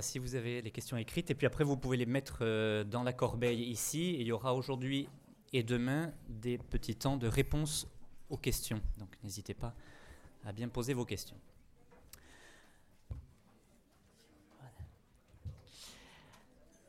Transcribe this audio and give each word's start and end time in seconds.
Si 0.00 0.18
vous 0.18 0.36
avez 0.36 0.62
les 0.62 0.70
questions 0.70 0.96
écrites, 0.96 1.30
et 1.30 1.34
puis 1.34 1.46
après 1.46 1.64
vous 1.64 1.76
pouvez 1.76 1.98
les 1.98 2.06
mettre 2.06 2.38
euh, 2.40 2.82
dans 2.82 3.02
la 3.02 3.12
corbeille 3.12 3.62
ici. 3.62 4.16
il 4.18 4.26
y 4.26 4.32
aura 4.32 4.54
aujourd'hui 4.54 5.06
et 5.52 5.62
demain 5.62 6.14
des 6.30 6.56
petits 6.56 6.96
temps 6.96 7.18
de 7.18 7.26
réponse 7.26 7.86
aux 8.30 8.38
questions. 8.38 8.80
Donc 8.96 9.10
n'hésitez 9.22 9.52
pas 9.52 9.74
à 10.46 10.52
bien 10.52 10.68
poser 10.68 10.94
vos 10.94 11.04
questions. 11.04 11.36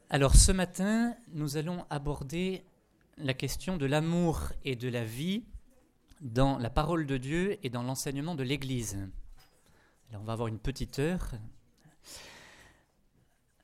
Alors 0.09 0.35
ce 0.35 0.53
matin, 0.53 1.13
nous 1.33 1.57
allons 1.57 1.85
aborder 1.89 2.63
la 3.17 3.33
question 3.33 3.75
de 3.75 3.85
l'amour 3.85 4.53
et 4.63 4.77
de 4.77 4.87
la 4.87 5.03
vie 5.03 5.43
dans 6.21 6.57
la 6.57 6.69
parole 6.69 7.05
de 7.05 7.17
Dieu 7.17 7.57
et 7.63 7.69
dans 7.69 7.83
l'enseignement 7.83 8.35
de 8.35 8.43
l'Église. 8.43 8.97
Alors 10.09 10.21
on 10.21 10.25
va 10.25 10.31
avoir 10.31 10.47
une 10.47 10.59
petite 10.59 10.99
heure 10.99 11.31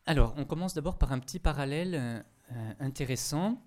alors, 0.10 0.34
on 0.38 0.44
commence 0.44 0.74
d'abord 0.74 0.98
par 0.98 1.12
un 1.12 1.20
petit 1.20 1.38
parallèle 1.38 1.94
euh, 2.52 2.74
intéressant. 2.80 3.64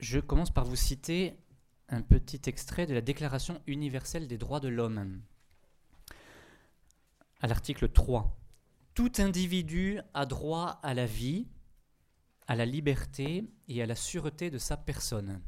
Je 0.00 0.18
commence 0.18 0.50
par 0.50 0.64
vous 0.64 0.74
citer 0.74 1.36
un 1.88 2.02
petit 2.02 2.40
extrait 2.46 2.86
de 2.86 2.92
la 2.92 3.02
Déclaration 3.02 3.62
universelle 3.68 4.26
des 4.26 4.36
droits 4.36 4.58
de 4.58 4.66
l'homme. 4.66 5.22
À 7.40 7.46
l'article 7.46 7.88
3. 7.88 8.36
Tout 8.94 9.12
individu 9.18 10.00
a 10.12 10.26
droit 10.26 10.80
à 10.82 10.92
la 10.92 11.06
vie, 11.06 11.46
à 12.48 12.56
la 12.56 12.66
liberté 12.66 13.44
et 13.68 13.80
à 13.80 13.86
la 13.86 13.94
sûreté 13.94 14.50
de 14.50 14.58
sa 14.58 14.76
personne. 14.76 15.40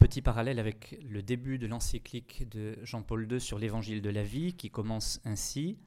Petit 0.00 0.20
parallèle 0.20 0.58
avec 0.58 0.98
le 1.08 1.22
début 1.22 1.60
de 1.60 1.68
l'encyclique 1.68 2.48
de 2.48 2.76
Jean-Paul 2.82 3.30
II 3.30 3.40
sur 3.40 3.60
l'évangile 3.60 4.02
de 4.02 4.10
la 4.10 4.24
vie 4.24 4.54
qui 4.54 4.68
commence 4.68 5.20
ainsi 5.24 5.78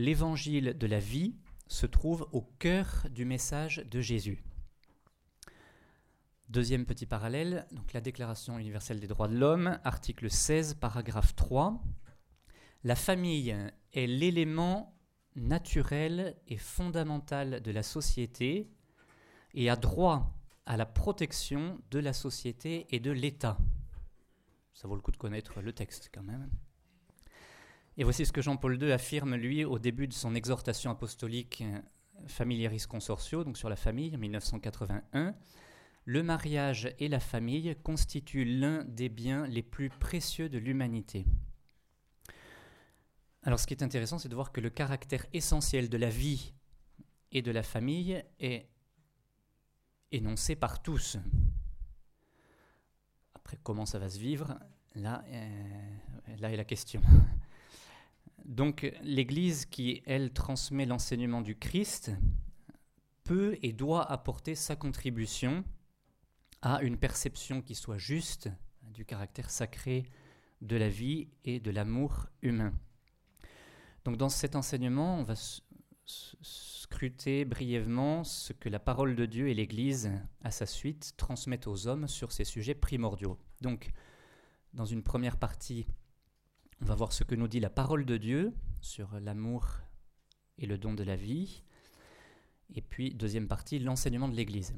l'évangile 0.00 0.76
de 0.76 0.86
la 0.86 0.98
vie 0.98 1.36
se 1.68 1.86
trouve 1.86 2.26
au 2.32 2.40
cœur 2.40 3.06
du 3.10 3.24
message 3.24 3.84
de 3.90 4.00
Jésus. 4.00 4.42
Deuxième 6.48 6.86
petit 6.86 7.06
parallèle, 7.06 7.66
donc 7.70 7.92
la 7.92 8.00
Déclaration 8.00 8.58
universelle 8.58 8.98
des 8.98 9.06
droits 9.06 9.28
de 9.28 9.36
l'homme, 9.36 9.78
article 9.84 10.30
16, 10.30 10.74
paragraphe 10.74 11.36
3. 11.36 11.80
La 12.82 12.96
famille 12.96 13.54
est 13.92 14.06
l'élément 14.06 14.98
naturel 15.36 16.36
et 16.48 16.56
fondamental 16.56 17.60
de 17.60 17.70
la 17.70 17.82
société 17.82 18.68
et 19.54 19.70
a 19.70 19.76
droit 19.76 20.34
à 20.66 20.76
la 20.76 20.86
protection 20.86 21.78
de 21.90 21.98
la 21.98 22.12
société 22.12 22.86
et 22.90 23.00
de 23.00 23.10
l'État. 23.10 23.58
Ça 24.72 24.88
vaut 24.88 24.96
le 24.96 25.02
coup 25.02 25.12
de 25.12 25.18
connaître 25.18 25.60
le 25.60 25.72
texte 25.72 26.10
quand 26.12 26.22
même. 26.22 26.50
Et 28.00 28.02
voici 28.02 28.24
ce 28.24 28.32
que 28.32 28.40
Jean-Paul 28.40 28.82
II 28.82 28.92
affirme, 28.92 29.34
lui, 29.34 29.62
au 29.62 29.78
début 29.78 30.08
de 30.08 30.14
son 30.14 30.34
exhortation 30.34 30.90
apostolique 30.90 31.62
euh, 31.66 31.82
Familiaris 32.28 32.84
Consortio, 32.88 33.44
donc 33.44 33.58
sur 33.58 33.68
la 33.68 33.76
famille, 33.76 34.16
en 34.16 34.18
1981. 34.18 35.34
Le 36.06 36.22
mariage 36.22 36.94
et 36.98 37.08
la 37.08 37.20
famille 37.20 37.76
constituent 37.82 38.46
l'un 38.46 38.84
des 38.84 39.10
biens 39.10 39.46
les 39.46 39.62
plus 39.62 39.90
précieux 39.90 40.48
de 40.48 40.56
l'humanité. 40.56 41.26
Alors 43.42 43.60
ce 43.60 43.66
qui 43.66 43.74
est 43.74 43.82
intéressant, 43.82 44.18
c'est 44.18 44.30
de 44.30 44.34
voir 44.34 44.50
que 44.50 44.62
le 44.62 44.70
caractère 44.70 45.26
essentiel 45.34 45.90
de 45.90 45.98
la 45.98 46.08
vie 46.08 46.54
et 47.32 47.42
de 47.42 47.50
la 47.50 47.62
famille 47.62 48.24
est 48.38 48.66
énoncé 50.10 50.56
par 50.56 50.80
tous. 50.80 51.18
Après, 53.34 53.58
comment 53.62 53.84
ça 53.84 53.98
va 53.98 54.08
se 54.08 54.18
vivre? 54.18 54.58
Là, 54.94 55.22
euh, 55.28 56.36
là 56.38 56.50
est 56.50 56.56
la 56.56 56.64
question. 56.64 57.02
Donc 58.50 58.92
l'Église 59.04 59.64
qui, 59.64 60.02
elle, 60.06 60.32
transmet 60.32 60.84
l'enseignement 60.84 61.40
du 61.40 61.54
Christ 61.54 62.10
peut 63.22 63.56
et 63.62 63.72
doit 63.72 64.10
apporter 64.10 64.56
sa 64.56 64.74
contribution 64.74 65.64
à 66.60 66.82
une 66.82 66.96
perception 66.96 67.62
qui 67.62 67.76
soit 67.76 67.96
juste 67.96 68.48
du 68.82 69.04
caractère 69.04 69.50
sacré 69.50 70.04
de 70.62 70.74
la 70.74 70.88
vie 70.88 71.28
et 71.44 71.60
de 71.60 71.70
l'amour 71.70 72.26
humain. 72.42 72.72
Donc 74.04 74.16
dans 74.16 74.28
cet 74.28 74.56
enseignement, 74.56 75.20
on 75.20 75.22
va 75.22 75.34
scruter 76.42 77.44
brièvement 77.44 78.24
ce 78.24 78.52
que 78.52 78.68
la 78.68 78.80
parole 78.80 79.14
de 79.14 79.26
Dieu 79.26 79.48
et 79.48 79.54
l'Église, 79.54 80.10
à 80.42 80.50
sa 80.50 80.66
suite, 80.66 81.14
transmettent 81.16 81.68
aux 81.68 81.86
hommes 81.86 82.08
sur 82.08 82.32
ces 82.32 82.44
sujets 82.44 82.74
primordiaux. 82.74 83.38
Donc, 83.60 83.92
dans 84.74 84.86
une 84.86 85.04
première 85.04 85.36
partie, 85.36 85.86
on 86.80 86.86
va 86.86 86.94
voir 86.94 87.12
ce 87.12 87.24
que 87.24 87.34
nous 87.34 87.48
dit 87.48 87.60
la 87.60 87.70
parole 87.70 88.04
de 88.04 88.16
Dieu 88.16 88.54
sur 88.80 89.18
l'amour 89.20 89.78
et 90.58 90.66
le 90.66 90.78
don 90.78 90.94
de 90.94 91.04
la 91.04 91.16
vie. 91.16 91.62
Et 92.74 92.80
puis, 92.80 93.14
deuxième 93.14 93.48
partie, 93.48 93.78
l'enseignement 93.78 94.28
de 94.28 94.36
l'Église. 94.36 94.74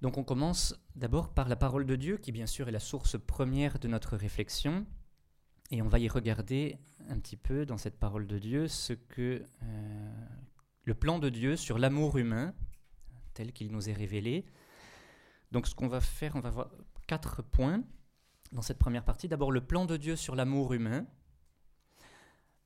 Donc 0.00 0.16
on 0.16 0.24
commence 0.24 0.78
d'abord 0.94 1.34
par 1.34 1.48
la 1.48 1.56
parole 1.56 1.86
de 1.86 1.96
Dieu, 1.96 2.18
qui 2.18 2.32
bien 2.32 2.46
sûr 2.46 2.68
est 2.68 2.72
la 2.72 2.80
source 2.80 3.18
première 3.18 3.78
de 3.78 3.88
notre 3.88 4.16
réflexion. 4.16 4.86
Et 5.70 5.82
on 5.82 5.88
va 5.88 5.98
y 5.98 6.08
regarder 6.08 6.78
un 7.08 7.18
petit 7.18 7.36
peu 7.36 7.66
dans 7.66 7.78
cette 7.78 7.98
parole 7.98 8.26
de 8.26 8.38
Dieu 8.38 8.68
ce 8.68 8.92
que 8.92 9.44
euh, 9.62 10.26
le 10.84 10.94
plan 10.94 11.18
de 11.18 11.28
Dieu 11.28 11.56
sur 11.56 11.78
l'amour 11.78 12.16
humain, 12.16 12.54
tel 13.34 13.52
qu'il 13.52 13.70
nous 13.70 13.88
est 13.88 13.92
révélé. 13.92 14.46
Donc 15.52 15.66
ce 15.66 15.74
qu'on 15.74 15.88
va 15.88 16.00
faire, 16.00 16.36
on 16.36 16.40
va 16.40 16.50
voir 16.50 16.70
quatre 17.06 17.42
points 17.42 17.82
dans 18.52 18.62
cette 18.62 18.78
première 18.78 19.04
partie. 19.04 19.28
D'abord 19.28 19.52
le 19.52 19.60
plan 19.60 19.84
de 19.84 19.96
Dieu 19.96 20.16
sur 20.16 20.34
l'amour 20.34 20.72
humain. 20.72 21.06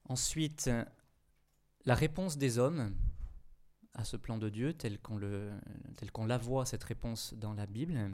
Ensuite, 0.09 0.71
la 1.85 1.95
réponse 1.95 2.39
des 2.39 2.59
hommes 2.59 2.95
à 3.95 4.05
ce 4.05 4.17
plan 4.17 4.39
de 4.39 4.49
Dieu 4.49 4.73
tel 4.73 4.99
qu'on, 4.99 5.19
la 6.27 6.39
voit, 6.39 6.67
cette 6.67 6.85
réponse 6.85 7.35
dans 7.35 7.53
la 7.55 7.67
Bible. 7.67 8.11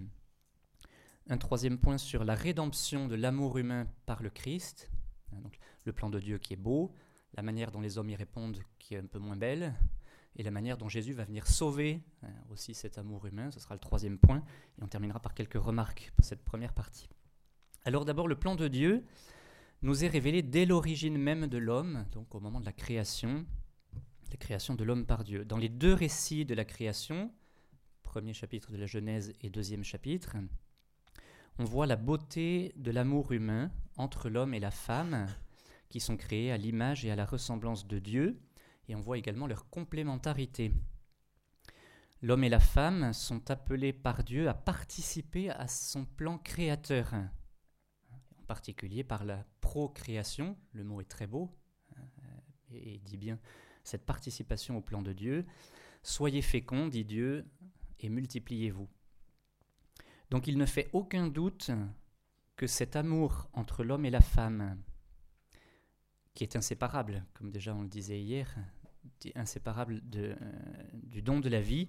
Un 1.28 1.38
troisième 1.38 1.78
point 1.78 1.98
sur 1.98 2.24
la 2.24 2.34
rédemption 2.34 3.06
de 3.06 3.14
l'amour 3.14 3.58
humain 3.58 3.86
par 4.06 4.22
le 4.22 4.30
Christ. 4.30 4.90
Donc, 5.32 5.58
le 5.84 5.92
plan 5.92 6.10
de 6.10 6.18
Dieu 6.18 6.38
qui 6.38 6.54
est 6.54 6.56
beau, 6.56 6.92
la 7.34 7.42
manière 7.42 7.70
dont 7.70 7.80
les 7.80 7.98
hommes 7.98 8.10
y 8.10 8.16
répondent 8.16 8.58
qui 8.78 8.94
est 8.94 8.98
un 8.98 9.06
peu 9.06 9.18
moins 9.18 9.36
belle, 9.36 9.74
et 10.36 10.42
la 10.42 10.50
manière 10.50 10.78
dont 10.78 10.88
Jésus 10.88 11.12
va 11.12 11.24
venir 11.24 11.46
sauver 11.46 12.00
hein, 12.22 12.28
aussi 12.50 12.72
cet 12.72 12.96
amour 12.96 13.26
humain. 13.26 13.50
Ce 13.50 13.58
sera 13.60 13.74
le 13.74 13.80
troisième 13.80 14.18
point. 14.18 14.42
Et 14.78 14.82
on 14.82 14.86
terminera 14.86 15.20
par 15.20 15.34
quelques 15.34 15.60
remarques 15.60 16.12
pour 16.16 16.24
cette 16.24 16.44
première 16.44 16.72
partie. 16.72 17.08
Alors 17.88 18.04
d'abord, 18.04 18.28
le 18.28 18.38
plan 18.38 18.54
de 18.54 18.68
Dieu 18.68 19.02
nous 19.80 20.04
est 20.04 20.08
révélé 20.08 20.42
dès 20.42 20.66
l'origine 20.66 21.16
même 21.16 21.46
de 21.46 21.56
l'homme, 21.56 22.04
donc 22.12 22.34
au 22.34 22.38
moment 22.38 22.60
de 22.60 22.66
la 22.66 22.72
création, 22.74 23.46
la 24.30 24.36
création 24.36 24.74
de 24.74 24.84
l'homme 24.84 25.06
par 25.06 25.24
Dieu. 25.24 25.46
Dans 25.46 25.56
les 25.56 25.70
deux 25.70 25.94
récits 25.94 26.44
de 26.44 26.54
la 26.54 26.66
création, 26.66 27.32
premier 28.02 28.34
chapitre 28.34 28.72
de 28.72 28.76
la 28.76 28.84
Genèse 28.84 29.32
et 29.40 29.48
deuxième 29.48 29.84
chapitre, 29.84 30.36
on 31.58 31.64
voit 31.64 31.86
la 31.86 31.96
beauté 31.96 32.74
de 32.76 32.90
l'amour 32.90 33.32
humain 33.32 33.70
entre 33.96 34.28
l'homme 34.28 34.52
et 34.52 34.60
la 34.60 34.70
femme, 34.70 35.26
qui 35.88 35.98
sont 35.98 36.18
créés 36.18 36.52
à 36.52 36.58
l'image 36.58 37.06
et 37.06 37.10
à 37.10 37.16
la 37.16 37.24
ressemblance 37.24 37.88
de 37.88 37.98
Dieu, 37.98 38.38
et 38.90 38.96
on 38.96 39.00
voit 39.00 39.16
également 39.16 39.46
leur 39.46 39.70
complémentarité. 39.70 40.74
L'homme 42.20 42.44
et 42.44 42.50
la 42.50 42.60
femme 42.60 43.14
sont 43.14 43.50
appelés 43.50 43.94
par 43.94 44.24
Dieu 44.24 44.46
à 44.46 44.52
participer 44.52 45.48
à 45.48 45.68
son 45.68 46.04
plan 46.04 46.36
créateur 46.36 47.14
particulier 48.48 49.04
par 49.04 49.24
la 49.24 49.44
procréation, 49.60 50.56
le 50.72 50.82
mot 50.82 51.00
est 51.00 51.08
très 51.08 51.28
beau, 51.28 51.54
euh, 51.96 52.02
et, 52.72 52.98
dit 52.98 53.16
bien 53.16 53.38
cette 53.84 54.04
participation 54.04 54.76
au 54.76 54.80
plan 54.80 55.02
de 55.02 55.12
Dieu. 55.12 55.46
Soyez 56.02 56.42
féconds, 56.42 56.88
dit 56.88 57.04
Dieu, 57.04 57.46
et 58.00 58.08
multipliez-vous. 58.08 58.88
Donc 60.30 60.46
il 60.46 60.58
ne 60.58 60.66
fait 60.66 60.88
aucun 60.92 61.28
doute 61.28 61.70
que 62.56 62.66
cet 62.66 62.96
amour 62.96 63.48
entre 63.52 63.84
l'homme 63.84 64.04
et 64.04 64.10
la 64.10 64.20
femme, 64.20 64.82
qui 66.34 66.44
est 66.44 66.56
inséparable, 66.56 67.24
comme 67.34 67.50
déjà 67.50 67.74
on 67.74 67.82
le 67.82 67.88
disait 67.88 68.20
hier, 68.20 68.54
inséparable 69.34 70.02
euh, 70.16 70.36
du 70.92 71.22
don 71.22 71.40
de 71.40 71.48
la 71.48 71.60
vie, 71.60 71.88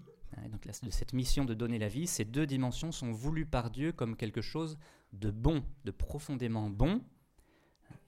donc 0.51 0.65
de 0.65 0.91
cette 0.91 1.13
mission 1.13 1.45
de 1.45 1.53
donner 1.53 1.79
la 1.79 1.87
vie, 1.87 2.07
ces 2.07 2.25
deux 2.25 2.45
dimensions 2.45 2.91
sont 2.91 3.11
voulues 3.11 3.45
par 3.45 3.71
Dieu 3.71 3.91
comme 3.91 4.15
quelque 4.15 4.41
chose 4.41 4.77
de 5.13 5.31
bon, 5.31 5.63
de 5.85 5.91
profondément 5.91 6.69
bon. 6.69 7.01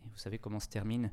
Et 0.06 0.09
vous 0.09 0.18
savez 0.18 0.38
comment 0.38 0.59
se 0.59 0.69
termine 0.69 1.12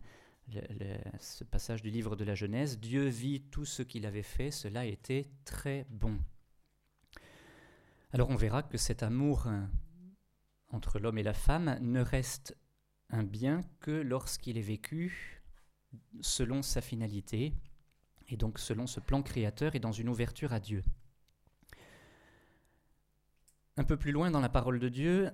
ce 1.21 1.45
passage 1.45 1.83
du 1.83 1.91
livre 1.91 2.17
de 2.17 2.25
la 2.25 2.35
Genèse. 2.35 2.79
Dieu 2.79 3.07
vit 3.07 3.43
tout 3.51 3.65
ce 3.65 3.83
qu'il 3.83 4.07
avait 4.07 4.23
fait, 4.23 4.51
cela 4.51 4.87
était 4.87 5.31
très 5.45 5.87
bon. 5.91 6.19
Alors 8.13 8.31
on 8.31 8.37
verra 8.37 8.63
que 8.63 8.79
cet 8.79 9.03
amour 9.03 9.47
hein, 9.47 9.71
entre 10.71 10.99
l'homme 10.99 11.19
et 11.19 11.23
la 11.23 11.35
femme 11.35 11.79
ne 11.81 12.01
reste 12.01 12.57
un 13.11 13.23
bien 13.23 13.61
que 13.81 13.91
lorsqu'il 13.91 14.57
est 14.57 14.63
vécu 14.63 15.43
selon 16.21 16.63
sa 16.63 16.81
finalité, 16.81 17.55
et 18.29 18.37
donc 18.37 18.59
selon 18.59 18.87
ce 18.87 19.01
plan 19.01 19.23
créateur 19.23 19.75
et 19.75 19.81
dans 19.81 19.93
une 19.93 20.09
ouverture 20.09 20.53
à 20.53 20.61
Dieu. 20.61 20.83
Un 23.79 23.85
peu 23.85 23.97
plus 23.97 24.11
loin 24.11 24.33
dans 24.33 24.41
la 24.41 24.49
parole 24.49 24.81
de 24.81 24.89
Dieu, 24.89 25.31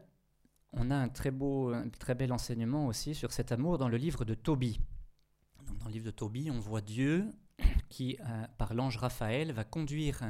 on 0.75 0.91
a 0.91 0.95
un 0.95 1.09
très 1.09 1.31
beau, 1.31 1.73
très 1.99 2.15
bel 2.15 2.31
enseignement 2.31 2.87
aussi 2.87 3.15
sur 3.15 3.33
cet 3.33 3.53
amour 3.53 3.79
dans 3.79 3.89
le 3.89 3.97
livre 3.97 4.27
de 4.27 4.35
Tobie. 4.35 4.83
livre 5.89 6.05
de 6.05 6.11
Tobie, 6.11 6.51
on 6.51 6.61
voit 6.61 6.83
Dieu 6.83 7.25
qui, 7.89 8.19
euh, 8.21 8.47
par 8.59 8.75
l'ange 8.75 8.99
Raphaël, 8.99 9.53
va 9.53 9.65
conduire 9.65 10.21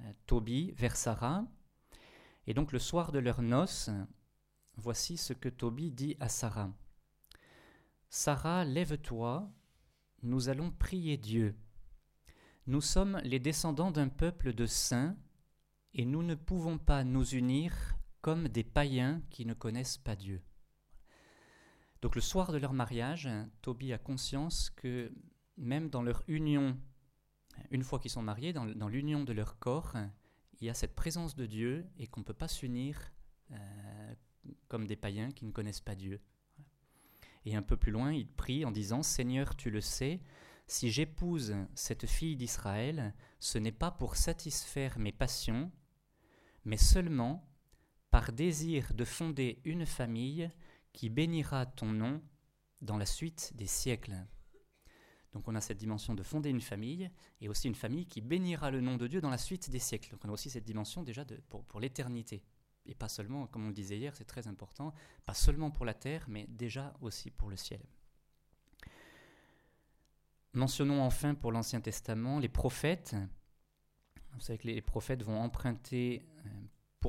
euh, 0.00 0.12
Tobie 0.26 0.72
vers 0.72 0.96
Sarah. 0.96 1.44
Et 2.48 2.54
donc 2.54 2.72
le 2.72 2.80
soir 2.80 3.12
de 3.12 3.20
leur 3.20 3.40
noces, 3.40 3.88
voici 4.76 5.16
ce 5.16 5.32
que 5.32 5.48
Tobie 5.48 5.92
dit 5.92 6.16
à 6.18 6.28
Sarah. 6.28 6.72
Sarah, 8.08 8.64
lève-toi, 8.64 9.48
nous 10.24 10.48
allons 10.48 10.72
prier 10.72 11.16
Dieu. 11.18 11.54
Nous 12.66 12.80
sommes 12.80 13.20
les 13.22 13.38
descendants 13.38 13.92
d'un 13.92 14.08
peuple 14.08 14.54
de 14.54 14.66
saints, 14.66 15.16
et 15.94 16.04
nous 16.04 16.22
ne 16.22 16.34
pouvons 16.34 16.78
pas 16.78 17.04
nous 17.04 17.24
unir 17.34 17.96
comme 18.20 18.48
des 18.48 18.64
païens 18.64 19.22
qui 19.30 19.46
ne 19.46 19.54
connaissent 19.54 19.98
pas 19.98 20.16
Dieu. 20.16 20.42
Donc 22.02 22.16
le 22.16 22.20
soir 22.20 22.52
de 22.52 22.58
leur 22.58 22.72
mariage, 22.72 23.28
Tobie 23.62 23.92
a 23.92 23.98
conscience 23.98 24.70
que 24.70 25.12
même 25.56 25.88
dans 25.88 26.02
leur 26.02 26.22
union, 26.28 26.78
une 27.70 27.82
fois 27.82 27.98
qu'ils 27.98 28.10
sont 28.10 28.22
mariés, 28.22 28.52
dans, 28.52 28.88
l'union 28.88 29.24
de 29.24 29.32
leur 29.32 29.58
corps, 29.58 29.94
il 30.60 30.66
y 30.66 30.70
a 30.70 30.74
cette 30.74 30.94
présence 30.94 31.36
de 31.36 31.46
Dieu 31.46 31.86
et 31.98 32.06
qu'on 32.06 32.20
ne 32.20 32.24
peut 32.24 32.34
pas 32.34 32.48
s'unir 32.48 32.98
euh, 33.52 34.14
comme 34.68 34.86
des 34.86 34.96
païens 34.96 35.30
qui 35.30 35.44
ne 35.44 35.52
connaissent 35.52 35.80
pas 35.80 35.94
Dieu. 35.94 36.20
Et 37.44 37.56
un 37.56 37.62
peu 37.62 37.76
plus 37.76 37.92
loin, 37.92 38.12
il 38.12 38.28
prie 38.28 38.64
en 38.64 38.70
disant, 38.70 39.02
Seigneur, 39.02 39.54
tu 39.54 39.70
le 39.70 39.80
sais, 39.80 40.20
si 40.66 40.90
j'épouse 40.90 41.54
cette 41.74 42.06
fille 42.06 42.36
d'Israël, 42.36 43.14
ce 43.38 43.58
n'est 43.58 43.72
pas 43.72 43.90
pour 43.90 44.16
satisfaire 44.16 44.98
mes 44.98 45.12
passions, 45.12 45.70
mais 46.64 46.76
seulement 46.76 47.46
par 48.10 48.32
désir 48.32 48.94
de 48.94 49.04
fonder 49.04 49.60
une 49.64 49.86
famille 49.86 50.50
qui 50.92 51.08
bénira 51.10 51.66
ton 51.66 51.86
nom 51.86 52.22
dans 52.80 52.96
la 52.96 53.06
suite 53.06 53.52
des 53.56 53.66
siècles. 53.66 54.16
Donc 55.32 55.48
on 55.48 55.54
a 55.56 55.60
cette 55.60 55.78
dimension 55.78 56.14
de 56.14 56.22
fonder 56.22 56.50
une 56.50 56.60
famille 56.60 57.10
et 57.40 57.48
aussi 57.48 57.66
une 57.66 57.74
famille 57.74 58.06
qui 58.06 58.20
bénira 58.20 58.70
le 58.70 58.80
nom 58.80 58.96
de 58.96 59.08
Dieu 59.08 59.20
dans 59.20 59.30
la 59.30 59.38
suite 59.38 59.68
des 59.68 59.80
siècles. 59.80 60.12
Donc 60.12 60.24
on 60.24 60.28
a 60.28 60.32
aussi 60.32 60.48
cette 60.48 60.64
dimension 60.64 61.02
déjà 61.02 61.24
pour, 61.48 61.64
pour 61.64 61.80
l'éternité. 61.80 62.44
Et 62.86 62.94
pas 62.94 63.08
seulement, 63.08 63.46
comme 63.46 63.64
on 63.64 63.68
le 63.68 63.74
disait 63.74 63.96
hier, 63.96 64.14
c'est 64.14 64.26
très 64.26 64.46
important, 64.46 64.92
pas 65.26 65.34
seulement 65.34 65.70
pour 65.70 65.84
la 65.84 65.94
terre, 65.94 66.26
mais 66.28 66.46
déjà 66.48 66.94
aussi 67.00 67.30
pour 67.30 67.50
le 67.50 67.56
ciel. 67.56 67.80
Mentionnons 70.52 71.02
enfin 71.02 71.34
pour 71.34 71.50
l'Ancien 71.50 71.80
Testament 71.80 72.38
les 72.38 72.48
prophètes. 72.48 73.16
Vous 74.34 74.40
savez 74.40 74.58
que 74.58 74.68
les 74.68 74.82
prophètes 74.82 75.22
vont 75.22 75.40
emprunter, 75.40 76.24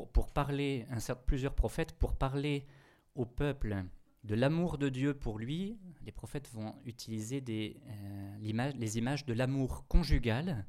pour, 0.04 0.30
parler, 0.30 0.86
plusieurs 1.26 1.56
prophètes, 1.56 1.94
pour 1.94 2.16
parler 2.16 2.68
au 3.16 3.26
peuple 3.26 3.86
de 4.24 4.36
l'amour 4.36 4.78
de 4.78 4.90
Dieu 4.90 5.14
pour 5.14 5.40
lui, 5.40 5.80
les 6.02 6.12
prophètes 6.12 6.50
vont 6.52 6.76
utiliser 6.86 7.42
des, 7.42 7.80
euh, 7.88 8.74
les 8.76 8.98
images 8.98 9.26
de 9.26 9.34
l'amour 9.34 9.88
conjugal. 9.88 10.66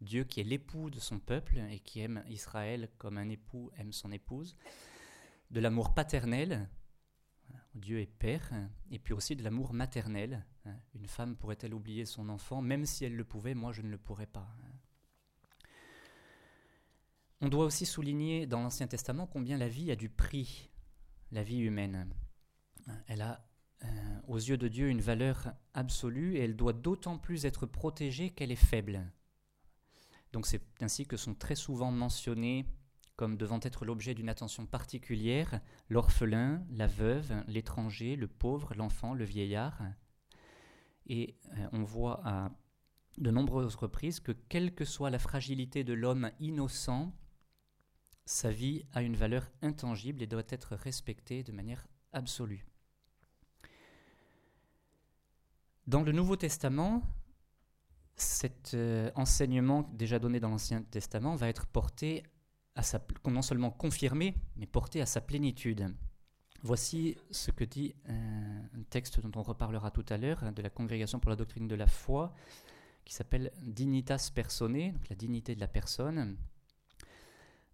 Dieu 0.00 0.24
qui 0.24 0.40
est 0.40 0.44
l'époux 0.44 0.90
de 0.90 1.00
son 1.00 1.18
peuple 1.18 1.58
et 1.70 1.80
qui 1.80 2.00
aime 2.00 2.22
Israël 2.28 2.88
comme 2.98 3.18
un 3.18 3.28
époux 3.28 3.70
aime 3.78 3.92
son 3.92 4.12
épouse. 4.12 4.56
De 5.50 5.60
l'amour 5.60 5.94
paternel, 5.94 6.68
Dieu 7.74 8.00
est 8.00 8.06
père, 8.06 8.50
et 8.90 8.98
puis 8.98 9.14
aussi 9.14 9.34
de 9.34 9.42
l'amour 9.42 9.72
maternel. 9.72 10.44
Une 10.94 11.06
femme 11.06 11.34
pourrait-elle 11.36 11.74
oublier 11.74 12.04
son 12.04 12.28
enfant? 12.28 12.60
Même 12.60 12.84
si 12.84 13.04
elle 13.04 13.16
le 13.16 13.24
pouvait, 13.24 13.54
moi 13.54 13.72
je 13.72 13.82
ne 13.82 13.88
le 13.88 13.98
pourrais 13.98 14.26
pas. 14.26 14.54
On 17.40 17.48
doit 17.48 17.64
aussi 17.64 17.86
souligner 17.86 18.46
dans 18.46 18.62
l'Ancien 18.62 18.88
Testament 18.88 19.26
combien 19.26 19.56
la 19.56 19.68
vie 19.68 19.90
a 19.90 19.96
du 19.96 20.08
prix 20.08 20.70
la 21.30 21.42
vie 21.42 21.58
humaine. 21.58 22.08
Elle 23.06 23.22
a 23.22 23.46
euh, 23.84 23.86
aux 24.26 24.38
yeux 24.38 24.56
de 24.56 24.68
Dieu 24.68 24.88
une 24.88 25.00
valeur 25.00 25.52
absolue 25.74 26.36
et 26.36 26.40
elle 26.40 26.56
doit 26.56 26.72
d'autant 26.72 27.18
plus 27.18 27.44
être 27.44 27.66
protégée 27.66 28.30
qu'elle 28.30 28.50
est 28.50 28.56
faible. 28.56 29.12
Donc 30.32 30.46
c'est 30.46 30.62
ainsi 30.80 31.06
que 31.06 31.16
sont 31.16 31.34
très 31.34 31.54
souvent 31.54 31.90
mentionnés 31.90 32.66
comme 33.16 33.36
devant 33.36 33.58
être 33.62 33.84
l'objet 33.84 34.14
d'une 34.14 34.28
attention 34.28 34.64
particulière 34.66 35.60
l'orphelin, 35.88 36.64
la 36.70 36.86
veuve, 36.86 37.44
l'étranger, 37.48 38.14
le 38.14 38.28
pauvre, 38.28 38.74
l'enfant, 38.74 39.12
le 39.12 39.24
vieillard. 39.24 39.82
Et 41.06 41.36
euh, 41.56 41.68
on 41.72 41.82
voit 41.82 42.20
à 42.24 42.50
de 43.16 43.30
nombreuses 43.30 43.74
reprises 43.74 44.20
que 44.20 44.32
quelle 44.32 44.74
que 44.74 44.84
soit 44.84 45.10
la 45.10 45.18
fragilité 45.18 45.82
de 45.82 45.92
l'homme 45.92 46.30
innocent, 46.38 47.12
sa 48.28 48.50
vie 48.50 48.84
a 48.92 49.00
une 49.00 49.16
valeur 49.16 49.50
intangible 49.62 50.22
et 50.22 50.26
doit 50.26 50.42
être 50.50 50.76
respectée 50.76 51.42
de 51.42 51.50
manière 51.50 51.86
absolue. 52.12 52.66
Dans 55.86 56.02
le 56.02 56.12
Nouveau 56.12 56.36
Testament, 56.36 57.02
cet 58.16 58.72
euh, 58.74 59.10
enseignement 59.14 59.88
déjà 59.94 60.18
donné 60.18 60.40
dans 60.40 60.50
l'Ancien 60.50 60.82
Testament 60.82 61.36
va 61.36 61.48
être 61.48 61.64
porté 61.64 62.22
à 62.74 62.82
sa, 62.82 63.02
non 63.24 63.40
seulement 63.40 63.70
confirmé, 63.70 64.34
mais 64.56 64.66
porté 64.66 65.00
à 65.00 65.06
sa 65.06 65.22
plénitude. 65.22 65.96
Voici 66.62 67.16
ce 67.30 67.50
que 67.50 67.64
dit 67.64 67.94
un 68.08 68.82
texte 68.90 69.20
dont 69.20 69.40
on 69.40 69.42
reparlera 69.42 69.90
tout 69.90 70.04
à 70.10 70.18
l'heure, 70.18 70.52
de 70.52 70.60
la 70.60 70.68
Congrégation 70.68 71.18
pour 71.18 71.30
la 71.30 71.36
doctrine 71.36 71.66
de 71.66 71.74
la 71.74 71.86
foi, 71.86 72.34
qui 73.06 73.14
s'appelle 73.14 73.52
Dignitas 73.62 74.30
Personae, 74.34 74.92
la 75.08 75.16
dignité 75.16 75.54
de 75.54 75.60
la 75.60 75.68
personne. 75.68 76.36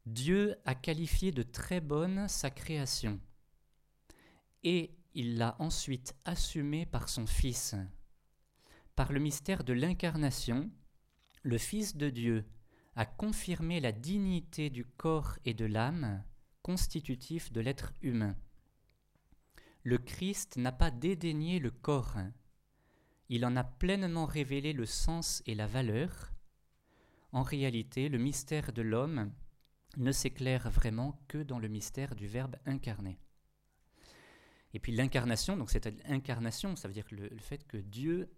Dieu 0.06 0.56
a 0.66 0.74
qualifié 0.74 1.32
de 1.32 1.42
très 1.42 1.80
bonne 1.80 2.28
sa 2.28 2.50
création 2.50 3.20
et 4.62 4.94
il 5.14 5.38
l'a 5.38 5.56
ensuite 5.58 6.14
assumée 6.24 6.84
par 6.84 7.08
son 7.08 7.26
Fils. 7.26 7.74
Par 8.96 9.12
le 9.12 9.20
mystère 9.20 9.64
de 9.64 9.72
l'incarnation, 9.72 10.70
le 11.42 11.58
Fils 11.58 11.96
de 11.96 12.10
Dieu 12.10 12.44
a 12.96 13.06
confirmé 13.06 13.80
la 13.80 13.92
dignité 13.92 14.70
du 14.70 14.84
corps 14.84 15.38
et 15.44 15.54
de 15.54 15.64
l'âme 15.64 16.22
constitutifs 16.62 17.52
de 17.52 17.60
l'être 17.60 17.92
humain. 18.02 18.36
Le 19.82 19.98
Christ 19.98 20.56
n'a 20.56 20.72
pas 20.72 20.90
dédaigné 20.90 21.58
le 21.58 21.70
corps, 21.70 22.16
il 23.28 23.46
en 23.46 23.56
a 23.56 23.64
pleinement 23.64 24.26
révélé 24.26 24.72
le 24.72 24.86
sens 24.86 25.42
et 25.46 25.54
la 25.54 25.66
valeur. 25.66 26.32
En 27.32 27.42
réalité, 27.42 28.08
le 28.08 28.18
mystère 28.18 28.72
de 28.72 28.82
l'homme 28.82 29.32
ne 29.96 30.12
s'éclaire 30.12 30.70
vraiment 30.70 31.20
que 31.28 31.38
dans 31.38 31.58
le 31.58 31.68
mystère 31.68 32.14
du 32.14 32.26
Verbe 32.26 32.56
incarné. 32.66 33.18
Et 34.74 34.80
puis 34.80 34.92
l'incarnation, 34.92 35.56
donc 35.56 35.70
cette 35.70 35.88
incarnation, 36.06 36.74
ça 36.74 36.88
veut 36.88 36.94
dire 36.94 37.06
le, 37.12 37.30
fait 37.38 37.64
que 37.66 37.76
Dieu 37.76 38.28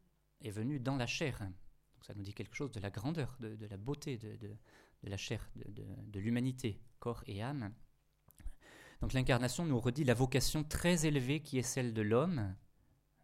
est 0.42 0.50
venu 0.50 0.78
dans 0.78 0.96
la 0.96 1.06
chair. 1.06 1.38
Donc 1.40 2.04
ça 2.04 2.14
nous 2.14 2.22
dit 2.22 2.34
quelque 2.34 2.54
chose 2.54 2.72
de 2.72 2.80
la 2.80 2.90
grandeur, 2.90 3.36
de, 3.40 3.66
la 3.66 3.76
beauté 3.78 4.18
de, 4.18 4.36
de, 4.36 4.56
la 5.02 5.16
chair, 5.16 5.48
de, 5.56 6.20
l'humanité, 6.20 6.78
corps 7.00 7.24
et 7.26 7.42
âme. 7.42 7.72
Donc 9.00 9.14
l'incarnation 9.14 9.64
nous 9.64 9.80
redit 9.80 10.04
la 10.04 10.14
vocation 10.14 10.62
très 10.62 11.06
élevée 11.06 11.40
qui 11.40 11.58
est 11.58 11.62
celle 11.62 11.94
de 11.94 12.02
l'homme. 12.02 12.54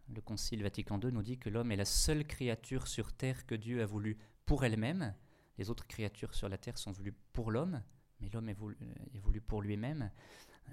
Le 0.09 0.21
Concile 0.23 0.63
Vatican 0.63 0.99
II 0.99 1.13
nous 1.13 1.23
dit 1.23 1.39
que 1.39 1.51
l'homme 1.51 1.71
est 1.71 1.77
la 1.77 1.85
seule 1.85 2.27
créature 2.27 2.89
sur 2.89 3.13
terre 3.13 3.47
que 3.47 3.55
Dieu 3.55 3.83
a 3.83 3.87
voulu 3.87 4.17
pour 4.47 4.65
elle-même. 4.65 5.15
Les 5.59 5.69
autres 5.69 5.87
créatures 5.87 6.35
sur 6.35 6.49
la 6.49 6.57
terre 6.57 6.79
sont 6.79 6.93
voulues 6.93 7.15
pour 7.33 7.51
l'homme 7.51 7.83
mais 8.23 8.29
l'homme 8.31 8.49
est 8.49 8.55
voulu, 8.55 9.41
pour 9.41 9.63
lui-même. 9.63 10.11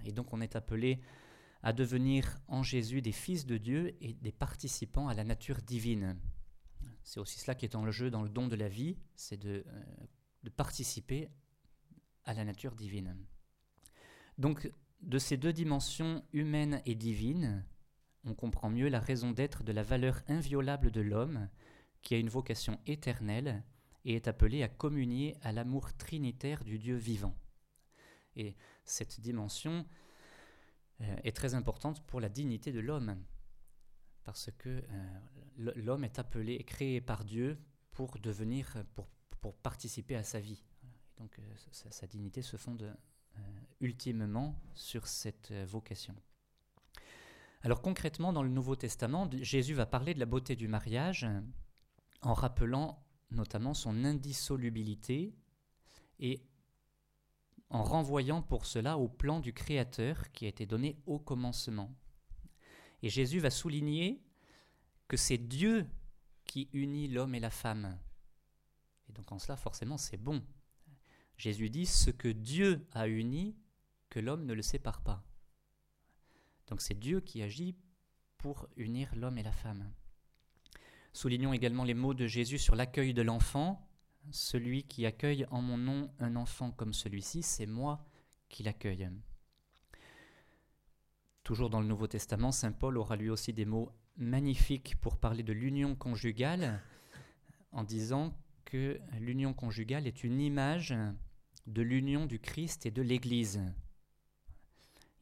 Et 0.06 0.12
donc 0.12 0.34
on 0.34 0.42
est 0.42 0.56
appelé 0.56 1.02
à 1.62 1.74
devenir 1.74 2.40
en 2.48 2.64
Jésus 2.64 3.02
des 3.02 3.12
fils 3.12 3.46
de 3.46 3.58
Dieu 3.58 3.98
et 4.02 4.14
des 4.14 4.32
participants 4.32 5.08
à 5.08 5.14
la 5.14 5.24
nature 5.24 5.62
divine. 5.62 6.18
C'est 7.04 7.20
aussi 7.20 7.40
cela 7.40 7.56
qui 7.56 7.66
est 7.66 7.76
en 7.76 7.90
jeu 7.92 8.10
dans 8.10 8.22
le 8.22 8.30
don 8.30 8.48
de 8.48 8.56
la 8.56 8.70
vie, 8.70 8.98
c'est 9.16 9.38
de, 9.38 9.66
euh, 9.68 9.84
de 10.44 10.50
participer 10.50 11.30
à 12.24 12.34
la 12.34 12.46
nature 12.46 12.76
divine. 12.76 13.18
Donc 14.38 14.72
de 15.02 15.18
ces 15.18 15.38
deux 15.38 15.54
dimensions 15.54 16.24
humaines 16.34 16.82
et 16.86 16.96
divines, 16.96 17.66
on 18.26 18.34
comprend 18.34 18.70
mieux 18.70 18.90
la 18.90 19.00
raison 19.00 19.32
d'être 19.32 19.64
de 19.64 19.72
la 19.72 19.84
valeur 19.84 20.22
inviolable 20.28 20.92
de 20.92 21.02
l'homme, 21.02 21.50
qui 22.02 22.16
a 22.16 22.18
une 22.18 22.30
vocation 22.30 22.80
éternelle 22.86 23.64
et 24.06 24.16
est 24.16 24.28
appelé 24.28 24.64
à 24.64 24.68
communier 24.68 25.36
à 25.42 25.52
l'amour 25.52 25.94
trinitaire 25.94 26.64
du 26.64 26.80
Dieu 26.80 26.96
vivant. 26.96 27.36
Et 28.36 28.56
cette 28.86 29.20
dimension 29.20 29.86
euh, 31.02 31.16
est 31.24 31.36
très 31.36 31.56
importante 31.56 32.06
pour 32.06 32.20
la 32.20 32.30
dignité 32.30 32.72
de 32.72 32.80
l'homme, 32.80 33.18
parce 34.24 34.50
que 34.58 34.70
euh, 34.70 35.74
l'homme 35.76 36.04
est 36.04 36.20
appelé, 36.20 36.54
et 36.54 36.64
créé 36.64 37.02
par 37.02 37.24
Dieu 37.24 37.60
pour 37.92 38.20
devenir, 38.20 38.84
pour, 38.96 39.08
pour 39.42 39.56
participer 39.58 40.16
à 40.16 40.24
sa 40.24 40.40
vie. 40.40 40.64
donc 41.18 41.38
euh, 41.40 41.42
sa, 41.72 41.92
sa, 41.92 42.08
dignité 42.08 42.42
se 42.42 42.58
fonde 42.58 42.96
ultimement 43.80 44.60
sur 44.74 45.08
cette 45.08 45.54
vocation. 45.66 46.14
Alors 47.62 47.82
concrètement, 47.82 48.34
dans 48.34 48.44
le 48.44 48.50
Nouveau 48.50 48.76
Testament, 48.76 49.30
Jésus 49.32 49.74
va 49.74 49.86
parler 49.86 50.14
de 50.14 50.20
la 50.20 50.26
beauté 50.26 50.58
du 50.58 50.68
mariage 50.68 51.26
en 52.22 52.34
rappelant 52.34 53.02
notamment 53.32 53.74
son 53.74 54.04
indissolubilité 54.06 55.34
et 56.20 56.42
en 57.70 57.84
renvoyant 57.84 58.42
pour 58.42 58.66
cela 58.66 58.98
au 58.98 59.08
plan 59.08 59.40
du 59.40 59.54
Créateur 59.54 60.32
qui 60.32 60.46
a 60.46 60.50
été 60.50 60.66
donné 60.66 60.98
au 61.06 61.20
commencement. 61.20 61.94
Et 63.02 63.10
Jésus 63.10 63.40
va 63.40 63.52
souligner 63.52 64.22
que 65.08 65.18
c'est 65.18 65.38
Dieu 65.38 65.88
qui 66.46 66.70
unit 66.74 67.08
l'homme 67.08 67.36
et 67.36 67.40
la 67.40 67.52
femme. 67.52 67.98
Et 69.08 69.14
donc 69.14 69.32
en 69.32 69.40
cela, 69.40 69.56
forcément, 69.56 69.98
c'est 69.98 70.18
bon. 70.18 70.44
Jésus 71.38 71.70
dit, 71.70 71.86
ce 71.86 72.10
que 72.10 72.28
Dieu 72.28 72.86
a 72.92 73.08
uni, 73.08 73.56
que 74.10 74.20
l'homme 74.20 74.46
ne 74.46 74.54
le 74.54 74.62
sépare 74.62 75.02
pas. 75.02 75.24
Donc 76.68 76.82
c'est 76.82 77.00
Dieu 77.00 77.22
qui 77.22 77.42
agit 77.42 77.76
pour 78.38 78.68
unir 78.76 79.14
l'homme 79.16 79.38
et 79.38 79.44
la 79.44 79.52
femme. 79.52 79.92
Soulignons 81.14 81.54
également 81.54 81.84
les 81.84 81.94
mots 81.94 82.14
de 82.14 82.28
Jésus 82.28 82.58
sur 82.58 82.76
l'accueil 82.76 83.14
de 83.14 83.22
l'enfant. 83.22 83.86
Celui 84.32 84.84
qui 84.84 85.06
accueille 85.06 85.46
en 85.50 85.62
mon 85.62 85.78
nom 85.78 86.12
un 86.20 86.36
enfant 86.36 86.72
comme 86.72 86.94
celui-ci, 86.94 87.42
c'est 87.42 87.66
moi 87.66 88.06
qui 88.48 88.64
l'accueille. 88.64 89.10
Toujours 91.44 91.70
dans 91.70 91.82
le 91.82 91.88
Nouveau 91.88 92.08
Testament, 92.08 92.52
Saint 92.52 92.72
Paul 92.72 92.98
aura 92.98 93.16
lui 93.16 93.30
aussi 93.30 93.54
des 93.54 93.66
mots 93.66 93.92
magnifiques 94.18 94.96
pour 95.02 95.18
parler 95.18 95.42
de 95.42 95.54
l'union 95.54 95.96
conjugale, 95.96 96.82
en 97.72 97.84
disant 97.84 98.38
que 98.66 99.00
l'union 99.20 99.54
conjugale 99.54 100.06
est 100.06 100.24
une 100.24 100.40
image 100.40 100.94
de 101.66 101.82
l'union 101.82 102.26
du 102.26 102.40
Christ 102.40 102.86
et 102.86 102.92
de 102.92 103.02
l'Église. 103.02 103.62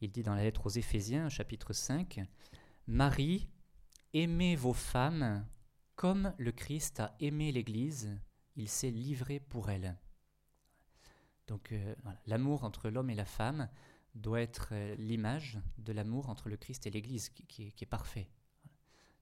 Il 0.01 0.11
dit 0.11 0.23
dans 0.23 0.35
la 0.35 0.43
lettre 0.43 0.65
aux 0.65 0.69
Éphésiens, 0.69 1.29
chapitre 1.29 1.73
5, 1.73 2.21
Marie, 2.87 3.47
aimez 4.13 4.55
vos 4.55 4.73
femmes 4.73 5.45
comme 5.97 6.33
le 6.37 6.51
Christ 6.51 7.01
a 7.01 7.15
aimé 7.19 7.51
l'Église, 7.51 8.17
il 8.55 8.69
s'est 8.69 8.91
livré 8.91 9.39
pour 9.41 9.69
elle. 9.69 9.97
Donc 11.47 11.71
euh, 11.71 11.95
l'amour 12.27 12.63
entre 12.63 12.89
l'homme 12.89 13.09
et 13.09 13.15
la 13.15 13.25
femme 13.25 13.67
doit 14.13 14.41
être 14.41 14.69
euh, 14.71 14.95
l'image 14.95 15.59
de 15.79 15.91
l'amour 15.91 16.29
entre 16.29 16.49
le 16.49 16.55
Christ 16.55 16.85
et 16.85 16.91
l'Église, 16.91 17.29
qui, 17.29 17.73
est 17.81 17.85
parfait. 17.85 18.29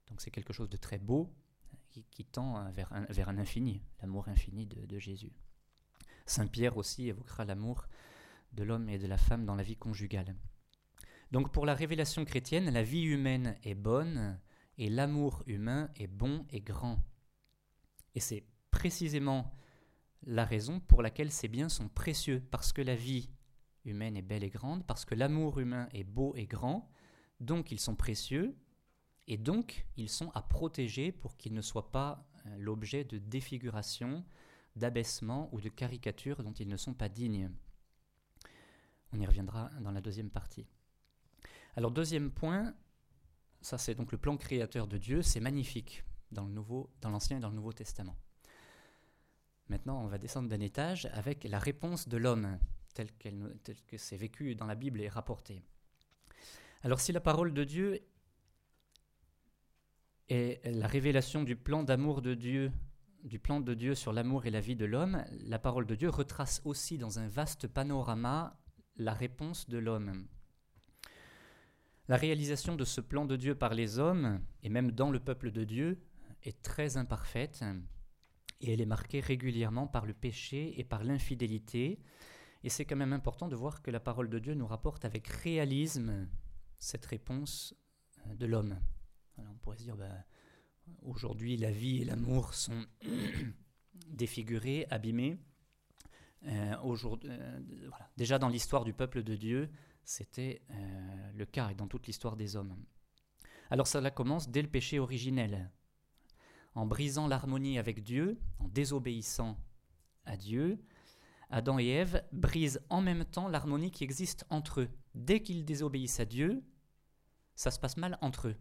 Donc 0.07 0.21
c'est 0.21 0.31
quelque 0.31 0.53
chose 0.53 0.69
de 0.69 0.77
très 0.77 0.99
beau, 0.99 1.33
qui, 2.11 2.25
tend 2.25 2.69
vers 2.71 2.91
un, 2.91 3.05
vers 3.05 3.29
un 3.29 3.37
infini, 3.37 3.81
l'amour 4.01 4.27
infini 4.27 4.67
de 4.67 4.99
Jésus. 4.99 5.31
Saint 6.25 6.47
Pierre 6.47 6.75
aussi 6.75 7.07
évoquera 7.07 7.45
l'amour 7.45 7.87
de 8.51 8.63
l'homme 8.63 8.89
et 8.89 8.97
de 8.97 9.07
la 9.07 9.17
femme 9.17 9.45
dans 9.45 9.55
la 9.55 9.63
vie 9.63 9.77
conjugale. 9.77 10.35
Donc 11.31 11.53
pour 11.53 11.65
la 11.65 11.73
révélation 11.73 12.25
chrétienne, 12.25 12.69
la 12.69 12.83
vie 12.83 13.03
humaine 13.03 13.55
est 13.63 13.75
bonne 13.75 14.39
et 14.77 14.89
l'amour 14.89 15.43
humain 15.47 15.89
est 15.95 16.07
bon 16.07 16.45
et 16.49 16.61
grand. 16.61 17.03
Et 18.13 18.19
c'est 18.19 18.45
précisément 18.71 19.53
la 20.23 20.45
raison 20.45 20.79
pour 20.79 21.01
laquelle 21.01 21.31
ces 21.31 21.47
biens 21.47 21.69
sont 21.69 21.89
précieux, 21.89 22.43
parce 22.51 22.73
que 22.73 22.81
la 22.81 22.95
vie 22.95 23.29
humaine 23.83 24.17
est 24.17 24.21
belle 24.21 24.43
et 24.43 24.49
grande, 24.49 24.85
parce 24.85 25.05
que 25.05 25.15
l'amour 25.15 25.59
humain 25.59 25.87
est 25.93 26.03
beau 26.03 26.33
et 26.35 26.45
grand, 26.45 26.89
donc 27.39 27.71
ils 27.71 27.79
sont 27.79 27.95
précieux, 27.95 28.57
et 29.27 29.37
donc 29.37 29.85
ils 29.97 30.09
sont 30.09 30.31
à 30.31 30.41
protéger 30.41 31.11
pour 31.11 31.37
qu'ils 31.37 31.53
ne 31.53 31.61
soient 31.61 31.91
pas 31.91 32.27
euh, 32.45 32.55
l'objet 32.57 33.03
de 33.03 33.17
défiguration, 33.17 34.25
d'abaissement 34.75 35.49
ou 35.53 35.61
de 35.61 35.69
caricature 35.69 36.43
dont 36.43 36.53
ils 36.53 36.67
ne 36.67 36.77
sont 36.77 36.93
pas 36.93 37.09
dignes. 37.09 37.49
On 39.13 39.19
y 39.19 39.25
reviendra 39.25 39.69
dans 39.81 39.91
la 39.91 40.01
deuxième 40.01 40.29
partie. 40.29 40.67
Alors 41.75 41.91
deuxième 41.91 42.31
point, 42.31 42.73
ça 43.65 43.79
c'est 43.79 43.95
donc 43.95 44.11
le 44.11 44.17
plan 44.19 44.37
créateur 44.37 44.87
de 44.87 44.97
Dieu, 44.97 45.23
c'est 45.23 45.39
magnifique 45.39 46.03
dans 46.31 46.45
le 46.45 46.51
nouveau, 46.51 46.91
dans 47.01 47.09
l'Ancien 47.09 47.37
et 47.37 47.39
dans 47.39 47.49
le 47.49 47.55
Nouveau 47.55 47.73
Testament. 47.73 48.15
Maintenant, 49.69 50.03
on 50.03 50.07
va 50.07 50.19
descendre 50.19 50.47
d'un 50.47 50.59
étage 50.59 51.07
avec 51.13 51.43
la 51.45 51.57
réponse 51.57 52.07
de 52.07 52.17
l'homme, 52.17 52.59
telle, 52.93 53.11
telle 53.11 53.81
que 53.87 53.97
c'est 53.97 54.17
vécu 54.17 54.53
dans 54.53 54.67
la 54.67 54.75
Bible 54.75 55.01
et 55.01 55.09
rapporté. 55.09 55.63
Alors 56.83 56.99
si 56.99 57.11
la 57.11 57.19
parole 57.19 57.55
de 57.55 57.63
Dieu 57.63 57.99
est 60.29 60.63
la 60.65 60.85
révélation 60.85 61.43
du 61.43 61.55
plan 61.55 61.83
d'amour 61.83 62.21
de 62.21 62.35
Dieu 62.35 62.71
du 63.23 63.39
plan 63.39 63.59
de 63.59 63.73
Dieu 63.73 63.95
sur 63.95 64.13
l'amour 64.13 64.45
et 64.45 64.51
la 64.51 64.59
vie 64.59 64.75
de 64.75 64.85
l'homme, 64.85 65.25
la 65.31 65.57
parole 65.57 65.87
de 65.87 65.95
Dieu 65.95 66.09
retrace 66.09 66.61
aussi 66.63 66.99
dans 66.99 67.17
un 67.17 67.27
vaste 67.27 67.65
panorama 67.67 68.59
la 68.97 69.15
réponse 69.15 69.67
de 69.67 69.79
l'homme. 69.79 70.27
La 72.07 72.17
réalisation 72.17 72.75
de 72.75 72.83
ce 72.85 73.01
plan 73.01 73.25
de 73.25 73.35
Dieu 73.35 73.55
par 73.55 73.73
les 73.73 73.97
hommes, 73.97 74.41
et 74.61 74.69
même 74.69 74.91
dans 74.91 75.09
le 75.09 75.19
peuple 75.19 75.51
de 75.51 75.63
Dieu, 75.63 75.99
est 76.43 76.61
très 76.61 76.97
imparfaite, 76.97 77.63
et 78.61 78.73
elle 78.73 78.81
est 78.81 78.85
marquée 78.85 79.19
régulièrement 79.19 79.87
par 79.87 80.05
le 80.05 80.13
péché 80.13 80.79
et 80.79 80.83
par 80.83 81.03
l'infidélité. 81.03 81.99
Et 82.63 82.69
c'est 82.69 82.85
quand 82.85 82.95
même 82.95 83.13
important 83.13 83.47
de 83.47 83.55
voir 83.55 83.81
que 83.81 83.91
la 83.91 83.99
parole 83.99 84.29
de 84.29 84.39
Dieu 84.39 84.53
nous 84.53 84.67
rapporte 84.67 85.05
avec 85.05 85.27
réalisme 85.27 86.27
cette 86.77 87.05
réponse 87.05 87.73
de 88.27 88.45
l'homme. 88.45 88.79
On 89.37 89.57
pourrait 89.57 89.77
se 89.77 89.83
dire, 89.83 89.97
ben, 89.97 90.23
Aujourd'hui, 91.01 91.57
la 91.57 91.71
vie 91.71 92.01
et 92.01 92.05
l'amour 92.05 92.53
sont 92.53 92.85
défigurés, 94.07 94.85
abîmés. 94.89 95.37
Euh, 96.45 96.75
euh, 97.25 97.59
Déjà 98.17 98.37
dans 98.37 98.49
l'histoire 98.49 98.83
du 98.83 98.93
peuple 98.93 99.23
de 99.23 99.35
Dieu, 99.35 99.69
c'était 100.05 100.61
euh, 100.69 101.31
le 101.33 101.45
cas 101.45 101.73
dans 101.73 101.87
toute 101.87 102.07
l'histoire 102.07 102.37
des 102.37 102.55
hommes. 102.55 102.75
Alors 103.69 103.87
cela 103.87 104.11
commence 104.11 104.49
dès 104.49 104.61
le 104.61 104.69
péché 104.69 104.99
originel. 104.99 105.71
En 106.75 106.85
brisant 106.85 107.27
l'harmonie 107.27 107.79
avec 107.79 108.03
Dieu, 108.03 108.39
en 108.59 108.67
désobéissant 108.67 109.57
à 110.25 110.37
Dieu, 110.37 110.79
Adam 111.49 111.79
et 111.79 111.87
Ève 111.87 112.23
brisent 112.31 112.81
en 112.89 113.01
même 113.01 113.25
temps 113.25 113.47
l'harmonie 113.47 113.91
qui 113.91 114.03
existe 114.03 114.45
entre 114.49 114.81
eux. 114.81 114.89
Dès 115.13 115.41
qu'ils 115.41 115.65
désobéissent 115.65 116.19
à 116.19 116.25
Dieu, 116.25 116.63
ça 117.55 117.71
se 117.71 117.79
passe 117.79 117.97
mal 117.97 118.17
entre 118.21 118.49
eux. 118.49 118.55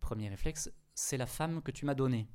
Premier 0.00 0.28
réflexe, 0.28 0.72
c'est 0.94 1.16
la 1.16 1.26
femme 1.26 1.62
que 1.62 1.70
tu 1.70 1.84
m'as 1.84 1.94
donnée. 1.94 2.28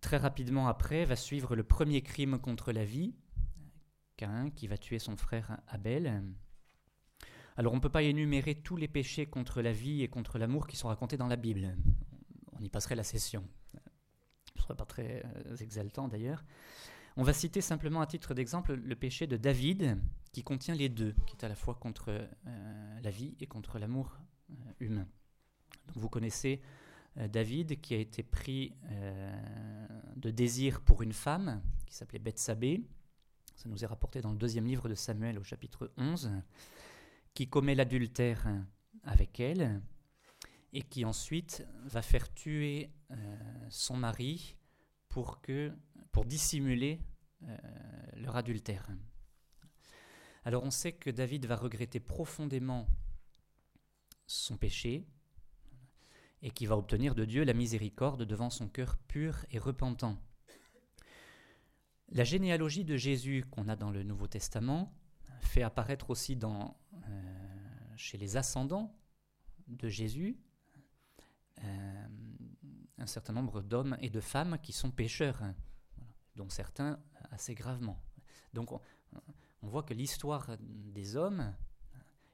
Très 0.00 0.16
rapidement 0.16 0.68
après 0.68 1.04
va 1.04 1.16
suivre 1.16 1.56
le 1.56 1.62
premier 1.62 2.02
crime 2.02 2.38
contre 2.38 2.72
la 2.72 2.84
vie, 2.84 3.14
Qui 4.54 4.66
va 4.66 4.76
tuer 4.76 4.98
son 4.98 5.16
frère 5.16 5.60
Abel. 5.68 6.22
Alors 7.56 7.72
on 7.72 7.76
ne 7.76 7.80
peut 7.80 7.88
pas 7.88 8.02
énumérer 8.02 8.54
tous 8.54 8.76
les 8.76 8.88
péchés 8.88 9.26
contre 9.26 9.62
la 9.62 9.72
vie 9.72 10.02
et 10.02 10.08
contre 10.08 10.38
l'amour 10.38 10.66
qui 10.66 10.76
sont 10.76 10.88
racontés 10.88 11.16
dans 11.16 11.26
la 11.26 11.36
Bible. 11.36 11.74
On 12.52 12.60
y 12.60 12.68
passerait 12.68 12.96
la 12.96 13.02
session. 13.02 13.48
Ce 13.72 13.78
ne 14.56 14.62
serait 14.62 14.76
pas 14.76 14.84
très 14.84 15.22
euh, 15.24 15.56
exaltant 15.56 16.08
d'ailleurs. 16.08 16.44
On 17.16 17.22
va 17.22 17.32
citer 17.32 17.60
simplement 17.60 18.02
à 18.02 18.06
titre 18.06 18.34
d'exemple 18.34 18.74
le 18.74 18.94
péché 18.94 19.26
de 19.26 19.36
David, 19.36 19.98
qui 20.32 20.42
contient 20.42 20.74
les 20.74 20.88
deux, 20.88 21.14
qui 21.26 21.36
est 21.36 21.44
à 21.44 21.48
la 21.48 21.54
fois 21.54 21.74
contre 21.74 22.10
euh, 22.10 23.00
la 23.02 23.10
vie 23.10 23.34
et 23.40 23.46
contre 23.46 23.78
l'amour 23.78 24.18
euh, 24.50 24.54
humain. 24.80 25.06
vous 25.94 26.08
connaissez 26.08 26.60
David 27.16 27.80
qui 27.80 27.94
a 27.94 27.98
été 27.98 28.22
pris 28.22 28.72
de 30.14 30.30
désir 30.30 30.80
pour 30.80 31.02
une 31.02 31.12
femme 31.12 31.60
qui 31.84 31.96
s'appelait 31.96 32.20
Bethsabée. 32.20 32.84
Ça 33.60 33.68
nous 33.68 33.84
est 33.84 33.86
rapporté 33.86 34.22
dans 34.22 34.32
le 34.32 34.38
deuxième 34.38 34.66
livre 34.66 34.88
de 34.88 34.94
Samuel 34.94 35.38
au 35.38 35.44
chapitre 35.44 35.92
11, 35.98 36.30
qui 37.34 37.46
commet 37.46 37.74
l'adultère 37.74 38.48
avec 39.04 39.38
elle 39.38 39.82
et 40.72 40.80
qui 40.80 41.04
ensuite 41.04 41.66
va 41.84 42.00
faire 42.00 42.32
tuer 42.32 42.90
son 43.68 43.98
mari 43.98 44.56
pour, 45.10 45.42
que, 45.42 45.76
pour 46.10 46.24
dissimuler 46.24 47.02
leur 48.14 48.34
adultère. 48.34 48.88
Alors 50.46 50.64
on 50.64 50.70
sait 50.70 50.92
que 50.92 51.10
David 51.10 51.44
va 51.44 51.56
regretter 51.56 52.00
profondément 52.00 52.86
son 54.26 54.56
péché 54.56 55.06
et 56.40 56.50
qui 56.50 56.64
va 56.64 56.78
obtenir 56.78 57.14
de 57.14 57.26
Dieu 57.26 57.44
la 57.44 57.52
miséricorde 57.52 58.22
devant 58.22 58.48
son 58.48 58.68
cœur 58.68 58.96
pur 58.96 59.44
et 59.50 59.58
repentant. 59.58 60.16
La 62.12 62.24
généalogie 62.24 62.84
de 62.84 62.96
Jésus 62.96 63.44
qu'on 63.50 63.68
a 63.68 63.76
dans 63.76 63.90
le 63.90 64.02
Nouveau 64.02 64.26
Testament 64.26 64.92
fait 65.40 65.62
apparaître 65.62 66.10
aussi 66.10 66.38
euh, 66.42 67.08
chez 67.96 68.18
les 68.18 68.36
ascendants 68.36 68.96
de 69.68 69.88
Jésus 69.88 70.36
euh, 71.62 72.06
un 72.98 73.06
certain 73.06 73.32
nombre 73.32 73.62
d'hommes 73.62 73.96
et 74.00 74.10
de 74.10 74.20
femmes 74.20 74.58
qui 74.62 74.72
sont 74.72 74.90
pécheurs, 74.90 75.40
dont 76.34 76.48
certains 76.48 76.98
assez 77.30 77.54
gravement. 77.54 78.02
Donc 78.54 78.72
on 78.72 79.68
voit 79.68 79.84
que 79.84 79.94
l'histoire 79.94 80.56
des 80.60 81.16
hommes 81.16 81.54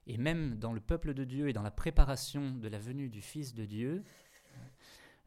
et 0.06 0.16
même 0.16 0.58
dans 0.58 0.72
le 0.72 0.80
peuple 0.80 1.14
de 1.14 1.24
Dieu 1.24 1.48
et 1.48 1.52
dans 1.52 1.62
la 1.62 1.70
préparation 1.70 2.52
de 2.52 2.68
la 2.68 2.78
venue 2.78 3.08
du 3.08 3.20
Fils 3.20 3.54
de 3.54 3.64
Dieu, 3.64 4.04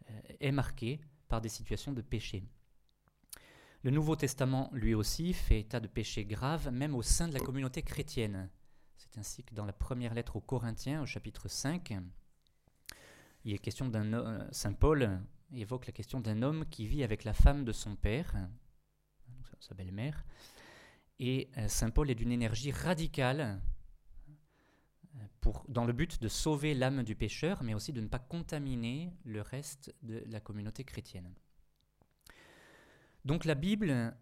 euh, 0.09 0.21
est 0.39 0.51
marqué 0.51 0.99
par 1.27 1.41
des 1.41 1.49
situations 1.49 1.91
de 1.91 2.01
péché. 2.01 2.43
Le 3.81 3.91
Nouveau 3.91 4.17
Testament, 4.17 4.69
lui 4.73 4.93
aussi, 4.93 5.31
fait 5.31 5.61
état 5.61 5.79
de 5.79 5.87
péchés 5.87 6.25
graves, 6.25 6.69
même 6.69 6.95
au 6.95 7.01
sein 7.01 7.29
de 7.29 7.33
la 7.33 7.39
communauté 7.39 7.81
chrétienne. 7.81 8.49
C'est 8.97 9.17
ainsi 9.17 9.43
que 9.43 9.55
dans 9.55 9.65
la 9.65 9.71
première 9.71 10.13
lettre 10.13 10.35
aux 10.35 10.41
Corinthiens, 10.41 11.01
au 11.01 11.05
chapitre 11.05 11.47
5, 11.47 11.93
il 13.45 13.53
est 13.53 13.57
question 13.57 13.87
d'un 13.87 14.51
Saint 14.51 14.73
Paul 14.73 15.21
évoque 15.53 15.87
la 15.87 15.93
question 15.93 16.19
d'un 16.19 16.41
homme 16.41 16.65
qui 16.69 16.87
vit 16.87 17.03
avec 17.03 17.23
la 17.23 17.33
femme 17.33 17.63
de 17.63 17.71
son 17.71 17.95
père, 17.95 18.35
sa 19.61 19.73
belle-mère, 19.75 20.25
et 21.19 21.49
euh, 21.57 21.67
Saint 21.67 21.89
Paul 21.89 22.09
est 22.09 22.15
d'une 22.15 22.31
énergie 22.31 22.71
radicale 22.71 23.61
dans 25.67 25.85
le 25.85 25.93
but 25.93 26.21
de 26.21 26.27
sauver 26.27 26.73
l'âme 26.73 27.03
du 27.03 27.15
pécheur, 27.15 27.63
mais 27.63 27.73
aussi 27.73 27.93
de 27.93 28.01
ne 28.01 28.07
pas 28.07 28.19
contaminer 28.19 29.13
le 29.23 29.41
reste 29.41 29.93
de 30.01 30.23
la 30.27 30.39
communauté 30.39 30.83
chrétienne. 30.83 31.33
Donc 33.25 33.45
la 33.45 33.55
Bible, 33.55 34.15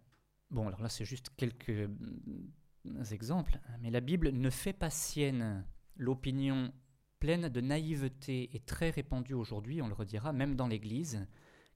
bon 0.50 0.66
alors 0.66 0.82
là 0.82 0.88
c'est 0.88 1.04
juste 1.04 1.30
quelques 1.36 1.70
mm, 1.70 3.02
exemples, 3.12 3.60
hein, 3.68 3.76
mais 3.80 3.90
la 3.90 4.00
Bible 4.00 4.30
ne 4.30 4.50
fait 4.50 4.72
pas 4.72 4.90
sienne 4.90 5.64
l'opinion 5.96 6.72
pleine 7.18 7.48
de 7.48 7.60
naïveté 7.60 8.54
et 8.54 8.60
très 8.60 8.90
répandue 8.90 9.34
aujourd'hui, 9.34 9.82
on 9.82 9.88
le 9.88 9.94
redira, 9.94 10.32
même 10.32 10.56
dans 10.56 10.68
l'Église, 10.68 11.26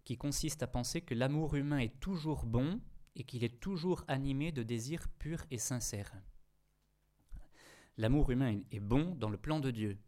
qui 0.05 0.17
consiste 0.17 0.63
à 0.63 0.67
penser 0.67 1.01
que 1.01 1.15
l'amour 1.15 1.55
humain 1.55 1.79
est 1.79 2.01
toujours 2.01 2.47
bon 2.47 2.81
et 3.15 3.25
qu'il 3.25 3.45
est 3.45 3.61
toujours 3.61 4.05
animé 4.09 4.53
de 4.53 4.63
désirs 4.63 5.09
purs 5.19 5.45
et 5.51 5.59
sincères. 5.59 6.13
L'amour 7.99 8.31
humain 8.31 8.61
est 8.71 8.81
bon 8.81 9.15
dans 9.15 9.29
le 9.29 9.37
plan 9.37 9.61
de 9.61 9.71
Dieu. 9.71 9.99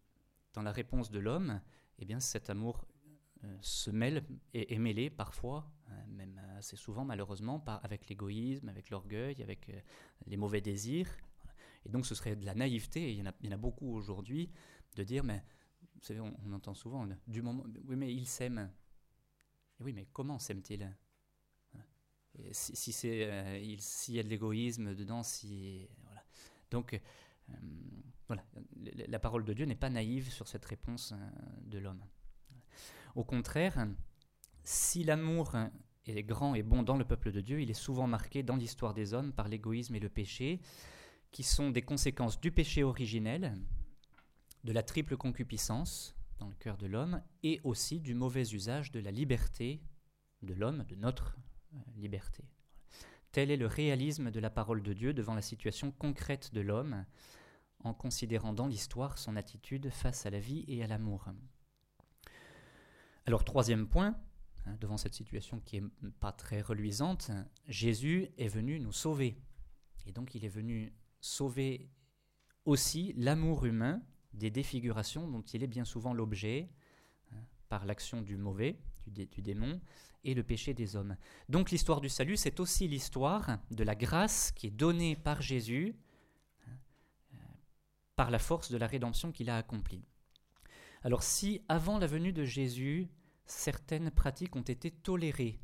Dans 0.55 0.63
la 0.63 0.73
réponse 0.73 1.11
de 1.11 1.19
l'homme, 1.19 1.61
eh 1.99 2.05
bien 2.05 2.21
cet 2.21 2.49
amour 2.49 2.87
euh, 3.45 3.59
se 3.61 3.91
mêle 3.91 4.25
et 4.55 4.75
est 4.75 4.79
mêlé 4.79 5.11
parfois, 5.11 5.71
même 6.09 6.41
assez 6.57 6.77
souvent 6.77 7.05
malheureusement, 7.05 7.63
avec 7.83 8.09
l'égoïsme, 8.09 8.69
avec 8.69 8.91
l'orgueil, 8.91 9.43
avec 9.43 9.69
euh, 9.69 9.81
les 10.27 10.37
mauvais 10.37 10.61
désirs. 10.61 11.09
Et 11.87 11.89
donc 11.89 12.07
ce 12.07 12.15
serait 12.15 12.37
de 12.37 12.47
la 12.47 12.55
naïveté, 12.55 13.03
et 13.03 13.13
il 13.13 13.19
y 13.19 13.23
en 13.23 13.27
a, 13.27 13.35
il 13.43 13.55
beaucoup 13.57 13.95
aujourd'hui, 13.95 14.51
de 14.97 15.03
dire, 15.03 15.25
mais 15.25 15.45
vous 15.97 16.03
savez, 16.03 16.21
on, 16.21 16.53
entend 16.53 16.75
souvent, 16.75 17.07
du 17.27 17.43
moment, 17.43 17.65
oui 17.87 17.97
mais 17.97 18.13
il 18.13 18.27
s'aime. 18.27 18.71
Oui 19.81 19.93
mais 19.93 20.07
comment 20.13 20.39
s'aime-t-il 20.39 20.95
si, 22.53 22.75
si 22.77 22.93
c'est 22.93 23.31
euh, 23.31 23.77
s'il 23.79 24.15
y 24.15 24.21
a 24.21 24.23
de 24.23 24.29
l'égoïsme 24.29 24.95
dedans, 24.95 25.23
si 25.23 25.89
voilà. 26.03 26.25
Donc 26.71 26.95
euh, 26.95 27.55
voilà, 28.27 28.45
la 28.77 29.19
parole 29.19 29.45
de 29.45 29.53
Dieu 29.53 29.67
n'est 29.67 29.75
pas 29.75 29.91
naïve 29.91 30.31
sur 30.31 30.49
cette 30.49 30.65
réponse 30.65 31.13
euh, 31.13 31.17
de 31.63 31.79
l'homme. 31.79 32.05
Au 33.15 33.25
contraire, 33.25 33.87
si 34.65 35.05
l'amour 35.05 35.55
est 36.07 36.23
grand 36.23 36.55
et 36.55 36.63
bon 36.63 36.83
dans 36.83 36.97
le 36.97 37.05
peuple 37.05 37.33
de 37.33 37.41
Dieu, 37.41 37.61
il 37.61 37.71
est 37.71 37.75
souvent 37.75 38.07
marqué 38.07 38.43
dans 38.43 38.57
l'histoire 38.57 38.95
des 38.95 39.15
hommes 39.15 39.33
par 39.33 39.49
l'égoïsme 39.49 39.95
et 39.95 40.01
le 40.01 40.09
péché, 40.09 40.61
qui 41.31 41.43
sont 41.43 41.71
des 41.71 41.83
conséquences 41.83 42.41
du 42.41 42.53
péché 42.53 42.85
originel, 42.85 43.57
de 44.65 44.73
la 44.73 44.83
triple 44.83 45.17
concupiscence 45.17 46.15
dans 46.39 46.49
le 46.49 46.55
cœur 46.55 46.77
de 46.77 46.87
l'homme, 46.87 47.23
et 47.43 47.61
aussi 47.65 48.01
du 48.01 48.15
mauvais 48.15 48.53
usage 48.53 48.93
de 48.93 49.01
la 49.01 49.11
liberté 49.11 49.81
de 50.43 50.55
l'homme, 50.55 50.85
de 50.85 50.95
notre 50.95 51.37
euh, 51.75 51.79
liberté. 51.97 52.45
Tel 53.33 53.51
est 53.51 53.57
le 53.57 53.67
réalisme 53.67 54.31
de 54.31 54.41
la 54.41 54.51
parole 54.51 54.83
de 54.83 54.93
Dieu 54.93 55.13
devant 55.13 55.35
la 55.35 55.43
situation 55.43 55.91
concrète 55.91 56.53
de 56.55 56.61
l'homme, 56.61 57.05
en 57.83 57.95
considérant 57.95 58.53
dans 58.53 58.67
l'histoire 58.67 59.19
son 59.19 59.37
attitude 59.37 59.91
face 59.91 60.27
à 60.27 60.31
la 60.31 60.39
vie 60.39 60.65
et 60.69 60.83
à 60.83 60.87
l'amour. 60.87 61.27
Alors 63.27 63.45
troisième 63.45 63.89
point, 63.89 64.17
devant 64.81 64.97
cette 64.97 65.15
situation 65.15 65.61
qui 65.61 65.81
n'est 65.81 66.11
pas 66.21 66.33
très 66.33 66.61
reluisante, 66.61 67.31
Jésus 67.69 68.29
est 68.39 68.49
venu 68.49 68.81
nous 68.81 68.93
sauver. 68.93 69.39
Et 70.07 70.13
donc 70.13 70.35
il 70.35 70.45
est 70.45 70.49
venu 70.49 70.93
sauver 71.21 71.91
aussi 72.65 73.13
l'amour 73.17 73.67
humain 73.67 74.03
des 74.33 74.51
défigurations 74.51 75.29
dont 75.29 75.43
il 75.43 75.63
est 75.63 75.69
bien 75.69 75.85
souvent 75.85 76.13
l'objet, 76.13 76.71
hein, 77.33 77.37
par 77.69 77.85
l'action 77.85 78.23
du 78.23 78.37
mauvais, 78.37 78.79
du, 79.07 79.27
démon, 79.43 79.81
et 80.25 80.35
le 80.35 80.43
péché 80.43 80.75
des 80.75 80.97
hommes. 80.97 81.17
Donc 81.49 81.71
l'histoire 81.71 82.01
du 82.01 82.09
salut, 82.09 82.37
c'est 82.37 82.59
aussi 82.59 82.89
l'histoire 82.89 83.59
de 83.71 83.85
la 83.85 83.95
grâce 83.95 84.51
qui 84.53 84.69
est 84.69 84.71
donnée 84.71 85.15
par 85.15 85.43
Jésus 85.43 85.95
hein, 86.67 86.73
euh, 87.35 87.37
par 88.17 88.31
la 88.31 88.39
force 88.39 88.71
de 88.71 88.79
la 88.79 88.87
rédemption 88.87 89.31
qu'il 89.31 89.51
a 89.51 89.59
accomplie. 89.59 90.05
Alors 91.03 91.23
si 91.23 91.63
avant 91.69 91.99
la 91.99 92.07
venue 92.07 92.33
de 92.33 92.45
Jésus, 92.45 93.09
certaines 93.47 94.11
pratiques 94.11 94.57
ont 94.57 94.63
été 94.63 94.91
tolérées, 94.91 95.61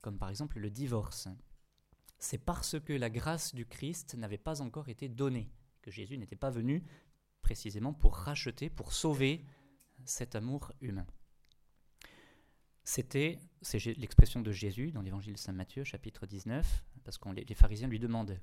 comme 0.00 0.18
par 0.18 0.30
exemple 0.30 0.58
le 0.58 0.70
divorce, 0.70 1.28
c'est 2.18 2.38
parce 2.38 2.78
que 2.78 2.92
la 2.92 3.10
grâce 3.10 3.54
du 3.54 3.66
Christ 3.66 4.14
n'avait 4.14 4.38
pas 4.38 4.62
encore 4.62 4.88
été 4.88 5.08
donnée, 5.08 5.50
que 5.80 5.90
Jésus 5.90 6.16
n'était 6.18 6.36
pas 6.36 6.50
venu 6.50 6.84
précisément 7.42 7.92
pour 7.92 8.14
racheter, 8.14 8.70
pour 8.70 8.92
sauver 8.92 9.44
cet 10.04 10.36
amour 10.36 10.72
humain. 10.80 11.06
C'était, 12.84 13.38
c'est 13.60 13.84
l'expression 13.96 14.40
de 14.40 14.52
Jésus 14.52 14.92
dans 14.92 15.02
l'évangile 15.02 15.36
Saint 15.36 15.52
Matthieu, 15.52 15.84
chapitre 15.84 16.26
19, 16.26 16.84
parce 17.04 17.18
que 17.18 17.28
les, 17.30 17.54
pharisiens 17.54 17.88
lui 17.88 17.98
demandent 17.98 18.40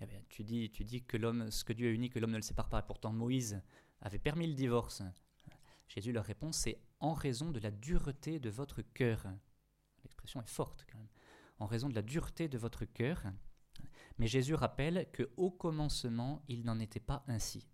eh 0.00 0.06
tu, 0.28 0.44
dis, 0.44 0.70
tu 0.70 0.84
dis 0.84 1.02
que 1.02 1.16
l'homme, 1.16 1.50
ce 1.50 1.64
que 1.64 1.72
Dieu 1.72 1.88
a 1.88 1.92
uni, 1.92 2.10
que 2.10 2.18
l'homme 2.18 2.32
ne 2.32 2.36
le 2.36 2.42
sépare 2.42 2.68
pas, 2.68 2.82
pourtant 2.82 3.12
Moïse 3.12 3.62
avait 4.00 4.18
permis 4.18 4.46
le 4.46 4.54
divorce. 4.54 5.02
Jésus 5.88 6.12
leur 6.12 6.24
répond 6.24 6.52
c'est 6.52 6.78
en 7.02 7.12
raison 7.12 7.50
de 7.50 7.60
la 7.60 7.70
dureté 7.70 8.38
de 8.38 8.48
votre 8.48 8.80
cœur. 8.80 9.26
L'expression 10.04 10.40
est 10.40 10.48
forte 10.48 10.86
quand 10.90 10.98
même. 10.98 11.08
En 11.58 11.66
raison 11.66 11.88
de 11.88 11.94
la 11.94 12.02
dureté 12.02 12.48
de 12.48 12.58
votre 12.58 12.84
cœur. 12.84 13.24
Mais 14.18 14.26
Jésus 14.26 14.54
rappelle 14.54 15.10
que 15.12 15.30
au 15.36 15.50
commencement, 15.50 16.42
il 16.48 16.64
n'en 16.64 16.78
était 16.78 17.00
pas 17.00 17.24
ainsi. 17.28 17.68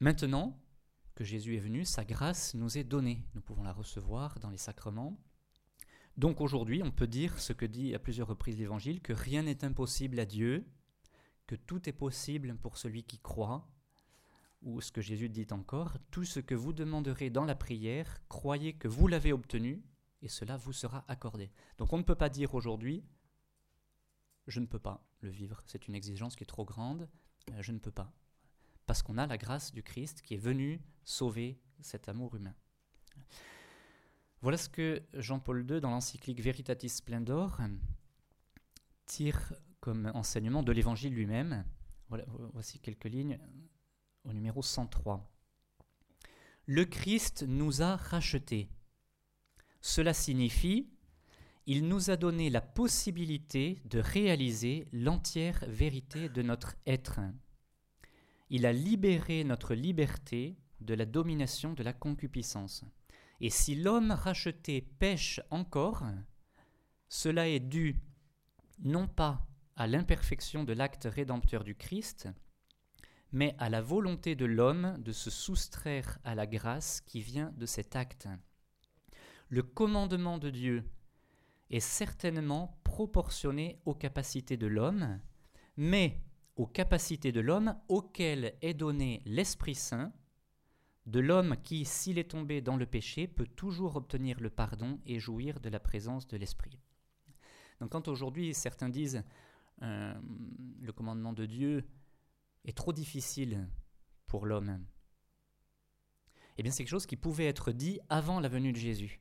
Maintenant, 0.00 0.58
que 1.14 1.24
Jésus 1.24 1.56
est 1.56 1.60
venu, 1.60 1.84
sa 1.84 2.04
grâce 2.04 2.54
nous 2.54 2.78
est 2.78 2.84
donnée. 2.84 3.26
Nous 3.34 3.42
pouvons 3.42 3.62
la 3.62 3.72
recevoir 3.72 4.38
dans 4.38 4.50
les 4.50 4.56
sacrements. 4.56 5.20
Donc 6.16 6.40
aujourd'hui, 6.40 6.82
on 6.82 6.90
peut 6.90 7.06
dire 7.06 7.38
ce 7.38 7.52
que 7.52 7.66
dit 7.66 7.94
à 7.94 7.98
plusieurs 7.98 8.28
reprises 8.28 8.58
l'Évangile, 8.58 9.00
que 9.00 9.12
rien 9.12 9.42
n'est 9.42 9.64
impossible 9.64 10.18
à 10.20 10.26
Dieu, 10.26 10.66
que 11.46 11.56
tout 11.56 11.88
est 11.88 11.92
possible 11.92 12.56
pour 12.56 12.76
celui 12.78 13.04
qui 13.04 13.18
croit, 13.18 13.68
ou 14.62 14.80
ce 14.80 14.92
que 14.92 15.00
Jésus 15.00 15.28
dit 15.28 15.46
encore, 15.50 15.96
tout 16.10 16.24
ce 16.24 16.40
que 16.40 16.54
vous 16.54 16.72
demanderez 16.72 17.30
dans 17.30 17.44
la 17.44 17.54
prière, 17.54 18.22
croyez 18.28 18.74
que 18.74 18.88
vous 18.88 19.08
l'avez 19.08 19.32
obtenu, 19.32 19.82
et 20.22 20.28
cela 20.28 20.56
vous 20.56 20.72
sera 20.72 21.04
accordé. 21.08 21.50
Donc 21.78 21.92
on 21.92 21.98
ne 21.98 22.02
peut 22.02 22.14
pas 22.14 22.28
dire 22.28 22.54
aujourd'hui, 22.54 23.04
je 24.46 24.60
ne 24.60 24.66
peux 24.66 24.78
pas 24.78 25.04
le 25.20 25.30
vivre, 25.30 25.60
c'est 25.66 25.88
une 25.88 25.94
exigence 25.94 26.36
qui 26.36 26.44
est 26.44 26.46
trop 26.46 26.64
grande, 26.64 27.08
euh, 27.50 27.60
je 27.60 27.72
ne 27.72 27.78
peux 27.78 27.90
pas 27.90 28.12
parce 28.86 29.02
qu'on 29.02 29.18
a 29.18 29.26
la 29.26 29.38
grâce 29.38 29.72
du 29.72 29.82
Christ 29.82 30.22
qui 30.22 30.34
est 30.34 30.38
venu 30.38 30.80
sauver 31.04 31.58
cet 31.80 32.08
amour 32.08 32.34
humain. 32.34 32.54
Voilà 34.40 34.58
ce 34.58 34.68
que 34.68 35.02
Jean-Paul 35.14 35.70
II, 35.70 35.80
dans 35.80 35.90
l'encyclique 35.90 36.40
Veritatis 36.40 36.88
Splendor, 36.88 37.60
tire 39.06 39.52
comme 39.80 40.10
enseignement 40.14 40.62
de 40.62 40.72
l'Évangile 40.72 41.14
lui-même. 41.14 41.64
voici 42.52 42.80
quelques 42.80 43.04
lignes 43.04 43.38
au 44.24 44.32
numéro 44.32 44.62
103. 44.62 45.28
Le 46.66 46.84
Christ 46.84 47.44
nous 47.46 47.82
a 47.82 47.96
rachetés. 47.96 48.68
Cela 49.80 50.14
signifie 50.14 50.92
il 51.66 51.86
nous 51.86 52.10
a 52.10 52.16
donné 52.16 52.50
la 52.50 52.60
possibilité 52.60 53.80
de 53.84 54.00
réaliser 54.00 54.88
l'entière 54.92 55.64
vérité 55.68 56.28
de 56.28 56.42
notre 56.42 56.74
être. 56.86 57.20
Il 58.50 58.66
a 58.66 58.72
libéré 58.72 59.44
notre 59.44 59.74
liberté 59.74 60.56
de 60.80 60.94
la 60.94 61.06
domination 61.06 61.72
de 61.72 61.84
la 61.84 61.92
concupiscence. 61.92 62.84
Et 63.40 63.50
si 63.50 63.76
l'homme 63.76 64.10
racheté 64.10 64.80
pêche 64.80 65.40
encore, 65.50 66.04
cela 67.08 67.48
est 67.48 67.60
dû 67.60 68.00
non 68.80 69.06
pas 69.06 69.46
à 69.76 69.86
l'imperfection 69.86 70.64
de 70.64 70.72
l'acte 70.72 71.08
rédempteur 71.10 71.62
du 71.62 71.76
Christ, 71.76 72.28
mais 73.32 73.54
à 73.58 73.70
la 73.70 73.80
volonté 73.80 74.34
de 74.34 74.44
l'homme 74.44 74.96
de 74.98 75.12
se 75.12 75.30
soustraire 75.30 76.18
à 76.24 76.34
la 76.34 76.46
grâce 76.46 77.00
qui 77.00 77.20
vient 77.20 77.52
de 77.56 77.66
cet 77.66 77.96
acte. 77.96 78.28
Le 79.48 79.62
commandement 79.62 80.38
de 80.38 80.50
Dieu 80.50 80.84
est 81.70 81.80
certainement 81.80 82.78
proportionné 82.84 83.80
aux 83.86 83.94
capacités 83.94 84.56
de 84.56 84.66
l'homme, 84.66 85.18
mais 85.76 86.20
aux 86.56 86.66
capacités 86.66 87.32
de 87.32 87.40
l'homme 87.40 87.74
auquel 87.88 88.54
est 88.60 88.74
donné 88.74 89.22
l'Esprit 89.24 89.74
Saint, 89.74 90.12
de 91.06 91.18
l'homme 91.18 91.56
qui, 91.64 91.84
s'il 91.84 92.18
est 92.18 92.30
tombé 92.30 92.60
dans 92.60 92.76
le 92.76 92.86
péché, 92.86 93.26
peut 93.26 93.46
toujours 93.46 93.96
obtenir 93.96 94.40
le 94.40 94.50
pardon 94.50 95.00
et 95.06 95.18
jouir 95.18 95.60
de 95.60 95.68
la 95.68 95.80
présence 95.80 96.26
de 96.28 96.36
l'Esprit. 96.36 96.78
Donc 97.80 97.90
quand 97.90 98.06
aujourd'hui 98.06 98.54
certains 98.54 98.88
disent 98.88 99.24
euh, 99.82 100.14
le 100.80 100.92
commandement 100.92 101.32
de 101.32 101.46
Dieu 101.46 101.84
est 102.64 102.76
trop 102.76 102.92
difficile 102.92 103.68
pour 104.26 104.46
l'homme, 104.46 104.84
eh 106.56 106.62
bien 106.62 106.70
c'est 106.70 106.84
quelque 106.84 106.90
chose 106.90 107.06
qui 107.06 107.16
pouvait 107.16 107.46
être 107.46 107.72
dit 107.72 108.00
avant 108.08 108.40
la 108.40 108.48
venue 108.48 108.72
de 108.72 108.78
Jésus. 108.78 109.20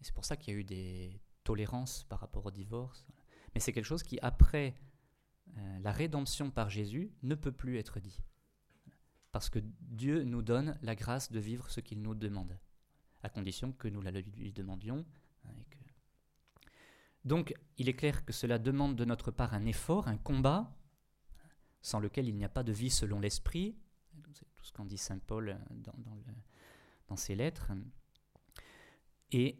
c'est 0.00 0.14
pour 0.14 0.24
ça 0.24 0.36
qu'il 0.36 0.54
y 0.54 0.56
a 0.56 0.60
eu 0.60 0.64
des 0.64 1.20
tolérances 1.44 2.04
par 2.04 2.20
rapport 2.20 2.46
au 2.46 2.50
divorce. 2.50 3.06
Mais 3.54 3.60
c'est 3.60 3.72
quelque 3.72 3.84
chose 3.84 4.02
qui, 4.02 4.18
après 4.22 4.74
euh, 5.56 5.78
la 5.80 5.92
rédemption 5.92 6.50
par 6.50 6.70
Jésus 6.70 7.12
ne 7.22 7.34
peut 7.34 7.52
plus 7.52 7.78
être 7.78 8.00
dit. 8.00 8.18
Parce 9.30 9.50
que 9.50 9.58
Dieu 9.80 10.24
nous 10.24 10.42
donne 10.42 10.78
la 10.82 10.94
grâce 10.94 11.30
de 11.30 11.40
vivre 11.40 11.70
ce 11.70 11.80
qu'il 11.80 12.02
nous 12.02 12.14
demande, 12.14 12.58
à 13.22 13.28
condition 13.28 13.72
que 13.72 13.88
nous 13.88 14.00
la 14.00 14.10
lui 14.10 14.52
demandions. 14.52 15.04
Hein, 15.44 15.54
Donc 17.24 17.54
il 17.78 17.88
est 17.88 17.94
clair 17.94 18.24
que 18.24 18.32
cela 18.32 18.58
demande 18.58 18.96
de 18.96 19.04
notre 19.04 19.30
part 19.30 19.54
un 19.54 19.66
effort, 19.66 20.08
un 20.08 20.18
combat, 20.18 20.74
sans 21.82 22.00
lequel 22.00 22.28
il 22.28 22.36
n'y 22.36 22.44
a 22.44 22.48
pas 22.48 22.62
de 22.62 22.72
vie 22.72 22.90
selon 22.90 23.20
l'esprit, 23.20 23.76
C'est 24.32 24.46
tout 24.56 24.64
ce 24.64 24.72
qu'en 24.72 24.84
dit 24.84 24.98
Saint 24.98 25.18
Paul 25.18 25.58
dans, 25.70 25.94
dans, 27.08 27.16
ses 27.16 27.34
lettres. 27.34 27.72
Et 29.32 29.58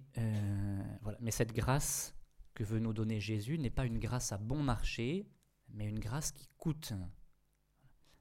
voilà. 1.02 1.18
Mais 1.20 1.30
cette 1.30 1.52
grâce 1.52 2.14
que 2.54 2.64
veut 2.64 2.78
nous 2.78 2.92
donner 2.92 3.20
Jésus 3.20 3.58
n'est 3.58 3.70
pas 3.70 3.86
une 3.86 3.98
grâce 3.98 4.32
à 4.32 4.38
bon 4.38 4.62
marché, 4.62 5.26
mais 5.70 5.88
une 5.88 5.98
grâce 5.98 6.32
qui 6.32 6.48
coûte. 6.56 6.92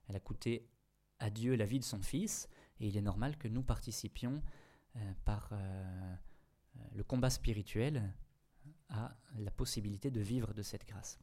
Elle 0.08 0.16
a 0.16 0.20
coûté 0.20 0.68
à 1.20 1.30
Dieu 1.30 1.56
la 1.56 1.66
vie 1.66 1.80
de 1.80 1.86
son 1.86 2.02
Fils, 2.02 2.50
et 2.80 2.88
il 2.88 2.98
est 2.98 3.02
normal 3.02 3.38
que 3.38 3.48
nous 3.48 3.64
participions 3.64 4.42
euh, 4.96 5.14
par 5.24 5.50
euh, 5.52 5.56
euh, 5.56 6.80
le 6.94 7.04
combat 7.04 7.30
spirituel 7.30 8.12
à 8.90 9.16
la 9.38 9.52
possibilité 9.52 10.12
de 10.12 10.20
vivre 10.20 10.54
de 10.54 10.64
cette 10.64 10.86
grâce. 10.86 11.20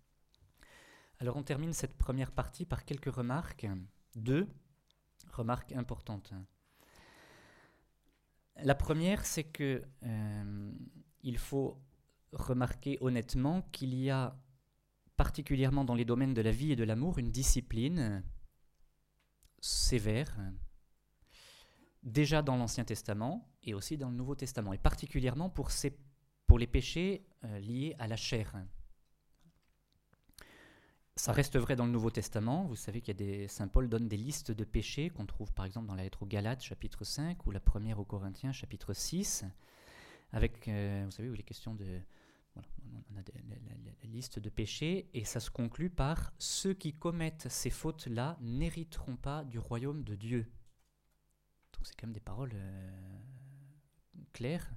Alors 1.21 1.37
on 1.37 1.43
termine 1.43 1.73
cette 1.73 1.97
première 1.97 2.31
partie 2.31 2.65
par 2.65 2.85
quelques 2.85 3.13
remarques, 3.13 3.67
deux 4.15 4.47
remarques 5.33 5.73
importantes. 5.73 6.33
La 8.63 8.75
première, 8.75 9.27
c'est 9.27 9.45
que 9.45 9.83
il 11.23 11.39
faut 11.39 11.81
remarquer 12.33 12.99
honnêtement 13.01 13.63
qu'il 13.73 13.95
y 13.95 14.11
a 14.11 14.37
particulièrement 15.17 15.85
dans 15.85 15.95
les 15.95 16.05
domaines 16.05 16.35
de 16.35 16.43
la 16.43 16.53
vie 16.53 16.73
et 16.73 16.77
de 16.77 16.85
l'amour 16.85 17.19
une 17.19 17.33
discipline 17.33 18.23
sévère, 19.61 20.39
déjà 22.03 22.43
dans 22.43 22.57
l'Ancien 22.57 22.85
Testament 22.85 23.51
et 23.65 23.75
aussi 23.75 23.97
dans 23.97 24.11
le 24.11 24.17
Nouveau 24.17 24.37
Testament, 24.37 24.73
et 24.73 24.79
particulièrement 24.79 25.51
pour 25.51 26.59
les 26.59 26.67
péchés 26.67 27.27
euh, 27.45 27.59
liés 27.59 27.97
à 27.99 28.07
la 28.07 28.17
chair. 28.17 28.55
Ça 31.19 31.33
reste 31.33 31.59
vrai 31.59 31.75
dans 31.75 31.85
le 31.85 31.91
Nouveau 31.91 32.11
Testament. 32.11 32.65
Vous 32.67 32.77
savez 32.77 33.01
qu'il 33.01 33.09
y 33.09 33.17
a 33.17 33.27
des. 33.27 33.49
Saint 33.49 33.67
Paul 33.67 33.89
donne 33.89 34.07
des 34.07 34.17
listes 34.17 34.53
de 34.53 34.63
péchés 34.63 35.11
qu'on 35.11 35.27
trouve 35.27 35.53
par 35.53 35.65
exemple 35.65 35.89
dans 35.89 35.97
la 35.97 36.05
lettre 36.05 36.23
aux 36.23 36.27
Galates, 36.27 36.63
chapitre 36.63 37.03
5, 37.03 37.45
ou 37.45 37.51
la 37.51 37.59
première 37.59 37.99
aux 37.99 38.05
Corinthiens, 38.05 38.53
chapitre 38.53 38.95
6, 38.95 39.45
avec, 40.31 40.69
euh, 40.69 41.03
vous 41.05 41.11
savez, 41.11 41.29
où 41.29 41.35
il 41.35 41.41
est 41.41 41.43
question 41.43 41.75
de. 41.75 42.01
Voilà, 42.55 42.69
on 43.13 43.19
a 43.19 43.23
la, 43.23 44.09
liste 44.09 44.39
de 44.39 44.49
péchés, 44.49 45.11
et 45.13 45.25
ça 45.25 45.41
se 45.41 45.51
conclut 45.51 45.91
par 45.91 46.33
ceux 46.39 46.73
qui 46.73 46.95
commettent 46.95 47.49
ces 47.51 47.71
fautes-là 47.71 48.39
n'hériteront 48.41 49.17
pas 49.17 49.43
du 49.45 49.59
royaume 49.59 50.05
de 50.05 50.15
Dieu. 50.15 50.47
Donc 51.73 51.83
c'est 51.83 51.97
quand 51.97 52.07
même 52.07 52.15
des 52.15 52.21
paroles 52.21 52.53
euh, 52.55 52.91
claires. 54.33 54.71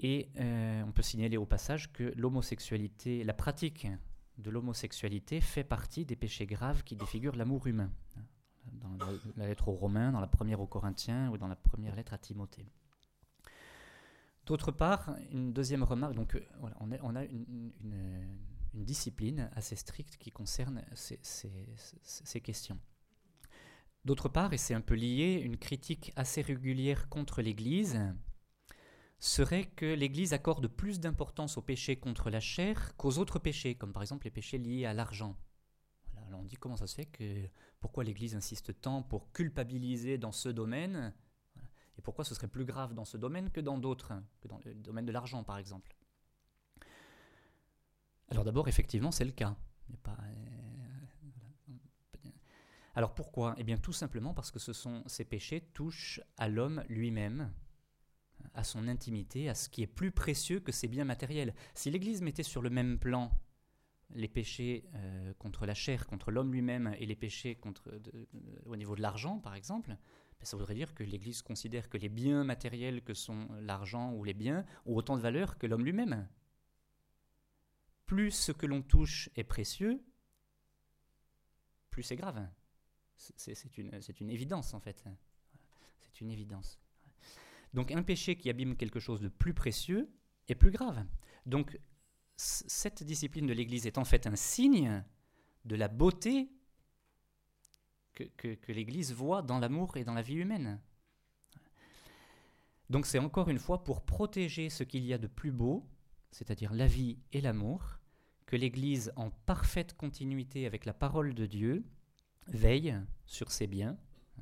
Et 0.00 0.28
euh, 0.36 0.82
on 0.86 0.92
peut 0.92 1.02
signaler 1.02 1.38
au 1.38 1.46
passage 1.46 1.92
que 1.92 2.12
l'homosexualité, 2.14 3.24
la 3.24 3.34
pratique 3.34 3.88
de 4.38 4.50
l'homosexualité 4.50 5.40
fait 5.40 5.64
partie 5.64 6.04
des 6.04 6.16
péchés 6.16 6.46
graves 6.46 6.84
qui 6.84 6.96
défigurent 6.96 7.36
l'amour 7.36 7.66
humain. 7.66 7.90
Dans 8.72 8.96
la, 9.36 9.46
lettre 9.46 9.68
aux 9.68 9.74
Romains, 9.74 10.12
dans 10.12 10.20
la 10.20 10.26
première 10.26 10.60
aux 10.60 10.66
Corinthiens 10.66 11.30
ou 11.30 11.38
dans 11.38 11.48
la 11.48 11.56
première 11.56 11.96
lettre 11.96 12.12
à 12.12 12.18
Timothée. 12.18 12.66
D'autre 14.46 14.72
part, 14.72 15.16
une 15.30 15.52
deuxième 15.52 15.82
remarque, 15.82 16.14
donc 16.14 16.34
euh, 16.34 16.40
on, 16.80 17.16
a 17.16 17.24
une, 17.24 17.72
discipline 18.74 19.50
assez 19.54 19.76
stricte 19.76 20.16
qui 20.18 20.30
concerne 20.30 20.82
ces 20.94 22.40
questions. 22.40 22.78
D'autre 24.04 24.28
part, 24.28 24.52
et 24.52 24.58
c'est 24.58 24.74
un 24.74 24.80
peu 24.80 24.94
lié, 24.94 25.40
une 25.42 25.56
critique 25.56 26.12
assez 26.16 26.40
régulière 26.40 27.08
contre 27.08 27.42
l'Église 27.42 28.00
serait 29.18 29.66
que 29.66 29.86
l'Église 29.86 30.32
accorde 30.32 30.68
plus 30.68 31.00
d'importance 31.00 31.58
aux 31.58 31.62
péchés 31.62 31.96
contre 31.96 32.30
la 32.30 32.40
chair 32.40 32.96
qu'aux 32.96 33.18
autres 33.18 33.38
péchés, 33.38 33.74
comme 33.74 33.92
par 33.92 34.02
exemple 34.02 34.26
les 34.26 34.30
péchés 34.30 34.58
liés 34.58 34.86
à 34.86 34.94
l'argent. 34.94 35.36
alors 36.26 36.40
on 36.40 36.44
dit 36.44 36.56
comment 36.56 36.76
ça 36.76 36.86
se 36.86 36.94
fait 36.94 37.06
que 37.06 37.48
pourquoi 37.80 38.04
l'Église 38.04 38.36
insiste 38.36 38.80
tant 38.80 39.02
pour 39.02 39.32
culpabiliser 39.32 40.18
dans 40.18 40.32
ce 40.32 40.48
domaine 40.48 41.12
et 41.96 42.02
pourquoi 42.02 42.24
ce 42.24 42.34
serait 42.34 42.48
plus 42.48 42.64
grave 42.64 42.94
dans 42.94 43.04
ce 43.04 43.16
domaine 43.16 43.50
que 43.50 43.60
dans 43.60 43.78
d'autres, 43.78 44.12
que 44.40 44.48
dans 44.48 44.60
le 44.64 44.74
domaine 44.74 45.06
de 45.06 45.12
l'argent 45.12 45.42
par 45.42 45.58
exemple? 45.58 45.94
Alors 48.30 48.44
d'abord, 48.44 48.68
effectivement, 48.68 49.10
c'est 49.10 49.24
le 49.24 49.32
cas. 49.32 49.56
Pas, 50.02 50.16
alors 52.94 53.14
pourquoi? 53.14 53.54
Eh 53.58 53.62
bien 53.62 53.76
tout 53.76 53.92
simplement 53.92 54.34
parce 54.34 54.50
que 54.50 54.58
ce 54.58 54.72
sont, 54.72 55.04
ces 55.06 55.24
péchés 55.24 55.60
touchent 55.72 56.20
à 56.36 56.48
l'homme 56.48 56.82
lui-même, 56.88 57.52
à 58.54 58.64
son 58.64 58.88
intimité, 58.88 59.48
à 59.48 59.54
ce 59.54 59.68
qui 59.68 59.82
est 59.82 59.86
plus 59.86 60.10
précieux 60.10 60.60
que 60.60 60.72
ses 60.72 60.88
biens 60.88 61.04
matériels. 61.04 61.54
Si 61.74 61.90
l'Église 61.90 62.22
mettait 62.22 62.42
sur 62.42 62.62
le 62.62 62.70
même 62.70 62.98
plan 62.98 63.30
les 64.10 64.28
péchés 64.28 64.84
euh, 64.94 65.34
contre 65.34 65.66
la 65.66 65.74
chair, 65.74 66.06
contre 66.06 66.30
l'homme 66.30 66.52
lui-même, 66.52 66.94
et 66.98 67.06
les 67.06 67.16
péchés 67.16 67.54
contre, 67.54 67.90
au 68.66 68.76
niveau 68.76 68.96
de 68.96 69.02
l'argent, 69.02 69.38
par 69.38 69.54
exemple, 69.54 69.90
ben, 69.90 70.44
ça 70.44 70.56
voudrait 70.56 70.74
dire 70.74 70.94
que 70.94 71.04
l'Église 71.04 71.42
considère 71.42 71.88
que 71.88 71.98
les 71.98 72.08
biens 72.08 72.44
matériels 72.44 73.02
que 73.02 73.14
sont 73.14 73.48
l'argent 73.60 74.12
ou 74.12 74.24
les 74.24 74.34
biens 74.34 74.64
ont 74.86 74.96
autant 74.96 75.16
de 75.16 75.22
valeur 75.22 75.58
que 75.58 75.66
l'homme 75.66 75.84
lui-même. 75.84 76.28
Plus 78.06 78.30
ce 78.30 78.52
que 78.52 78.66
l'on 78.66 78.82
touche 78.82 79.28
est 79.36 79.44
précieux, 79.44 80.02
plus 81.90 82.02
c'est 82.02 82.16
grave. 82.16 82.48
C'est 83.16 83.76
une, 83.76 83.90
une, 84.20 84.30
évidence 84.30 84.72
en 84.74 84.80
fait. 84.80 85.04
C'est 86.00 86.20
une 86.20 86.30
évidence. 86.30 86.78
Donc 87.74 87.92
un 87.92 88.02
péché 88.02 88.36
qui 88.36 88.50
abîme 88.50 88.76
quelque 88.76 89.00
chose 89.00 89.20
de 89.20 89.28
plus 89.28 89.54
précieux 89.54 90.10
est 90.48 90.54
plus 90.54 90.70
grave. 90.70 91.04
Donc 91.46 91.78
cette 92.36 93.02
discipline 93.02 93.46
de 93.46 93.52
l'Église 93.52 93.86
est 93.86 93.98
en 93.98 94.04
fait 94.04 94.26
un 94.26 94.36
signe 94.36 95.04
de 95.64 95.76
la 95.76 95.88
beauté 95.88 96.50
que, 98.36 98.72
l'Église 98.72 99.12
voit 99.12 99.42
dans 99.42 99.58
l'amour 99.58 99.96
et 99.96 100.04
dans 100.04 100.14
la 100.14 100.22
vie 100.22 100.36
humaine. 100.36 100.80
Donc 102.90 103.06
c'est 103.06 103.18
encore 103.18 103.48
une 103.48 103.58
fois 103.58 103.84
pour 103.84 104.04
protéger 104.04 104.70
ce 104.70 104.82
qu'il 104.82 105.04
y 105.04 105.12
a 105.12 105.18
de 105.18 105.26
plus 105.26 105.52
beau, 105.52 105.88
c'est-à-dire 106.30 106.72
la 106.72 106.86
vie 106.86 107.18
et 107.32 107.40
l'amour, 107.40 107.98
que 108.46 108.56
l'Église, 108.56 109.12
en 109.16 109.30
parfaite 109.30 109.94
continuité 109.94 110.66
avec 110.66 110.84
la 110.84 110.94
parole 110.94 111.34
de 111.34 111.46
Dieu, 111.46 111.84
veille 112.46 112.98
sur 113.26 113.52
ses 113.52 113.66
biens, 113.66 113.98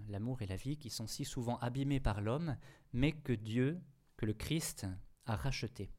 l'amour 0.08 0.42
et 0.42 0.46
la 0.46 0.56
vie, 0.56 0.76
qui 0.76 0.90
sont 0.90 1.06
si 1.06 1.24
souvent 1.24 1.58
abîmés 1.58 2.00
par 2.00 2.20
l'homme, 2.20 2.56
mais 2.92 3.12
que 3.12 3.32
Dieu, 3.32 3.80
que 4.16 4.26
le 4.26 4.32
Christ 4.32 4.86
a 5.26 5.36
rachetés. 5.36 5.90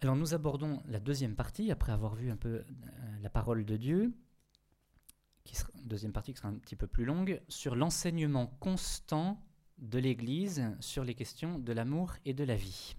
Alors 0.00 0.16
nous 0.16 0.34
abordons 0.34 0.82
la 0.86 0.98
deuxième 0.98 1.36
partie, 1.36 1.70
après 1.70 1.92
avoir 1.92 2.14
vu 2.14 2.30
un 2.30 2.36
peu 2.36 2.48
euh, 2.48 2.64
la 3.20 3.30
parole 3.30 3.64
de 3.64 3.76
Dieu, 3.76 4.12
qui 5.44 5.56
sera, 5.56 5.70
deuxième 5.84 6.12
partie 6.12 6.32
qui 6.32 6.38
sera 6.38 6.48
un 6.48 6.58
petit 6.58 6.76
peu 6.76 6.86
plus 6.86 7.04
longue, 7.04 7.40
sur 7.48 7.76
l'enseignement 7.76 8.46
constant 8.58 9.44
de 9.78 9.98
l'Église 9.98 10.76
sur 10.80 11.04
les 11.04 11.14
questions 11.14 11.58
de 11.58 11.72
l'amour 11.72 12.14
et 12.24 12.34
de 12.34 12.44
la 12.44 12.56
vie. 12.56 12.96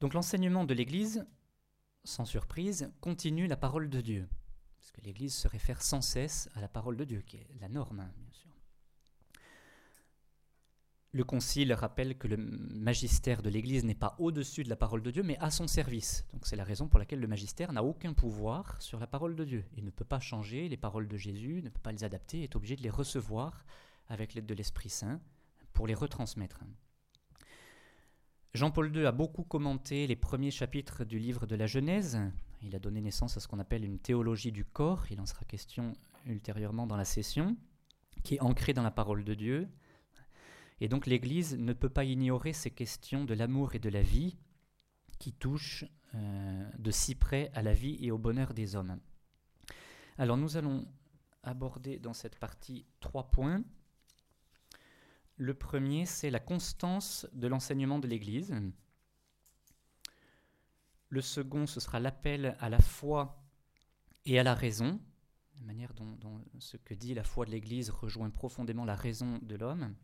Donc 0.00 0.14
l'enseignement 0.14 0.64
de 0.64 0.74
l'Église 0.74 1.26
sans 2.06 2.24
surprise, 2.24 2.92
continue 3.00 3.46
la 3.46 3.56
parole 3.56 3.90
de 3.90 4.00
Dieu. 4.00 4.28
L'Église 5.02 5.34
se 5.34 5.48
réfère 5.48 5.82
sans 5.82 6.00
cesse 6.00 6.48
à 6.54 6.60
la 6.60 6.68
parole 6.68 6.96
de 6.96 7.04
Dieu, 7.04 7.22
qui 7.22 7.36
est 7.36 7.46
la 7.60 7.68
norme, 7.68 8.00
hein, 8.00 8.12
bien 8.16 8.32
sûr. 8.32 8.50
Le 11.12 11.24
Concile 11.24 11.72
rappelle 11.72 12.18
que 12.18 12.28
le 12.28 12.36
magistère 12.36 13.40
de 13.40 13.48
l'Église 13.48 13.84
n'est 13.84 13.94
pas 13.94 14.16
au-dessus 14.18 14.64
de 14.64 14.68
la 14.68 14.76
parole 14.76 15.02
de 15.02 15.10
Dieu, 15.10 15.22
mais 15.22 15.38
à 15.38 15.50
son 15.50 15.66
service. 15.66 16.26
Donc 16.32 16.46
c'est 16.46 16.56
la 16.56 16.64
raison 16.64 16.88
pour 16.88 16.98
laquelle 16.98 17.20
le 17.20 17.26
magistère 17.26 17.72
n'a 17.72 17.82
aucun 17.82 18.12
pouvoir 18.12 18.82
sur 18.82 19.00
la 19.00 19.06
parole 19.06 19.34
de 19.34 19.44
Dieu. 19.44 19.64
Il 19.78 19.84
ne 19.86 19.90
peut 19.90 20.04
pas 20.04 20.20
changer 20.20 20.68
les 20.68 20.76
paroles 20.76 21.08
de 21.08 21.16
Jésus, 21.16 21.62
ne 21.62 21.70
peut 21.70 21.80
pas 21.80 21.92
les 21.92 22.04
adapter, 22.04 22.42
est 22.42 22.54
obligé 22.54 22.76
de 22.76 22.82
les 22.82 22.90
recevoir 22.90 23.64
avec 24.08 24.34
l'aide 24.34 24.44
de 24.44 24.52
l'Esprit 24.52 24.90
Saint 24.90 25.20
pour 25.72 25.86
les 25.86 25.94
retransmettre. 25.94 26.60
Jean-Paul 28.52 28.94
II 28.94 29.06
a 29.06 29.12
beaucoup 29.12 29.44
commenté 29.44 30.06
les 30.06 30.16
premiers 30.16 30.50
chapitres 30.50 31.04
du 31.04 31.18
livre 31.18 31.46
de 31.46 31.56
la 31.56 31.66
Genèse. 31.66 32.18
Il 32.62 32.74
a 32.74 32.78
donné 32.78 33.00
naissance 33.00 33.36
à 33.36 33.40
ce 33.40 33.48
qu'on 33.48 33.58
appelle 33.58 33.84
une 33.84 33.98
théologie 33.98 34.52
du 34.52 34.64
corps. 34.64 35.04
Il 35.10 35.20
en 35.20 35.26
sera 35.26 35.44
question 35.44 35.92
ultérieurement 36.26 36.86
dans 36.86 36.96
la 36.96 37.04
session, 37.04 37.56
qui 38.24 38.36
est 38.36 38.40
ancrée 38.40 38.72
dans 38.72 38.82
la 38.82 38.90
parole 38.90 39.24
de 39.24 39.34
Dieu. 39.34 39.68
Et 40.80 40.88
donc 40.88 41.06
l'Église 41.06 41.56
ne 41.56 41.72
peut 41.72 41.88
pas 41.88 42.04
ignorer 42.04 42.52
ces 42.52 42.70
questions 42.70 43.24
de 43.24 43.34
l'amour 43.34 43.74
et 43.74 43.78
de 43.78 43.88
la 43.88 44.02
vie 44.02 44.36
qui 45.18 45.32
touchent 45.32 45.84
euh, 46.14 46.70
de 46.78 46.90
si 46.90 47.14
près 47.14 47.50
à 47.54 47.62
la 47.62 47.72
vie 47.72 47.96
et 48.00 48.10
au 48.10 48.18
bonheur 48.18 48.52
des 48.52 48.76
hommes. 48.76 48.98
Alors 50.18 50.36
nous 50.36 50.56
allons 50.56 50.86
aborder 51.42 51.98
dans 51.98 52.12
cette 52.12 52.36
partie 52.36 52.84
trois 53.00 53.30
points. 53.30 53.62
Le 55.36 55.54
premier, 55.54 56.06
c'est 56.06 56.30
la 56.30 56.40
constance 56.40 57.26
de 57.32 57.46
l'enseignement 57.46 57.98
de 57.98 58.08
l'Église. 58.08 58.54
Le 61.16 61.22
second, 61.22 61.66
ce 61.66 61.80
sera 61.80 61.98
l'appel 61.98 62.58
à 62.60 62.68
la 62.68 62.78
foi 62.78 63.42
et 64.26 64.38
à 64.38 64.42
la 64.42 64.52
raison, 64.52 65.00
la 65.58 65.64
manière 65.64 65.94
dont, 65.94 66.44
ce 66.58 66.76
que 66.76 66.92
dit 66.92 67.14
la 67.14 67.24
foi 67.24 67.46
de 67.46 67.52
l'Église 67.52 67.88
rejoint 67.88 68.28
profondément 68.28 68.84
la 68.84 68.96
raison 68.96 69.38
de 69.40 69.56
l'homme. 69.56 69.94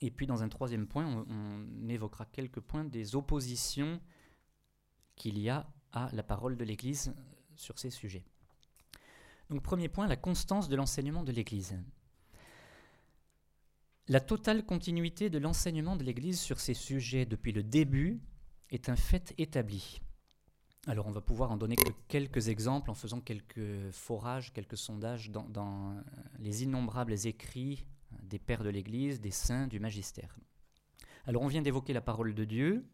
Et 0.00 0.10
puis 0.10 0.26
dans 0.26 0.42
un 0.42 0.48
troisième 0.48 0.86
point, 0.86 1.04
on, 1.28 1.88
évoquera 1.90 2.24
quelques 2.24 2.60
points 2.60 2.86
des 2.86 3.14
oppositions 3.14 4.00
qu'il 5.16 5.38
y 5.38 5.50
a 5.50 5.70
à 5.92 6.08
la 6.14 6.22
parole 6.22 6.56
de 6.56 6.64
l'Église 6.64 7.14
sur 7.54 7.78
ces 7.78 7.90
sujets. 7.90 8.24
Donc 9.50 9.62
premier 9.62 9.90
point, 9.90 10.06
la 10.06 10.16
constance 10.16 10.70
de 10.70 10.76
l'enseignement 10.76 11.24
de 11.24 11.32
l'Église. 11.32 11.78
La 14.08 14.20
totale 14.20 14.64
continuité 14.64 15.28
de 15.28 15.36
l'enseignement 15.36 15.96
de 15.96 16.04
l'Église 16.04 16.40
sur 16.40 16.58
ces 16.58 16.72
sujets 16.72 17.26
depuis 17.26 17.52
le 17.52 17.62
début 17.62 18.22
est 18.70 18.88
un 18.88 18.96
fait 18.96 19.34
établi. 19.36 20.00
Alors 20.88 21.06
on 21.06 21.12
va 21.12 21.20
pouvoir 21.20 21.50
en 21.50 21.58
donner 21.58 21.76
que 21.76 21.92
quelques 22.08 22.48
exemples 22.48 22.90
en 22.90 22.94
faisant 22.94 23.20
quelques 23.20 23.90
forages, 23.90 24.54
quelques 24.54 24.78
sondages 24.78 25.30
dans, 25.30 25.46
dans 25.46 26.02
les 26.38 26.62
innombrables 26.62 27.26
écrits 27.26 27.84
des 28.22 28.38
pères 28.38 28.64
de 28.64 28.70
l'Église, 28.70 29.20
des 29.20 29.30
saints, 29.30 29.66
du 29.66 29.80
magistère. 29.80 30.34
Alors 31.26 31.42
on 31.42 31.46
vient 31.46 31.60
d'évoquer 31.60 31.92
la 31.92 32.00
parole 32.00 32.34
de 32.34 32.44
Dieu. 32.46 32.86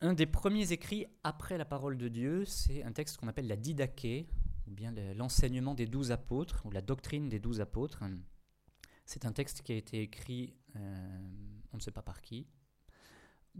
Un 0.00 0.14
des 0.14 0.26
premiers 0.26 0.72
écrits 0.72 1.06
après 1.22 1.58
la 1.58 1.64
parole 1.64 1.96
de 1.96 2.08
Dieu, 2.08 2.44
c'est 2.44 2.82
un 2.82 2.90
texte 2.90 3.16
qu'on 3.18 3.28
appelle 3.28 3.46
la 3.46 3.56
Didaché, 3.56 4.28
ou 4.66 4.72
bien 4.72 4.92
l'enseignement 5.14 5.74
des 5.74 5.86
douze 5.86 6.10
apôtres, 6.10 6.66
ou 6.66 6.72
la 6.72 6.80
doctrine 6.80 7.28
des 7.28 7.38
douze 7.38 7.60
apôtres. 7.60 8.02
C'est 9.04 9.26
un 9.26 9.32
texte 9.32 9.62
qui 9.62 9.70
a 9.70 9.76
été 9.76 10.02
écrit, 10.02 10.56
euh, 10.74 11.18
on 11.72 11.76
ne 11.76 11.82
sait 11.82 11.92
pas 11.92 12.02
par 12.02 12.20
qui, 12.20 12.48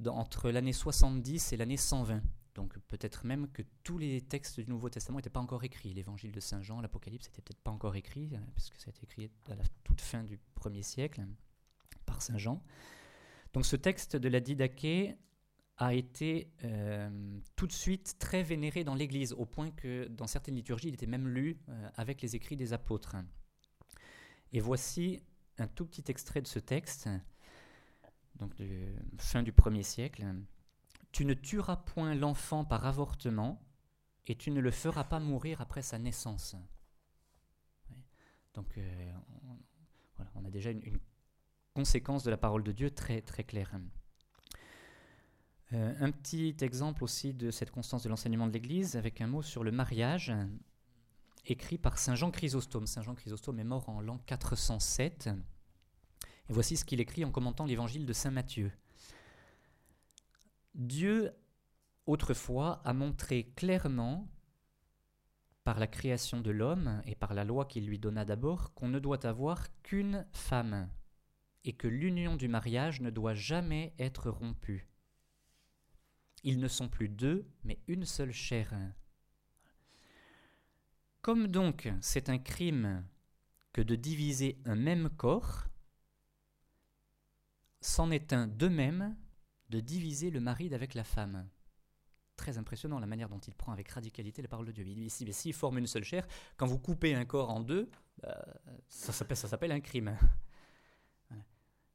entre 0.07 0.51
l'année 0.51 0.73
70 0.73 1.53
et 1.53 1.57
l'année 1.57 1.77
120. 1.77 2.23
Donc 2.55 2.79
peut-être 2.89 3.25
même 3.25 3.49
que 3.49 3.63
tous 3.85 3.99
les 3.99 4.21
textes 4.23 4.61
du 4.61 4.69
Nouveau 4.69 4.91
Testament 4.91 5.19
n'étaient 5.19 5.31
pas 5.31 5.41
encore 5.41 5.65
écrits. 5.65 5.95
L'évangile 5.95 6.33
de 6.33 6.41
Saint 6.41 6.63
Jean, 6.63 6.81
l'Apocalypse 6.81 7.29
n'était 7.29 7.43
peut-être 7.43 7.63
pas 7.63 7.71
encore 7.71 7.97
écrit, 7.97 8.31
euh, 8.35 8.39
puisque 8.55 8.77
ça 8.77 8.89
a 8.89 8.91
été 8.91 9.05
écrit 9.05 9.31
à 9.49 9.55
la 9.55 9.65
toute 9.85 10.01
fin 10.01 10.25
du 10.25 10.39
premier 10.55 10.83
siècle 10.83 11.25
par 12.07 12.23
Saint 12.23 12.39
Jean. 12.39 12.63
Donc 13.53 13.67
ce 13.67 13.77
texte 13.77 14.17
de 14.17 14.29
la 14.29 14.41
Didaché 14.41 15.17
a 15.77 15.95
été 15.95 16.53
euh, 16.65 17.41
tout 17.57 17.67
de 17.67 17.73
suite 17.73 18.17
très 18.19 18.43
vénéré 18.43 18.85
dans 18.85 18.95
l'Église, 18.95 19.33
au 19.33 19.47
point 19.47 19.71
que 19.71 20.09
dans 20.09 20.27
certaines 20.27 20.57
liturgies, 20.57 20.89
il 20.89 20.95
était 20.95 21.07
même 21.07 21.29
lu 21.29 21.59
euh, 21.69 21.89
avec 21.95 22.21
les 22.21 22.37
écrits 22.37 22.57
des 22.57 22.73
apôtres. 22.73 23.17
Et 24.53 24.61
voici 24.61 25.23
un 25.59 25.67
tout 25.67 25.87
petit 25.87 26.05
extrait 26.09 26.43
de 26.43 26.47
ce 26.47 26.59
texte, 26.59 27.09
donc 28.41 28.55
de 28.57 28.93
fin 29.19 29.43
du 29.43 29.53
premier 29.53 29.83
siècle. 29.83 30.25
Tu 31.13 31.25
ne 31.25 31.35
tueras 31.35 31.77
point 31.77 32.15
l'enfant 32.15 32.65
par 32.65 32.87
avortement, 32.87 33.63
et 34.27 34.37
tu 34.37 34.51
ne 34.51 34.61
le 34.61 34.71
feras 34.71 35.05
pas 35.05 35.21
mourir 35.21 35.61
après 35.61 35.83
sa 35.83 35.99
naissance. 35.99 36.57
Donc, 38.55 38.77
euh, 38.79 39.13
on, 39.49 39.57
voilà, 40.17 40.31
on 40.35 40.45
a 40.45 40.51
déjà 40.51 40.71
une, 40.71 40.83
une, 40.85 40.99
conséquence 41.73 42.25
de 42.25 42.31
la 42.31 42.37
parole 42.37 42.65
de 42.65 42.73
Dieu 42.73 42.91
très, 42.91 43.23
très 43.23 43.45
claire. 43.45 43.73
Euh, 45.73 45.95
un 46.01 46.11
petit 46.11 46.57
exemple 46.63 47.05
aussi 47.05 47.33
de 47.33 47.53
cette 47.53 47.71
constance 47.71 48.03
de 48.03 48.09
l'enseignement 48.09 48.49
de 48.49 48.53
l'Église 48.53 48.97
avec 48.97 49.21
un 49.21 49.29
mot 49.29 49.41
sur 49.41 49.63
le 49.63 49.71
mariage 49.71 50.33
écrit 51.47 51.79
par 51.79 51.99
Saint 51.99 52.17
Jean 52.17 52.33
Chrysostome. 52.33 52.87
Saint 52.87 53.03
Jean 53.03 53.15
Chrysostome 53.15 53.61
est 53.61 53.65
mort 53.65 53.89
en 53.89 54.01
l'an 54.01 54.19
407. 54.27 55.31
Voici 56.51 56.77
ce 56.77 56.85
qu'il 56.85 57.01
écrit 57.01 57.25
en 57.25 57.31
commentant 57.31 57.65
l'évangile 57.65 58.07
de 58.07 58.13
Saint 58.13 58.33
Matthieu. 58.33 58.73
Dieu, 60.75 61.31
autrefois, 62.07 62.83
a 62.85 62.93
montré 62.93 63.53
clairement, 63.55 64.29
par 65.63 65.79
la 65.79 65.87
création 65.87 66.41
de 66.41 66.51
l'homme 66.51 67.03
et 67.07 67.15
par 67.15 67.35
la 67.35 67.45
loi 67.45 67.67
qu'il 67.67 67.87
lui 67.87 68.01
donna 68.01 68.25
d'abord, 68.25 68.75
qu'on 68.75 68.89
ne 68.89 68.99
doit 68.99 69.27
avoir 69.27 69.69
qu'une 69.85 70.27
femme, 70.33 70.91
et 71.63 71.73
que 71.73 71.87
l'union 71.87 72.35
du 72.35 72.49
mariage 72.49 73.01
ne 73.01 73.11
doit 73.11 73.35
jamais 73.35 73.95
être 74.01 74.29
rompue. 74.29 74.89
Ils 76.43 76.59
ne 76.59 76.67
sont 76.67 76.89
plus 76.89 77.09
deux, 77.09 77.47
mais 77.63 77.79
une 77.87 78.05
seule 78.05 78.33
chair. 78.33 78.75
Comme 81.23 81.47
donc 81.47 81.93
c'est 82.01 82.29
un 82.29 82.39
crime 82.39 83.07
que 83.73 83.83
de 83.83 83.95
diviser 83.95 84.59
un 84.65 84.75
même 84.75 85.11
corps, 85.11 85.69
c'en 87.81 88.11
est 88.11 88.33
un 88.33 88.47
de 88.47 88.69
même 88.69 89.17
de 89.71 89.81
diviser 89.81 90.31
le 90.31 90.41
mari 90.41 90.69
d'avec 90.69 90.95
la 90.95 91.05
femme. 91.05 91.49
Très 92.37 92.59
impressionnant 92.59 92.99
la 92.99 93.07
manière 93.07 93.29
dont 93.29 93.39
il 93.39 93.55
prend 93.55 93.73
avec 93.73 93.89
radicalité 93.89 94.43
la 94.43 94.49
parole 94.49 94.67
de 94.67 94.73
Dieu. 94.73 94.85
Il 94.87 94.95
dit 94.95 95.25
mais 95.25 95.33
s'ils 95.33 95.53
forment 95.53 95.79
une 95.79 95.87
seule 95.87 96.05
chair, 96.05 96.27
quand 96.57 96.67
vous 96.67 96.79
coupez 96.79 97.15
un 97.15 97.25
corps 97.25 97.51
en 97.51 97.61
deux, 97.61 97.91
euh, 98.25 98.33
ça 98.89 99.13
s'appelle 99.13 99.73
un 99.73 99.81
crime. 99.81 100.17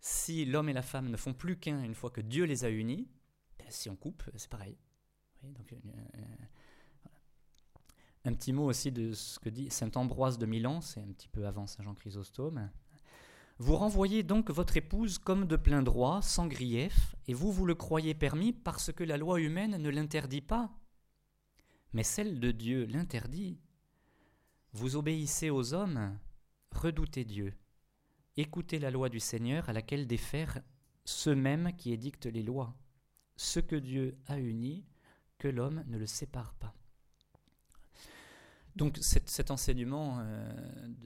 Si 0.08 0.46
l'homme 0.46 0.70
et 0.70 0.74
la 0.74 0.84
femme 0.84 1.10
ne 1.10 1.18
font 1.18 1.34
plus 1.34 1.58
qu'un 1.58 1.82
une 1.82 1.96
fois 1.96 2.12
que 2.12 2.22
Dieu 2.22 2.44
les 2.44 2.64
a 2.64 2.70
unis, 2.70 3.10
ben, 3.58 3.66
si 3.72 3.90
on 3.90 3.96
coupe, 3.96 4.22
c'est 4.36 4.52
pareil. 4.52 4.78
Euh, 5.44 5.48
euh, 6.16 7.10
un 8.26 8.34
petit 8.34 8.54
mot 8.54 8.66
aussi 8.66 8.92
de 8.92 9.14
ce 9.14 9.40
que 9.40 9.50
dit 9.50 9.72
saint 9.72 9.90
Ambroise 9.96 10.38
de 10.38 10.46
Milan, 10.46 10.80
c'est 10.80 11.02
un 11.02 11.12
petit 11.12 11.28
peu 11.28 11.48
avant 11.48 11.66
saint 11.66 11.82
Jean 11.82 11.96
Chrysostome. 11.96 12.70
Vous 13.58 13.78
renvoyez 13.78 14.24
donc 14.24 14.52
votre 14.52 14.76
épouse 14.76 15.18
comme 15.18 15.48
de 15.48 15.56
plein 15.56 15.82
droit, 15.82 16.22
sans 16.22 16.48
grief, 16.48 17.16
et 17.28 17.34
vous 17.34 17.54
vous 17.54 17.66
le 17.66 17.74
croyez 17.74 18.14
permis 18.14 18.52
parce 18.52 18.92
que 18.92 19.06
la 19.06 19.16
loi 19.16 19.40
humaine 19.40 19.78
ne 19.78 19.90
l'interdit 19.90 20.42
pas. 20.42 20.72
Mais 21.94 22.04
celle 22.04 22.42
de 22.42 22.52
Dieu 22.52 22.86
l'interdit. 22.86 23.58
Vous 24.74 24.98
obéissez 24.98 25.50
aux 25.50 25.74
hommes, 25.74 26.20
redoutez 26.72 27.24
Dieu. 27.24 27.54
Écoutez 28.36 28.78
la 28.78 28.92
loi 28.92 29.08
du 29.08 29.22
Seigneur 29.22 29.70
à 29.70 29.74
laquelle 29.74 30.06
défèrent 30.06 30.62
ceux 31.06 31.36
mêmes 31.36 31.72
qui 31.78 31.94
édictent 31.94 32.26
les 32.26 32.44
lois. 32.44 32.76
Ce 33.38 33.62
que 33.62 33.78
Dieu 33.78 34.18
a 34.28 34.38
uni, 34.38 34.86
que 35.38 35.48
l'homme 35.48 35.86
ne 35.88 35.98
le 35.98 36.08
sépare 36.08 36.54
pas. 36.56 36.74
Donc 38.76 38.98
cet, 39.00 39.52
enseignement 39.52 40.20
euh, 40.20 40.52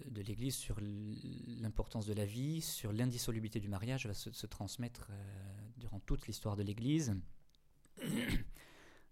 de, 0.08 0.22
l'Église 0.22 0.56
sur 0.56 0.78
l'importance 0.82 2.08
de 2.08 2.14
la 2.14 2.26
vie, 2.26 2.62
sur 2.62 2.92
l'indissolubilité 2.92 3.60
du 3.60 3.68
mariage 3.68 4.08
va 4.08 4.16
se, 4.16 4.48
transmettre 4.48 5.10
euh, 5.12 5.70
durant 5.78 6.00
toute 6.00 6.26
l'histoire 6.26 6.56
de 6.56 6.64
l'Église. 6.64 7.16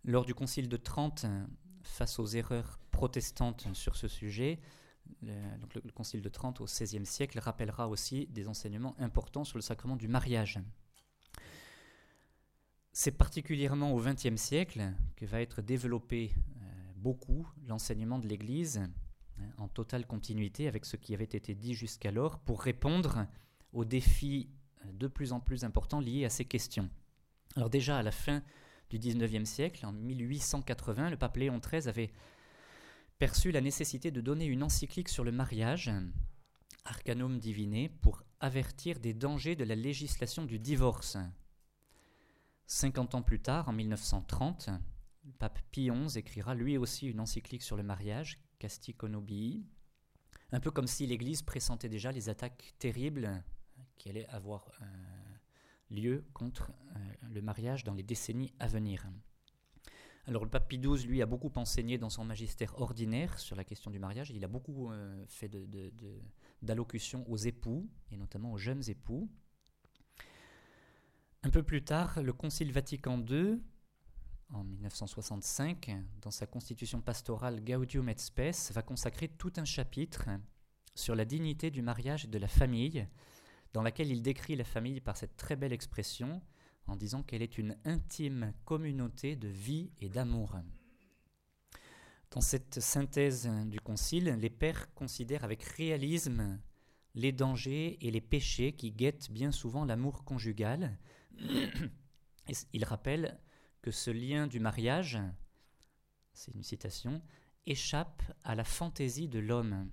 Lors 0.04 0.26
du 0.26 0.34
Concile 0.34 0.70
de 0.70 0.78
Trente, 0.78 1.26
face 1.84 2.18
aux 2.18 2.26
erreurs 2.26 2.80
protestantes 2.90 3.68
sur 3.74 3.96
ce 3.96 4.08
sujet, 4.08 4.60
le, 5.22 5.92
Concile 5.94 6.22
de 6.22 6.30
Trente 6.30 6.60
au 6.60 6.66
XVIe 6.66 7.06
siècle 7.06 7.38
rappellera 7.38 7.88
aussi 7.88 8.26
des 8.28 8.48
enseignements 8.48 8.96
importants 9.00 9.44
sur 9.44 9.60
le 9.60 9.62
sacrement 9.62 9.96
du 9.96 10.08
mariage. 10.08 10.60
C'est 12.92 13.12
particulièrement 13.12 13.94
au 13.94 14.02
XXe 14.02 14.42
siècle 14.42 14.94
que 15.16 15.28
va 15.28 15.42
être 15.42 15.62
développé 15.62 16.34
beaucoup 16.98 17.48
l'enseignement 17.66 18.20
de 18.20 18.28
l'Église 18.28 18.78
hein, 19.40 19.50
en 19.58 19.68
totale 19.68 20.06
continuité 20.06 20.68
avec 20.68 20.86
ce 20.86 20.98
qui 20.98 21.14
avait 21.14 21.24
été 21.24 21.56
dit 21.56 21.74
jusqu'alors 21.74 22.40
pour 22.40 22.62
répondre 22.62 23.28
aux 23.74 23.86
défis 23.86 24.50
euh, 24.86 24.92
de 24.94 25.08
plus 25.08 25.32
en 25.32 25.40
plus 25.40 25.64
importants 25.64 26.00
liés 26.00 26.26
à 26.26 26.30
ces 26.30 26.46
questions. 26.46 26.90
Alors 27.56 27.70
déjà 27.70 27.98
à 27.98 28.04
la 28.04 28.12
fin 28.12 28.44
du 28.90 28.98
XIXe 29.00 29.50
siècle, 29.50 29.86
en 29.86 29.92
1880, 29.92 31.10
le 31.10 31.18
pape 31.18 31.38
Léon 31.38 31.60
XIII 31.60 31.88
avait 31.88 32.12
perçu 33.20 33.52
la 33.52 33.62
nécessité 33.62 34.12
de 34.12 34.22
donner 34.22 34.46
une 34.46 34.64
encyclique 34.64 35.10
sur 35.10 35.24
le 35.24 35.32
mariage, 35.32 35.92
Arcanum 36.86 37.40
Divine, 37.40 37.90
pour 38.02 38.24
avertir 38.40 39.00
des 39.00 39.14
dangers 39.14 39.56
de 39.56 39.64
la 39.64 39.76
législation 39.76 40.46
du 40.46 40.60
divorce. 40.60 41.18
50 42.68 43.16
ans 43.16 43.22
plus 43.22 43.42
tard, 43.42 43.68
en 43.68 43.74
1930, 43.74 44.70
le 44.70 44.97
pape 45.40 45.60
Pie 45.72 45.90
XI 45.90 46.18
écrira 46.20 46.56
lui 46.56 46.78
aussi 46.78 47.08
une 47.08 47.20
encyclique 47.20 47.64
sur 47.64 47.78
le 47.78 47.84
mariage, 47.84 48.40
Casti 48.60 48.94
Conobii, 48.94 49.66
un 50.52 50.60
peu 50.60 50.72
comme 50.72 50.88
si 50.88 51.06
l'Église 51.06 51.42
pressentait 51.42 51.90
déjà 51.90 52.12
les 52.12 52.30
attaques 52.30 52.74
terribles 52.80 53.44
qui 53.98 54.10
allaient 54.10 54.28
avoir 54.28 54.72
euh, 54.82 54.86
lieu 55.90 56.26
contre 56.34 56.72
euh, 56.72 57.00
le 57.32 57.42
mariage 57.42 57.84
dans 57.84 57.94
les 57.94 58.04
décennies 58.04 58.54
à 58.60 58.68
venir. 58.68 59.08
Alors 60.26 60.44
le 60.44 60.50
pape 60.50 60.68
Pie 60.68 60.80
XII, 60.80 61.08
lui, 61.08 61.22
a 61.22 61.26
beaucoup 61.26 61.52
enseigné 61.56 61.98
dans 61.98 62.10
son 62.10 62.26
magistère 62.26 62.80
ordinaire 62.82 63.40
sur 63.40 63.56
la 63.56 63.64
question 63.64 63.92
du 63.92 64.00
mariage. 64.00 64.30
Il 64.32 64.44
a 64.44 64.50
beaucoup 64.50 64.92
euh, 64.92 65.26
fait 65.28 65.50
d'allocutions 66.62 67.30
aux 67.30 67.38
époux, 67.38 67.90
et 68.12 68.18
notamment 68.18 68.52
aux 68.52 68.58
jeunes 68.58 68.84
époux. 68.90 69.30
Un 71.44 71.50
peu 71.50 71.64
plus 71.64 71.84
tard, 71.84 72.22
le 72.22 72.34
Concile 72.34 72.74
Vatican 72.74 73.24
II, 73.26 73.62
en 74.54 74.64
1965, 74.64 75.92
dans 76.22 76.32
sa 76.32 76.48
constitution 76.48 77.02
pastorale 77.02 77.64
Gaudium 77.64 78.08
et 78.10 78.18
Spes, 78.18 78.72
va 78.72 78.82
consacrer 78.82 79.28
tout 79.28 79.52
un 79.58 79.66
chapitre 79.66 80.30
sur 80.96 81.16
la 81.16 81.26
dignité 81.26 81.70
du 81.70 81.82
mariage 81.82 82.26
et 82.26 82.30
de 82.30 82.38
la 82.38 82.48
famille, 82.48 83.08
dans 83.74 83.82
laquelle 83.82 84.10
il 84.10 84.22
décrit 84.22 84.56
la 84.56 84.64
famille 84.64 85.02
par 85.02 85.18
cette 85.18 85.36
très 85.36 85.56
belle 85.56 85.74
expression 85.74 86.42
en 86.88 86.96
disant 86.96 87.24
qu'elle 87.24 87.42
est 87.42 87.58
une 87.58 87.78
intime 87.86 88.54
communauté 88.66 89.36
de 89.36 89.50
vie 89.50 89.92
et 90.00 90.10
d'amour. 90.10 90.56
Dans 92.32 92.42
cette 92.42 92.80
synthèse 92.80 93.50
du 93.66 93.80
Concile, 93.80 94.38
les 94.40 94.50
pères 94.50 94.94
considèrent 94.94 95.44
avec 95.44 95.64
réalisme 95.64 96.60
les 97.16 97.32
dangers 97.32 97.98
et 98.06 98.12
les 98.12 98.22
péchés 98.22 98.74
qui 98.74 98.92
guettent 98.92 99.32
bien 99.32 99.52
souvent 99.52 99.86
l'amour 99.86 100.24
conjugal. 100.24 100.98
Ils 102.74 102.86
que 103.82 103.92
ce 103.92 104.12
lien 104.12 104.48
du 104.48 104.60
mariage, 104.60 105.20
c'est 106.34 106.54
une 106.54 106.64
citation, 106.64 107.22
échappe 107.66 108.24
à 108.44 108.56
la 108.56 108.64
fantaisie 108.64 109.28
de 109.28 109.40
l'homme. 109.40 109.90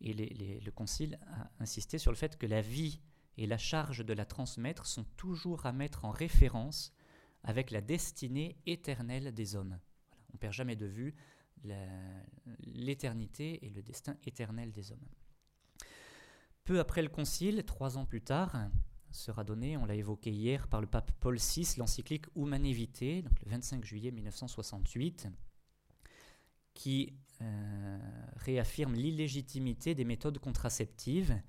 Et 0.00 0.12
le 0.12 0.70
Concile 0.70 1.18
a 1.26 1.50
insisté 1.58 1.98
sur 1.98 2.12
le 2.12 2.16
fait 2.16 2.36
que 2.38 2.46
la 2.46 2.60
vie 2.60 3.00
et 3.36 3.46
la 3.46 3.58
charge 3.58 4.04
de 4.04 4.12
la 4.12 4.24
transmettre 4.24 4.86
sont 4.86 5.04
toujours 5.16 5.66
à 5.66 5.72
mettre 5.72 6.04
en 6.04 6.10
référence 6.10 6.92
avec 7.42 7.70
la 7.70 7.80
destinée 7.80 8.60
éternelle 8.66 9.32
des 9.32 9.54
hommes. 9.56 9.78
On 10.30 10.34
ne 10.34 10.38
perd 10.38 10.52
jamais 10.52 10.76
de 10.76 10.86
vue 10.86 11.14
l'éternité 12.60 13.64
et 13.66 13.70
le 13.70 13.82
destin 13.82 14.16
éternel 14.24 14.72
des 14.72 14.92
hommes. 14.92 15.06
Peu 16.64 16.80
après 16.80 17.02
le 17.02 17.08
Concile, 17.08 17.64
trois 17.64 17.96
ans 17.96 18.04
plus 18.04 18.22
tard, 18.22 18.70
sera 19.10 19.44
donné, 19.44 19.76
on 19.76 19.86
l'a 19.86 19.94
évoqué 19.94 20.30
hier, 20.30 20.68
par 20.68 20.80
le 20.80 20.86
pape 20.86 21.12
Paul 21.20 21.36
VI, 21.36 21.74
l'encyclique 21.78 22.26
Humane 22.36 22.70
Vitae, 22.70 23.22
donc 23.22 23.40
le 23.42 23.50
25 23.50 23.84
juillet 23.84 24.10
1968, 24.10 25.28
qui 26.74 27.14
euh, 27.40 27.98
réaffirme 28.36 28.94
l'illégitimité 28.94 29.94
des 29.94 30.04
méthodes 30.04 30.38
contraceptives 30.38 31.40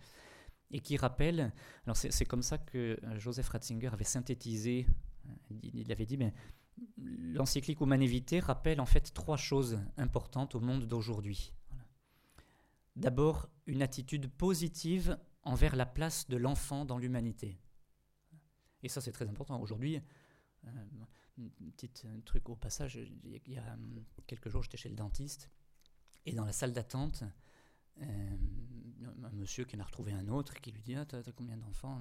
et 0.71 0.79
qui 0.79 0.97
rappelle, 0.97 1.51
alors 1.85 1.97
c'est 1.97 2.25
comme 2.25 2.43
ça 2.43 2.57
que 2.57 2.99
Joseph 3.17 3.49
Ratzinger 3.49 3.87
avait 3.87 4.03
synthétisé, 4.03 4.85
euh, 5.25 5.55
il 5.63 5.91
avait 5.91 6.05
dit, 6.05 6.17
mais 6.17 6.33
l'encyclique 6.97 7.81
Humane 7.81 8.05
Vitae 8.05 8.39
rappelle 8.39 8.79
en 8.79 8.85
fait 8.85 9.13
trois 9.13 9.37
choses 9.37 9.79
importantes 9.97 10.55
au 10.55 10.59
monde 10.59 10.85
d'aujourd'hui. 10.85 11.53
D'abord, 12.95 13.49
une 13.65 13.81
attitude 13.81 14.29
positive 14.29 15.17
envers 15.49 15.75
la 15.75 15.85
place 15.85 16.29
de 16.29 16.37
l'enfant 16.37 16.85
dans 16.85 16.97
l'humanité. 16.97 17.59
Et 18.83 18.89
ça, 18.89 19.01
c'est 19.01 19.11
très 19.11 19.27
important. 19.27 19.59
Aujourd'hui, 19.59 19.99
euh, 20.65 20.69
un 21.39 21.71
petit 21.71 21.89
truc 22.23 22.49
au 22.49 22.55
passage, 22.55 22.95
il 22.95 23.41
y 23.47 23.57
a 23.57 23.77
quelques 24.27 24.49
jours, 24.49 24.61
j'étais 24.61 24.77
chez 24.77 24.89
le 24.89 24.95
dentiste, 24.95 25.49
et 26.25 26.33
dans 26.33 26.45
la 26.45 26.51
salle 26.51 26.71
d'attente, 26.71 27.23
euh, 28.01 28.37
un 29.23 29.31
monsieur 29.31 29.65
qui 29.65 29.75
en 29.75 29.79
a 29.79 29.83
retrouvé 29.83 30.13
un 30.13 30.27
autre, 30.27 30.53
qui 30.53 30.71
lui 30.71 30.83
dit 30.83 30.95
Ah, 30.95 31.05
t'as, 31.05 31.23
combien 31.31 31.57
d'enfants 31.57 31.99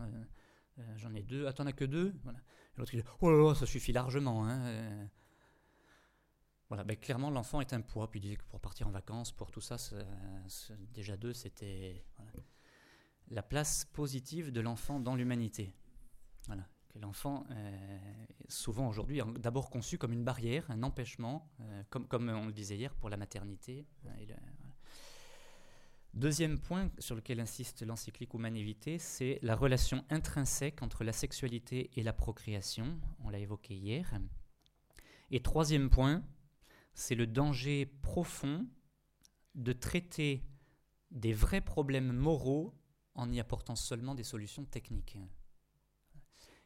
euh, 0.78 0.96
J'en 0.96 1.14
ai 1.14 1.22
deux. 1.22 1.46
Ah, 1.46 1.52
t'en 1.52 1.66
as 1.66 1.72
que 1.72 1.84
deux? 1.84 2.14
Voilà. 2.24 2.40
L'autre, 2.76 2.94
il 2.94 3.00
dit 3.00 3.08
Oh 3.20 3.54
ça 3.54 3.66
suffit 3.66 3.92
largement. 3.92 4.46
Hein, 4.46 5.08
voilà, 6.68 6.84
ben, 6.84 6.96
clairement, 6.96 7.30
l'enfant 7.30 7.60
est 7.60 7.72
un 7.72 7.80
poids. 7.80 8.10
Puis 8.10 8.20
il 8.20 8.22
disait 8.22 8.36
que 8.36 8.44
pour 8.44 8.60
partir 8.60 8.86
en 8.86 8.90
vacances, 8.90 9.32
pour 9.32 9.50
tout 9.50 9.62
ça, 9.62 9.76
déjà 10.92 11.16
deux, 11.16 11.32
c'était 11.32 12.04
la 13.30 13.42
place 13.42 13.84
positive 13.92 14.52
de 14.52 14.60
l'enfant 14.60 15.00
dans 15.00 15.14
l'humanité. 15.14 15.72
Voilà, 16.46 16.66
que 16.88 16.98
l'enfant 16.98 17.46
est 17.50 18.50
souvent 18.50 18.88
aujourd'hui 18.88 19.20
d'abord 19.38 19.70
conçu 19.70 19.98
comme 19.98 20.12
une 20.12 20.24
barrière, 20.24 20.70
un 20.70 20.82
empêchement, 20.82 21.50
euh, 21.60 21.82
comme, 21.90 22.06
comme 22.06 22.28
on 22.28 22.46
le 22.46 22.52
disait 22.52 22.76
hier 22.76 22.94
pour 22.94 23.10
la 23.10 23.16
maternité. 23.16 23.86
Deuxième 26.14 26.58
point 26.58 26.90
sur 26.98 27.14
lequel 27.14 27.38
insiste 27.38 27.82
l'encyclique 27.82 28.32
Humanité, 28.34 28.98
c'est 28.98 29.38
la 29.42 29.54
relation 29.54 30.04
intrinsèque 30.08 30.82
entre 30.82 31.04
la 31.04 31.12
sexualité 31.12 31.90
et 31.96 32.02
la 32.02 32.12
procréation. 32.12 32.98
On 33.20 33.28
l'a 33.28 33.38
évoqué 33.38 33.74
hier. 33.74 34.18
Et 35.30 35.42
troisième 35.42 35.90
point, 35.90 36.24
c'est 36.94 37.14
le 37.14 37.26
danger 37.26 37.86
profond 37.86 38.66
de 39.54 39.72
traiter 39.72 40.42
des 41.10 41.32
vrais 41.32 41.60
problèmes 41.60 42.12
moraux 42.12 42.74
en 43.18 43.30
y 43.32 43.40
apportant 43.40 43.74
seulement 43.74 44.14
des 44.14 44.22
solutions 44.22 44.64
techniques. 44.64 45.18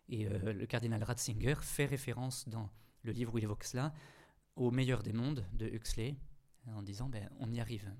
Et 0.08 0.26
euh, 0.26 0.52
le 0.52 0.66
cardinal 0.66 1.02
Ratzinger 1.02 1.56
fait 1.62 1.86
référence 1.86 2.48
dans 2.48 2.70
le 3.02 3.12
livre 3.12 3.34
où 3.34 3.38
il 3.38 3.44
évoque 3.44 3.64
cela 3.64 3.92
au 4.54 4.70
meilleur 4.70 5.02
des 5.02 5.14
mondes 5.14 5.46
de 5.54 5.66
Huxley, 5.66 6.14
en 6.66 6.82
disant 6.82 7.08
ben, 7.08 7.28
on 7.40 7.50
y 7.50 7.58
arrive. 7.58 7.90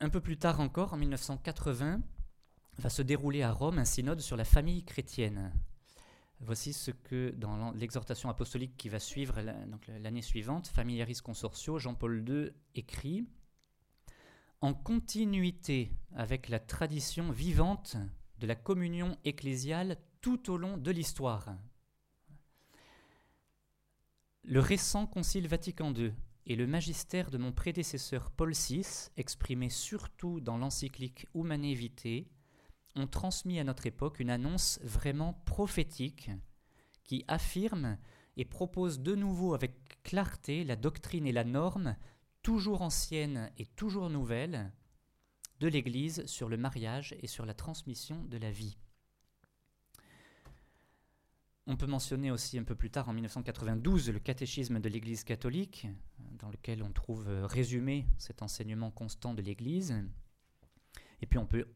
Un 0.00 0.10
peu 0.10 0.20
plus 0.20 0.36
tard 0.36 0.60
encore, 0.60 0.92
en 0.92 0.98
1980, 0.98 2.02
va 2.78 2.90
se 2.90 3.02
dérouler 3.02 3.42
à 3.42 3.52
Rome 3.52 3.78
un 3.78 3.84
synode 3.86 4.20
sur 4.20 4.36
la 4.36 4.44
famille 4.44 4.84
chrétienne. 4.84 5.52
Voici 6.40 6.72
ce 6.74 6.90
que 6.90 7.30
dans 7.30 7.70
l'exhortation 7.72 8.28
apostolique 8.28 8.76
qui 8.76 8.88
va 8.90 8.98
suivre 8.98 9.40
l'année 9.88 10.22
suivante, 10.22 10.66
Familiaris 10.66 11.20
Consortio, 11.22 11.78
Jean-Paul 11.78 12.28
II 12.28 12.50
écrit 12.74 13.26
en 14.62 14.74
continuité 14.74 15.92
avec 16.14 16.48
la 16.48 16.60
tradition 16.60 17.32
vivante 17.32 17.96
de 18.38 18.46
la 18.46 18.54
communion 18.54 19.18
ecclésiale 19.24 19.98
tout 20.20 20.50
au 20.50 20.56
long 20.56 20.76
de 20.76 20.92
l'histoire. 20.92 21.56
Le 24.44 24.60
récent 24.60 25.06
Concile 25.06 25.48
Vatican 25.48 25.92
II 25.92 26.12
et 26.46 26.54
le 26.54 26.68
magistère 26.68 27.32
de 27.32 27.38
mon 27.38 27.50
prédécesseur 27.50 28.30
Paul 28.30 28.52
VI, 28.52 29.10
exprimé 29.16 29.68
surtout 29.68 30.40
dans 30.40 30.58
l'encyclique 30.58 31.26
Humanae 31.34 31.74
Vitae, 31.74 32.28
ont 32.94 33.08
transmis 33.08 33.58
à 33.58 33.64
notre 33.64 33.86
époque 33.86 34.20
une 34.20 34.30
annonce 34.30 34.78
vraiment 34.84 35.42
prophétique 35.44 36.30
qui 37.02 37.24
affirme 37.26 37.98
et 38.36 38.44
propose 38.44 39.00
de 39.00 39.16
nouveau 39.16 39.54
avec 39.54 40.02
clarté 40.04 40.62
la 40.62 40.76
doctrine 40.76 41.26
et 41.26 41.32
la 41.32 41.44
norme 41.44 41.96
toujours 42.42 42.82
ancienne 42.82 43.50
et 43.58 43.66
toujours 43.66 44.10
nouvelle, 44.10 44.72
de 45.60 45.68
l'Église 45.68 46.26
sur 46.26 46.48
le 46.48 46.56
mariage 46.56 47.14
et 47.20 47.28
sur 47.28 47.46
la 47.46 47.54
transmission 47.54 48.24
de 48.24 48.36
la 48.36 48.50
vie. 48.50 48.76
On 51.68 51.76
peut 51.76 51.86
mentionner 51.86 52.32
aussi 52.32 52.58
un 52.58 52.64
peu 52.64 52.74
plus 52.74 52.90
tard, 52.90 53.08
en 53.08 53.12
1992, 53.12 54.10
le 54.10 54.18
catéchisme 54.18 54.80
de 54.80 54.88
l'Église 54.88 55.22
catholique, 55.22 55.86
dans 56.40 56.50
lequel 56.50 56.82
on 56.82 56.90
trouve 56.90 57.28
résumé 57.44 58.06
cet 58.18 58.42
enseignement 58.42 58.90
constant 58.90 59.34
de 59.34 59.42
l'Église. 59.42 59.94
Et 61.20 61.26
puis 61.26 61.38
on 61.38 61.46
peut 61.46 61.68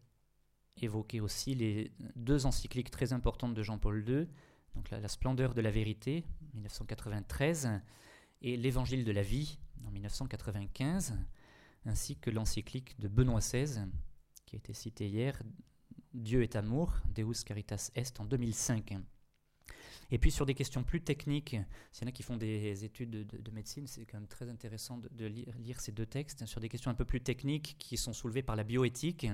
évoquer 0.82 1.20
aussi 1.20 1.54
les 1.54 1.92
deux 2.16 2.44
encycliques 2.44 2.90
très 2.90 3.12
importantes 3.12 3.54
de 3.54 3.62
Jean-Paul 3.62 4.04
II, 4.08 4.26
donc 4.74 4.90
la, 4.90 4.98
la, 4.98 5.08
Splendeur 5.08 5.54
de 5.54 5.60
la 5.60 5.70
vérité, 5.70 6.24
1993, 6.54 7.80
et 8.46 8.56
l'Évangile 8.56 9.04
de 9.04 9.10
la 9.10 9.22
vie, 9.22 9.58
en 9.84 9.90
1995, 9.90 11.18
ainsi 11.84 12.16
que 12.16 12.30
l'encyclique 12.30 12.98
de 13.00 13.08
Benoît 13.08 13.40
XVI, 13.40 13.86
qui 14.44 14.54
a 14.54 14.58
été 14.58 14.72
citée 14.72 15.08
hier, 15.08 15.42
Dieu 16.14 16.44
est 16.44 16.54
amour, 16.54 16.94
Deus 17.12 17.42
Caritas 17.44 17.90
Est, 17.96 18.20
en 18.20 18.24
2005. 18.24 18.98
Et 20.12 20.18
puis 20.18 20.30
sur 20.30 20.46
des 20.46 20.54
questions 20.54 20.84
plus 20.84 21.00
techniques, 21.00 21.56
s'il 21.90 22.04
y 22.04 22.04
en 22.04 22.08
a 22.08 22.12
qui 22.12 22.22
font 22.22 22.36
des 22.36 22.84
études 22.84 23.10
de, 23.10 23.50
médecine, 23.50 23.88
c'est 23.88 24.06
quand 24.06 24.18
même 24.18 24.28
très 24.28 24.48
intéressant 24.48 24.98
de, 24.98 25.26
lire, 25.26 25.80
ces 25.80 25.90
deux 25.90 26.06
textes. 26.06 26.46
Sur 26.46 26.60
des 26.60 26.68
questions 26.68 26.92
un 26.92 26.94
peu 26.94 27.04
plus 27.04 27.20
techniques 27.20 27.74
qui 27.80 27.96
sont 27.96 28.12
soulevées 28.12 28.44
par 28.44 28.54
la 28.54 28.62
bioéthique, 28.62 29.26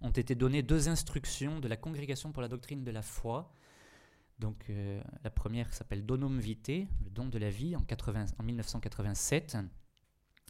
ont 0.00 0.10
été 0.10 0.36
données 0.36 0.62
deux 0.62 0.88
instructions 0.88 1.58
de 1.58 1.66
la 1.66 1.76
Congrégation 1.76 2.30
pour 2.30 2.42
la 2.42 2.48
doctrine 2.48 2.84
de 2.84 2.92
la 2.92 3.02
foi. 3.02 3.52
Donc 4.38 4.70
euh, 4.70 5.02
la 5.24 5.30
première 5.30 5.72
s'appelle 5.72 6.06
Donum 6.06 6.38
Vitae, 6.38 6.86
le 7.04 7.10
don 7.10 7.26
de 7.26 7.38
la 7.38 7.50
vie, 7.50 7.74
en, 7.74 7.82
80, 7.82 8.26
en 8.38 8.42
1987 8.42 9.56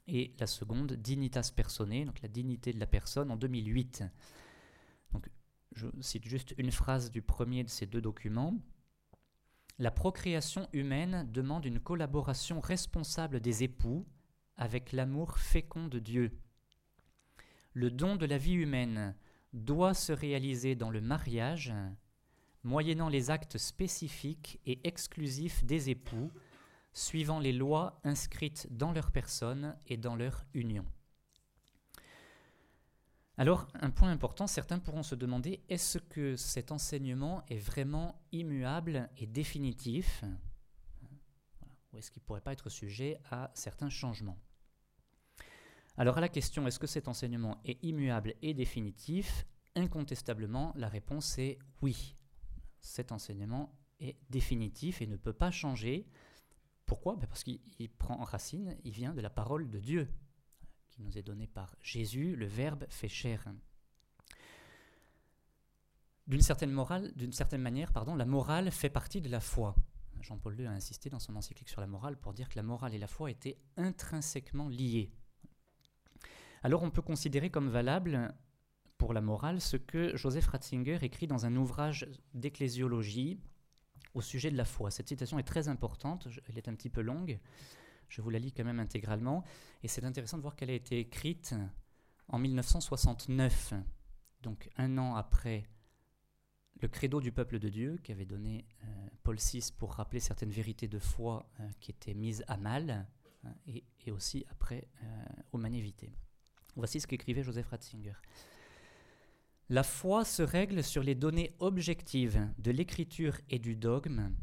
et 0.08 0.34
la 0.38 0.46
seconde, 0.46 0.94
Dignitas 0.94 1.52
Personae, 1.54 2.04
donc 2.04 2.20
la 2.22 2.28
dignité 2.28 2.72
de 2.72 2.80
la 2.80 2.86
personne, 2.86 3.30
en 3.30 3.36
2008. 3.36 4.04
Donc, 5.12 5.28
je 5.72 5.86
cite 6.00 6.26
juste 6.26 6.54
une 6.56 6.70
phrase 6.70 7.10
du 7.10 7.22
premier 7.22 7.62
de 7.62 7.68
ces 7.68 7.86
deux 7.86 8.00
documents. 8.00 8.54
La 9.78 9.90
procréation 9.90 10.68
humaine 10.72 11.30
demande 11.30 11.66
une 11.66 11.78
collaboration 11.78 12.58
responsable 12.60 13.40
des 13.40 13.62
époux 13.62 14.06
avec 14.56 14.92
l'amour 14.92 15.38
fécond 15.38 15.86
de 15.86 15.98
Dieu. 15.98 16.40
Le 17.74 17.90
don 17.90 18.16
de 18.16 18.26
la 18.26 18.38
vie 18.38 18.54
humaine 18.54 19.14
doit 19.52 19.94
se 19.94 20.12
réaliser 20.12 20.74
dans 20.74 20.90
le 20.90 21.00
mariage, 21.00 21.72
moyennant 22.68 23.08
les 23.08 23.30
actes 23.30 23.56
spécifiques 23.56 24.60
et 24.66 24.86
exclusifs 24.86 25.64
des 25.64 25.88
époux, 25.88 26.30
suivant 26.92 27.40
les 27.40 27.52
lois 27.52 27.98
inscrites 28.04 28.68
dans 28.70 28.92
leur 28.92 29.10
personne 29.10 29.74
et 29.86 29.96
dans 29.96 30.16
leur 30.16 30.44
union. 30.52 30.84
Alors, 33.38 33.68
un 33.74 33.90
point 33.90 34.10
important, 34.10 34.46
certains 34.46 34.80
pourront 34.80 35.02
se 35.02 35.14
demander, 35.14 35.62
est-ce 35.68 35.98
que 35.98 36.36
cet 36.36 36.70
enseignement 36.70 37.42
est 37.48 37.58
vraiment 37.58 38.20
immuable 38.32 39.08
et 39.16 39.26
définitif? 39.26 40.24
Ou 41.92 41.98
est-ce 41.98 42.10
qu'il 42.10 42.20
ne 42.22 42.26
pourrait 42.26 42.42
pas 42.42 42.52
être 42.52 42.68
sujet 42.68 43.18
à 43.30 43.50
certains 43.54 43.90
changements? 43.90 44.38
Alors 45.96 46.18
à 46.18 46.20
la 46.20 46.28
question, 46.28 46.66
est-ce 46.66 46.78
que 46.78 46.86
cet 46.86 47.08
enseignement 47.08 47.60
est 47.64 47.82
immuable 47.82 48.34
et 48.42 48.54
définitif? 48.54 49.46
Incontestablement, 49.74 50.72
la 50.76 50.88
réponse 50.88 51.38
est 51.38 51.58
oui. 51.80 52.17
Cet 52.80 53.12
enseignement 53.12 53.74
est 54.00 54.16
définitif 54.30 55.02
et 55.02 55.06
ne 55.06 55.16
peut 55.16 55.32
pas 55.32 55.50
changer 55.50 56.06
pourquoi? 56.88 57.16
Ben, 57.16 57.26
Parce 57.28 57.44
qu'il 57.44 57.60
prend 57.98 58.16
racine, 58.24 58.76
il 58.82 58.92
vient 58.92 59.14
de 59.14 59.20
la 59.20 59.30
parole 59.30 59.70
de 59.70 59.78
Dieu, 59.78 60.08
qui 60.90 61.02
nous 61.02 61.16
est 61.16 61.22
donnée 61.22 61.46
par 61.46 61.76
Jésus, 61.80 62.34
le 62.34 62.46
Verbe 62.46 62.86
fait 62.88 63.08
chair. 63.08 63.44
D'une 66.26 66.42
certaine, 66.42 66.72
manière, 66.72 67.92
la 68.16 68.24
morale 68.24 68.70
fait 68.70 68.90
partie 68.90 69.20
de 69.20 69.28
la 69.28 69.40
foi. 69.40 69.76
Jean-Paul 70.20 70.58
II 70.58 70.66
a 70.66 70.72
insisté 70.72 71.10
dans 71.10 71.20
son 71.20 71.36
encyclique 71.36 71.68
sur 71.68 71.80
la 71.80 71.86
morale 71.86 72.16
pour 72.16 72.32
dire 72.32 72.48
que 72.48 72.56
la 72.56 72.62
morale 72.62 72.94
et 72.94 72.98
la 72.98 73.06
foi 73.06 73.30
étaient 73.30 73.58
intrinsèquement 73.76 74.68
liées. 74.68 75.12
Alors 76.62 76.82
on 76.82 76.90
peut 76.90 77.02
considérer 77.02 77.50
comme 77.50 77.68
valable 77.68 78.34
pour 78.98 79.14
la 79.14 79.20
morale 79.20 79.60
ce 79.60 79.76
que 79.76 80.16
Joseph 80.16 80.48
Ratzinger 80.48 80.98
écrit 81.02 81.26
dans 81.26 81.46
un 81.46 81.56
ouvrage 81.56 82.06
d'ecclésiologie 82.34 83.40
au 84.14 84.20
sujet 84.20 84.50
de 84.50 84.56
la 84.56 84.64
foi. 84.64 84.90
Cette 84.90 85.08
citation 85.08 85.38
est 85.38 85.44
très 85.44 85.68
importante, 85.68 86.28
elle 86.48 86.58
est 86.58 86.68
un 86.68 86.74
petit 86.74 86.90
peu 86.90 87.00
longue, 87.00 87.38
je 88.08 88.20
vous 88.20 88.30
la 88.30 88.38
lis 88.38 88.52
quand 88.52 88.64
même 88.64 88.80
intégralement, 88.80 89.44
et 89.82 89.88
c'est 89.88 90.04
intéressant 90.04 90.36
de 90.36 90.42
voir 90.42 90.56
qu'elle 90.56 90.70
a 90.70 90.74
été 90.74 90.98
écrite 90.98 91.54
en 92.28 92.38
1969, 92.38 93.74
donc 94.42 94.68
un 94.76 94.98
an 94.98 95.14
après 95.14 95.68
le 96.80 96.88
credo 96.88 97.20
du 97.20 97.32
peuple 97.32 97.58
de 97.58 97.68
Dieu 97.68 97.98
qu'avait 98.02 98.24
donné 98.24 98.66
euh, 98.84 99.08
Paul 99.22 99.36
VI 99.36 99.70
pour 99.76 99.94
rappeler 99.94 100.20
certaines 100.20 100.50
vérités 100.50 100.88
de 100.88 100.98
foi 100.98 101.48
euh, 101.60 101.68
qui 101.80 101.90
étaient 101.90 102.14
mises 102.14 102.44
à 102.46 102.56
mal, 102.56 103.06
hein, 103.44 103.54
et, 103.66 103.84
aussi 104.10 104.46
après 104.48 104.88
euh, 105.02 105.24
Humanité. 105.52 106.12
Voici 106.76 107.00
ce 107.00 107.06
qu'écrivait 107.06 107.42
Joseph 107.42 107.68
Ratzinger. 107.68 108.14
La 109.70 109.82
foi 109.82 110.24
se 110.24 110.42
règle 110.42 110.82
sur 110.82 111.02
les 111.02 111.14
données 111.14 111.54
objectives 111.58 112.48
de 112.56 112.70
l'écriture 112.70 113.38
et 113.50 113.58
du 113.58 113.76
dogme 113.76 114.34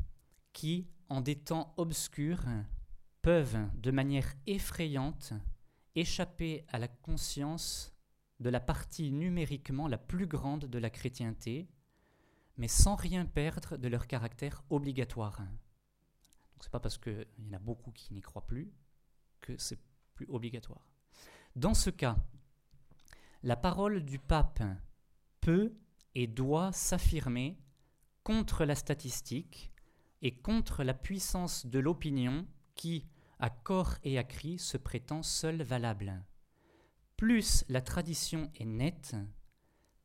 qui, 0.54 0.88
en 1.10 1.20
des 1.20 1.36
temps 1.36 1.74
obscurs, 1.78 2.46
peuvent, 3.24 3.68
de 3.74 3.90
manière 3.90 4.32
effrayante, 4.46 5.34
échapper 5.96 6.64
à 6.68 6.78
la 6.78 6.88
conscience 6.88 7.92
de 8.40 8.52
la 8.52 8.60
partie 8.60 9.12
numériquement 9.12 9.88
la 9.88 9.98
plus 9.98 10.28
grande 10.28 10.66
de 10.66 10.78
la 10.78 10.92
chrétienté, 10.92 11.68
mais 12.58 12.68
sans 12.68 12.96
rien 12.96 13.26
perdre 13.26 13.78
de 13.78 13.88
leur 13.88 14.06
caractère 14.06 14.64
obligatoire. 14.70 15.42
Ce 16.60 16.68
n'est 16.68 16.72
pas 16.72 16.80
parce 16.80 17.00
qu'il 17.00 17.26
y 17.40 17.50
en 17.50 17.54
a 17.54 17.60
beaucoup 17.60 17.92
qui 17.92 18.14
n'y 18.14 18.22
croient 18.22 18.46
plus 18.46 18.72
que 19.42 19.58
c'est 19.58 19.80
plus 20.14 20.28
obligatoire. 20.30 20.88
Dans 21.56 21.74
ce 21.74 21.90
cas, 21.90 22.16
la 23.42 23.56
parole 23.56 24.06
du 24.06 24.20
pape 24.20 24.62
peut 25.46 25.76
et 26.16 26.26
doit 26.26 26.72
s'affirmer 26.72 27.56
contre 28.24 28.66
la 28.66 28.74
statistique 28.74 29.72
et 30.24 30.36
contre 30.36 30.84
la 30.84 30.96
puissance 30.96 31.68
de 31.68 31.78
l'opinion 31.78 32.48
qui, 32.74 33.06
à 33.38 33.52
corps 33.52 33.94
et 34.04 34.18
à 34.18 34.24
cri, 34.24 34.58
se 34.58 34.76
prétend 34.76 35.22
seule 35.22 35.62
valable. 35.62 36.26
Plus 37.16 37.64
la 37.70 37.82
tradition 37.82 38.52
est 38.56 38.66
nette, 38.66 39.16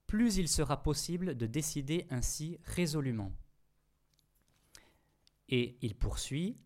plus 0.07 0.37
il 0.37 0.47
sera 0.47 0.83
possible 0.83 1.35
de 1.35 1.47
décider 1.47 2.07
ainsi 2.11 2.59
résolument. 2.65 3.33
Et 5.49 5.79
il 5.81 5.95
poursuit, 5.95 6.59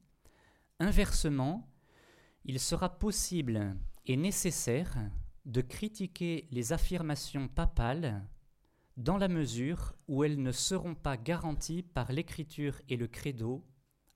inversement, 0.80 1.70
il 2.44 2.58
sera 2.58 2.98
possible 2.98 3.76
et 4.06 4.16
nécessaire 4.16 4.98
de 5.44 5.60
critiquer 5.60 6.48
les 6.50 6.72
affirmations 6.72 7.46
papales 7.46 8.26
dans 8.96 9.18
la 9.18 9.28
mesure 9.28 9.94
où 10.06 10.24
elles 10.24 10.40
ne 10.40 10.52
seront 10.52 10.94
pas 10.94 11.16
garanties 11.16 11.82
par 11.82 12.12
l'écriture 12.12 12.80
et 12.88 12.96
le 12.96 13.08
credo, 13.08 13.64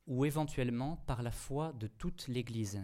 ou 0.06 0.24
éventuellement 0.24 0.96
par 1.06 1.22
la 1.22 1.30
foi 1.30 1.72
de 1.74 1.86
toute 1.86 2.28
l'Église. 2.28 2.80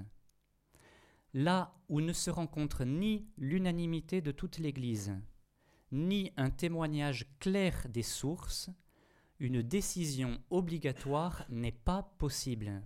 Là 1.33 1.75
où 1.89 2.01
ne 2.01 2.13
se 2.13 2.31
rencontre 2.31 2.85
ni 2.85 3.27
l'unanimité 3.39 4.21
de 4.21 4.31
toute 4.31 4.59
l'Église, 4.59 5.13
ni 5.91 6.33
un 6.37 6.51
témoignage 6.51 7.27
clair 7.39 7.89
des 7.89 8.03
sources, 8.03 8.71
une 9.41 9.63
décision 9.63 10.41
obligatoire 10.51 11.45
n'est 11.49 11.73
pas 11.73 12.03
possible. 12.19 12.83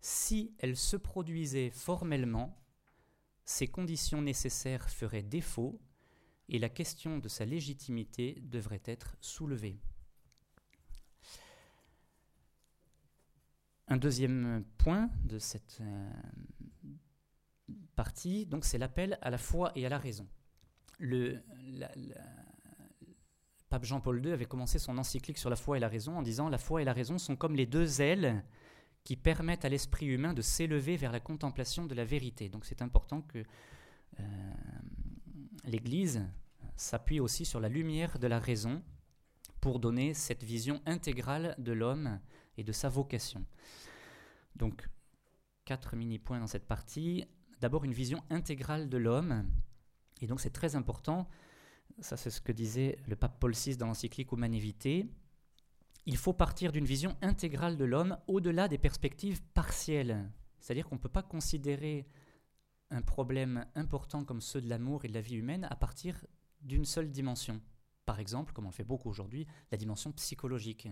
Si 0.00 0.54
elle 0.58 0.76
se 0.76 0.96
produisait 0.96 1.70
formellement, 1.70 2.62
ces 3.44 3.68
conditions 3.68 4.22
nécessaires 4.22 4.90
feraient 4.90 5.22
défaut 5.22 5.80
et 6.48 6.58
la 6.58 6.68
question 6.68 7.18
de 7.18 7.28
sa 7.28 7.44
légitimité 7.44 8.38
devrait 8.42 8.82
être 8.84 9.16
soulevée. 9.20 9.78
Un 13.88 13.96
deuxième 13.96 14.64
point 14.78 15.10
de 15.24 15.38
cette 15.38 15.78
euh, 15.80 16.10
partie, 17.94 18.46
donc, 18.46 18.64
c'est 18.64 18.78
l'appel 18.78 19.18
à 19.22 19.30
la 19.30 19.38
foi 19.38 19.72
et 19.76 19.86
à 19.86 19.88
la 19.88 19.98
raison 19.98 20.26
le, 20.98 21.42
pape 23.68 23.84
Jean-Paul 23.84 24.24
II 24.24 24.32
avait 24.32 24.46
commencé 24.46 24.78
son 24.78 24.96
encyclique 24.98 25.38
sur 25.38 25.50
la 25.50 25.56
foi 25.56 25.76
et 25.76 25.80
la 25.80 25.88
raison 25.88 26.16
en 26.18 26.22
disant 26.22 26.48
La 26.48 26.58
foi 26.58 26.82
et 26.82 26.84
la 26.84 26.92
raison 26.92 27.18
sont 27.18 27.36
comme 27.36 27.56
les 27.56 27.66
deux 27.66 28.00
ailes 28.00 28.44
qui 29.04 29.16
permettent 29.16 29.64
à 29.64 29.68
l'esprit 29.68 30.06
humain 30.06 30.34
de 30.34 30.42
s'élever 30.42 30.96
vers 30.96 31.12
la 31.12 31.20
contemplation 31.20 31.86
de 31.86 31.94
la 31.94 32.04
vérité. 32.04 32.48
Donc 32.48 32.64
c'est 32.64 32.82
important 32.82 33.22
que 33.22 33.44
euh, 34.18 34.22
l'Église 35.66 36.24
s'appuie 36.76 37.20
aussi 37.20 37.44
sur 37.44 37.60
la 37.60 37.68
lumière 37.68 38.18
de 38.18 38.26
la 38.26 38.38
raison 38.38 38.82
pour 39.60 39.80
donner 39.80 40.14
cette 40.14 40.44
vision 40.44 40.80
intégrale 40.86 41.54
de 41.58 41.72
l'homme 41.72 42.20
et 42.56 42.64
de 42.64 42.72
sa 42.72 42.88
vocation. 42.88 43.44
Donc, 44.54 44.88
quatre 45.64 45.96
mini-points 45.96 46.40
dans 46.40 46.46
cette 46.46 46.66
partie. 46.66 47.26
D'abord, 47.60 47.84
une 47.84 47.92
vision 47.92 48.22
intégrale 48.30 48.88
de 48.88 48.96
l'homme 48.96 49.46
et 50.20 50.26
donc 50.26 50.40
c'est 50.40 50.50
très 50.50 50.76
important, 50.76 51.28
ça 52.00 52.16
c'est 52.16 52.30
ce 52.30 52.40
que 52.40 52.52
disait 52.52 52.98
le 53.06 53.16
pape 53.16 53.38
Paul 53.38 53.52
VI 53.52 53.76
dans 53.76 53.86
l'encyclique 53.86 54.32
Humanité, 54.32 55.06
il 56.06 56.16
faut 56.16 56.32
partir 56.32 56.72
d'une 56.72 56.84
vision 56.84 57.16
intégrale 57.20 57.76
de 57.76 57.84
l'homme 57.84 58.16
au-delà 58.28 58.68
des 58.68 58.78
perspectives 58.78 59.42
partielles. 59.54 60.30
C'est-à-dire 60.60 60.88
qu'on 60.88 60.94
ne 60.94 61.00
peut 61.00 61.08
pas 61.08 61.22
considérer 61.22 62.06
un 62.90 63.02
problème 63.02 63.66
important 63.74 64.24
comme 64.24 64.40
ceux 64.40 64.60
de 64.60 64.68
l'amour 64.68 65.04
et 65.04 65.08
de 65.08 65.14
la 65.14 65.20
vie 65.20 65.36
humaine 65.36 65.66
à 65.70 65.76
partir 65.76 66.24
d'une 66.60 66.84
seule 66.84 67.10
dimension. 67.10 67.60
Par 68.04 68.20
exemple, 68.20 68.52
comme 68.52 68.66
on 68.66 68.68
le 68.68 68.74
fait 68.74 68.84
beaucoup 68.84 69.08
aujourd'hui, 69.08 69.46
la 69.72 69.78
dimension 69.78 70.12
psychologique. 70.12 70.88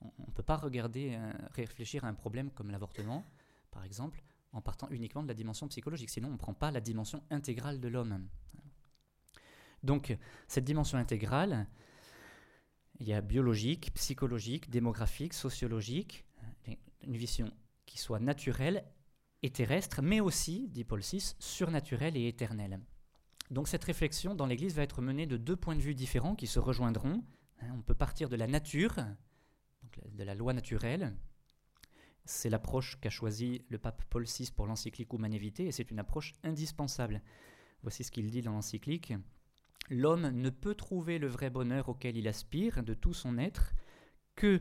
On 0.00 0.26
ne 0.26 0.32
peut 0.32 0.44
pas 0.44 0.56
regarder, 0.56 1.16
euh, 1.16 1.32
réfléchir 1.50 2.04
à 2.04 2.08
un 2.08 2.14
problème 2.14 2.50
comme 2.52 2.70
l'avortement, 2.70 3.26
par 3.72 3.84
exemple, 3.84 4.22
en 4.52 4.60
partant 4.60 4.88
uniquement 4.90 5.22
de 5.22 5.28
la 5.28 5.34
dimension 5.34 5.66
psychologique. 5.66 6.10
Sinon, 6.10 6.28
on 6.28 6.32
ne 6.32 6.36
prend 6.36 6.54
pas 6.54 6.70
la 6.70 6.80
dimension 6.80 7.22
intégrale 7.30 7.80
de 7.80 7.88
l'homme. 7.88 8.28
Donc, 9.82 10.16
cette 10.46 10.64
dimension 10.64 10.98
intégrale, 10.98 11.66
il 13.00 13.08
y 13.08 13.12
a 13.12 13.20
biologique, 13.20 13.92
psychologique, 13.94 14.70
démographique, 14.70 15.34
sociologique, 15.34 16.24
une 17.02 17.16
vision 17.16 17.52
qui 17.86 17.98
soit 17.98 18.20
naturelle 18.20 18.84
et 19.42 19.50
terrestre, 19.50 20.02
mais 20.02 20.20
aussi, 20.20 20.68
dit 20.68 20.84
Paul 20.84 21.00
VI, 21.00 21.34
surnaturelle 21.38 22.16
et 22.16 22.28
éternelle. 22.28 22.80
Donc 23.50 23.68
cette 23.68 23.84
réflexion 23.84 24.34
dans 24.34 24.46
l'Église 24.46 24.74
va 24.74 24.82
être 24.82 25.00
menée 25.00 25.26
de 25.26 25.36
deux 25.36 25.56
points 25.56 25.76
de 25.76 25.80
vue 25.80 25.94
différents 25.94 26.34
qui 26.34 26.46
se 26.46 26.58
rejoindront. 26.58 27.24
On 27.62 27.82
peut 27.82 27.94
partir 27.94 28.28
de 28.28 28.36
la 28.36 28.46
nature, 28.46 28.94
de 30.12 30.24
la 30.24 30.34
loi 30.34 30.52
naturelle, 30.52 31.16
c'est 32.28 32.50
l'approche 32.50 33.00
qu'a 33.00 33.10
choisi 33.10 33.64
le 33.70 33.78
pape 33.78 34.02
Paul 34.10 34.24
VI 34.24 34.50
pour 34.54 34.66
l'encyclique 34.66 35.12
Humanae 35.14 35.50
et 35.58 35.72
c'est 35.72 35.90
une 35.90 35.98
approche 35.98 36.34
indispensable. 36.44 37.22
Voici 37.82 38.04
ce 38.04 38.10
qu'il 38.10 38.30
dit 38.30 38.42
dans 38.42 38.52
l'encyclique. 38.52 39.14
L'homme 39.88 40.28
ne 40.28 40.50
peut 40.50 40.74
trouver 40.74 41.18
le 41.18 41.26
vrai 41.26 41.48
bonheur 41.48 41.88
auquel 41.88 42.18
il 42.18 42.28
aspire 42.28 42.82
de 42.82 42.92
tout 42.92 43.14
son 43.14 43.38
être 43.38 43.72
que 44.34 44.60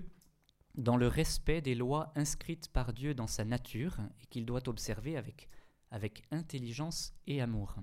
dans 0.78 0.96
le 0.96 1.08
respect 1.08 1.62
des 1.62 1.76
lois 1.76 2.12
inscrites 2.16 2.70
par 2.70 2.94
Dieu 2.94 3.14
dans 3.14 3.28
sa 3.28 3.44
nature 3.44 3.98
et 4.22 4.28
qu'il 4.28 4.46
doit 4.46 4.70
observer 4.70 5.18
avec, 5.18 5.50
avec 5.92 6.24
intelligence 6.32 7.14
et 7.26 7.42
amour. 7.42 7.76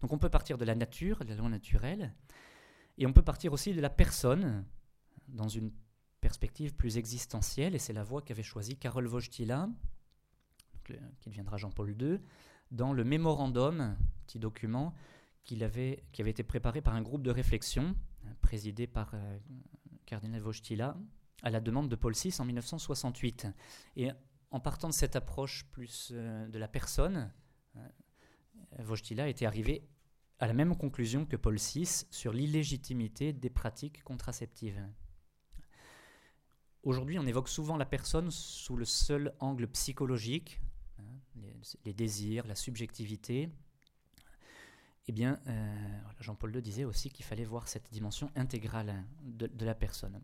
Donc 0.00 0.12
on 0.12 0.18
peut 0.18 0.28
partir 0.28 0.58
de 0.58 0.64
la 0.64 0.74
nature, 0.74 1.24
de 1.24 1.30
la 1.30 1.36
loi 1.36 1.48
naturelle, 1.48 2.14
et 2.98 3.06
on 3.06 3.12
peut 3.12 3.22
partir 3.22 3.52
aussi 3.52 3.72
de 3.74 3.80
la 3.80 3.90
personne, 3.90 4.64
dans 5.28 5.48
une 5.48 5.70
perspective 6.20 6.74
plus 6.74 6.96
existentielle, 6.96 7.74
et 7.74 7.78
c'est 7.78 7.92
la 7.92 8.02
voie 8.02 8.22
qu'avait 8.22 8.42
choisie 8.42 8.76
Karol 8.76 9.06
Wojtyla, 9.06 9.68
qui 11.20 11.28
deviendra 11.28 11.56
Jean-Paul 11.58 11.94
II, 12.00 12.18
dans 12.72 12.92
le 12.92 13.04
mémorandum, 13.04 13.96
petit 14.26 14.38
document 14.38 14.94
qu'il 15.44 15.62
avait, 15.62 16.04
qui 16.12 16.22
avait 16.22 16.32
été 16.32 16.42
préparé 16.42 16.80
par 16.82 16.94
un 16.94 17.02
groupe 17.02 17.22
de 17.22 17.30
réflexion, 17.30 17.94
présidé 18.40 18.86
par 18.86 19.12
euh, 19.14 19.38
cardinal 20.06 20.42
Wojtyla, 20.42 20.96
à 21.42 21.50
la 21.50 21.60
demande 21.60 21.88
de 21.88 21.96
Paul 21.96 22.14
VI 22.14 22.34
en 22.38 22.44
1968. 22.44 23.46
Et 23.96 24.10
en 24.50 24.60
partant 24.60 24.88
de 24.88 24.94
cette 24.94 25.16
approche 25.16 25.66
plus 25.70 26.10
euh, 26.12 26.48
de 26.48 26.58
la 26.58 26.68
personne, 26.68 27.32
euh, 27.76 27.80
Wojtyla 28.84 29.28
était 29.28 29.46
arrivé 29.46 29.88
à 30.38 30.46
la 30.46 30.54
même 30.54 30.76
conclusion 30.76 31.26
que 31.26 31.36
Paul 31.36 31.56
VI 31.56 32.06
sur 32.10 32.32
l'illégitimité 32.32 33.32
des 33.32 33.50
pratiques 33.50 34.02
contraceptives. 34.04 34.80
Aujourd'hui, 36.84 37.18
on 37.18 37.26
évoque 37.26 37.48
souvent 37.48 37.76
la 37.76 37.84
personne 37.84 38.30
sous 38.30 38.76
le 38.76 38.84
seul 38.84 39.34
angle 39.40 39.66
psychologique, 39.68 40.60
hein, 40.98 41.42
les, 41.84 41.92
désirs, 41.92 42.46
la 42.46 42.54
subjectivité. 42.54 43.50
Eh 45.08 45.12
bien, 45.12 45.40
euh, 45.48 46.00
Jean-Paul 46.20 46.54
II 46.54 46.62
disait 46.62 46.84
aussi 46.84 47.10
qu'il 47.10 47.24
fallait 47.24 47.44
voir 47.44 47.66
cette 47.66 47.90
dimension 47.90 48.30
intégrale 48.36 49.04
de, 49.22 49.64
la 49.64 49.74
personne. 49.74 50.20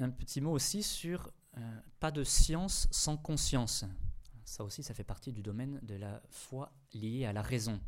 Un 0.00 0.10
petit 0.10 0.40
mot 0.40 0.52
aussi 0.52 0.82
sur 0.82 1.32
euh, 1.56 1.80
pas 2.00 2.10
de 2.10 2.24
science 2.24 2.88
sans 2.90 3.16
conscience. 3.16 3.84
Ça 4.44 4.64
aussi, 4.64 4.82
ça 4.82 4.94
fait 4.94 5.04
partie 5.04 5.32
du 5.32 5.42
domaine 5.42 5.80
de 5.82 5.94
la 5.94 6.22
foi 6.30 6.72
liée 6.92 7.26
à 7.26 7.32
la 7.32 7.42
raison. 7.42 7.80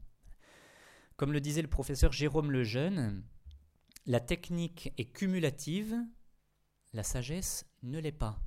Comme 1.17 1.33
le 1.33 1.41
disait 1.41 1.63
le 1.63 1.69
professeur 1.69 2.13
Jérôme 2.13 2.51
Lejeune, 2.51 3.23
la 4.07 4.21
technique 4.21 4.93
est 4.99 5.13
cumulative, 5.13 5.97
la 6.93 7.03
sagesse 7.03 7.67
ne 7.83 7.99
l'est 7.99 8.13
pas. 8.13 8.41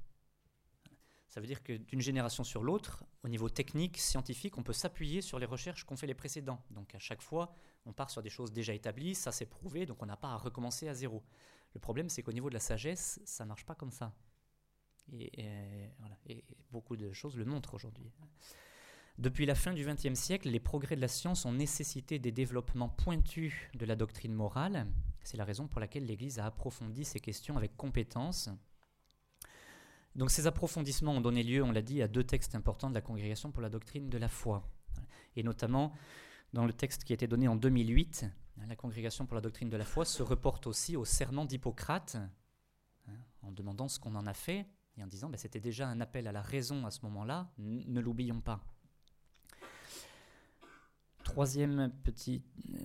Ça 1.27 1.39
veut 1.41 1.47
dire 1.47 1.63
que 1.63 1.73
d'une 1.73 2.01
génération 2.01 2.43
sur 2.43 2.63
l'autre, 2.63 3.03
au 3.23 3.29
niveau 3.29 3.49
technique, 3.49 3.97
scientifique, 3.97 4.57
on 4.57 4.63
peut 4.63 4.73
s'appuyer 4.73 5.21
sur 5.21 5.39
les 5.39 5.47
recherches 5.47 5.83
qu'ont 5.83 5.95
fait 5.95 6.05
les 6.05 6.13
précédents. 6.13 6.63
Donc 6.69 6.93
à 6.93 6.99
chaque 6.99 7.23
fois, 7.23 7.55
on 7.85 7.93
part 7.93 8.11
sur 8.11 8.21
des 8.21 8.29
choses 8.29 8.51
déjà 8.51 8.73
établies, 8.73 9.15
ça 9.15 9.31
s'est 9.31 9.47
prouvé, 9.47 9.87
donc 9.87 10.03
on 10.03 10.05
n'a 10.05 10.17
pas 10.17 10.29
à 10.29 10.37
recommencer 10.37 10.87
à 10.87 10.93
zéro. 10.93 11.23
Le 11.73 11.79
problème, 11.79 12.09
c'est 12.09 12.21
qu'au 12.21 12.31
niveau 12.31 12.49
de 12.49 12.53
la 12.53 12.59
sagesse, 12.59 13.19
ça 13.25 13.45
marche 13.45 13.65
pas 13.65 13.75
comme 13.75 13.91
ça. 13.91 14.13
Et, 15.11 15.45
beaucoup 16.71 16.95
de 16.95 17.11
choses 17.11 17.35
le 17.37 17.45
montrent 17.45 17.73
aujourd'hui. 17.73 18.11
Depuis 19.19 19.45
la 19.45 19.53
fin 19.53 19.73
du 19.73 19.85
XXe 19.85 20.19
siècle, 20.19 20.49
les 20.49 20.59
progrès 20.59 20.95
de 20.95 21.01
la 21.01 21.07
science 21.07 21.45
ont 21.45 21.53
nécessité 21.53 22.17
des 22.17 22.31
développements 22.31 22.89
pointus 22.89 23.53
de 23.75 23.85
la 23.85 23.95
doctrine 23.95 24.33
morale. 24.33 24.87
C'est 25.23 25.37
la 25.37 25.45
raison 25.45 25.67
pour 25.67 25.79
laquelle 25.79 26.05
l'Église 26.05 26.39
a 26.39 26.45
approfondi 26.45 27.05
ces 27.05 27.19
questions 27.19 27.55
avec 27.55 27.77
compétence. 27.77 28.49
Donc 30.15 30.31
ces 30.31 30.47
approfondissements 30.47 31.13
ont 31.13 31.21
donné 31.21 31.43
lieu, 31.43 31.63
on 31.63 31.71
l'a 31.71 31.81
dit, 31.81 32.01
à 32.01 32.07
deux 32.07 32.23
textes 32.23 32.55
importants 32.55 32.89
de 32.89 32.95
la 32.95 33.01
Congrégation 33.01 33.51
pour 33.51 33.61
la 33.61 33.69
doctrine 33.69 34.09
de 34.09 34.17
la 34.17 34.29
foi. 34.29 34.67
Et 35.35 35.43
notamment 35.43 35.93
dans 36.53 36.65
le 36.65 36.73
texte 36.73 37.03
qui 37.03 37.13
a 37.13 37.15
été 37.15 37.27
donné 37.27 37.47
en 37.47 37.55
2008, 37.55 38.25
la 38.57 38.75
Congrégation 38.75 39.25
pour 39.25 39.35
la 39.35 39.41
doctrine 39.41 39.69
de 39.69 39.77
la 39.77 39.85
foi 39.85 40.05
se 40.05 40.23
reporte 40.23 40.67
aussi 40.67 40.95
au 40.95 41.05
serment 41.05 41.45
d'Hippocrate, 41.45 42.17
hein, 43.07 43.13
en 43.41 43.51
demandant 43.51 43.87
ce 43.87 43.99
qu'on 43.99 44.15
en 44.15 44.25
a 44.25 44.33
fait, 44.33 44.67
et 44.97 45.03
en 45.03 45.07
disant 45.07 45.29
ben, 45.29 45.37
c'était 45.37 45.59
déjà 45.59 45.87
un 45.87 45.99
appel 46.01 46.27
à 46.27 46.31
la 46.31 46.41
raison 46.41 46.85
à 46.85 46.91
ce 46.91 47.01
moment-là, 47.03 47.51
ne 47.57 47.99
l'oublions 47.99 48.41
pas. 48.41 48.63
Troisième 51.23 51.91
petit 52.03 52.43
euh, 52.73 52.79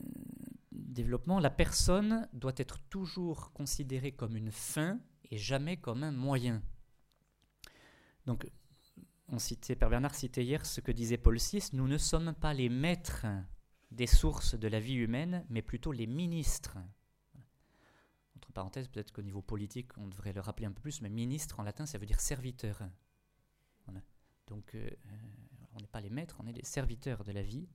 développement, 0.72 1.40
la 1.40 1.50
personne 1.50 2.28
doit 2.32 2.52
être 2.56 2.78
toujours 2.88 3.52
considérée 3.52 4.12
comme 4.12 4.36
une 4.36 4.52
fin 4.52 5.00
et 5.30 5.36
jamais 5.36 5.76
comme 5.76 6.02
un 6.02 6.12
moyen. 6.12 6.62
Donc, 8.26 8.48
on 9.28 9.38
citait, 9.38 9.76
Père 9.76 9.90
Bernard 9.90 10.14
citait 10.14 10.44
hier 10.44 10.64
ce 10.64 10.80
que 10.80 10.92
disait 10.92 11.18
Paul 11.18 11.36
VI, 11.36 11.70
nous 11.72 11.88
ne 11.88 11.98
sommes 11.98 12.32
pas 12.32 12.54
les 12.54 12.68
maîtres 12.68 13.26
des 13.91 14.07
sources 14.07 14.55
de 14.55 14.68
la 14.68 14.80
vie 14.80 14.95
humaine, 14.95 15.45
mais 15.49 15.62
plutôt 15.62 15.93
les 15.93 16.07
ministres. 16.07 16.78
Entre 18.36 18.53
parenthèses, 18.53 18.89
peut-être 18.89 19.12
qu'au 19.12 19.22
niveau 19.22 19.43
politique, 19.43 19.97
on 19.97 20.07
devrait 20.07 20.32
le 20.32 20.41
rappeler 20.41 20.66
un 20.66 20.72
peu 20.72 20.80
plus, 20.80 21.01
mais 21.01 21.09
ministre 21.09 21.59
en 21.61 21.62
latin, 21.62 21.86
ça 21.86 21.99
veut 21.99 22.07
dire 22.07 22.20
serviteur. 22.20 22.82
Donc, 24.47 24.74
euh, 24.74 24.89
on 25.74 25.80
n'est 25.80 25.86
pas 25.86 26.01
les 26.01 26.09
maîtres, 26.09 26.39
on 26.43 26.47
est 26.47 26.53
les 26.53 26.64
serviteurs 26.64 27.22
de 27.22 27.32
la 27.32 27.43
vie. 27.43 27.68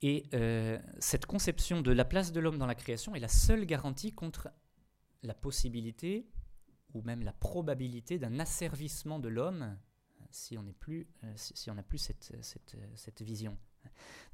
Et 0.00 0.24
euh, 0.34 0.78
cette 0.98 1.26
conception 1.26 1.82
de 1.82 1.92
la 1.92 2.04
place 2.04 2.32
de 2.32 2.40
l'homme 2.40 2.58
dans 2.58 2.66
la 2.66 2.74
création 2.74 3.14
est 3.14 3.20
la 3.20 3.28
seule 3.28 3.66
garantie 3.66 4.12
contre 4.12 4.48
la 5.22 5.34
possibilité 5.34 6.26
ou 6.94 7.02
même 7.02 7.22
la 7.22 7.32
probabilité 7.32 8.18
d'un 8.18 8.38
asservissement 8.38 9.18
de 9.18 9.28
l'homme 9.28 9.76
si 10.30 10.58
on 10.58 10.62
n'a 10.62 10.72
plus, 10.72 11.06
euh, 11.24 11.32
cette 11.36 13.22
vision. 13.22 13.56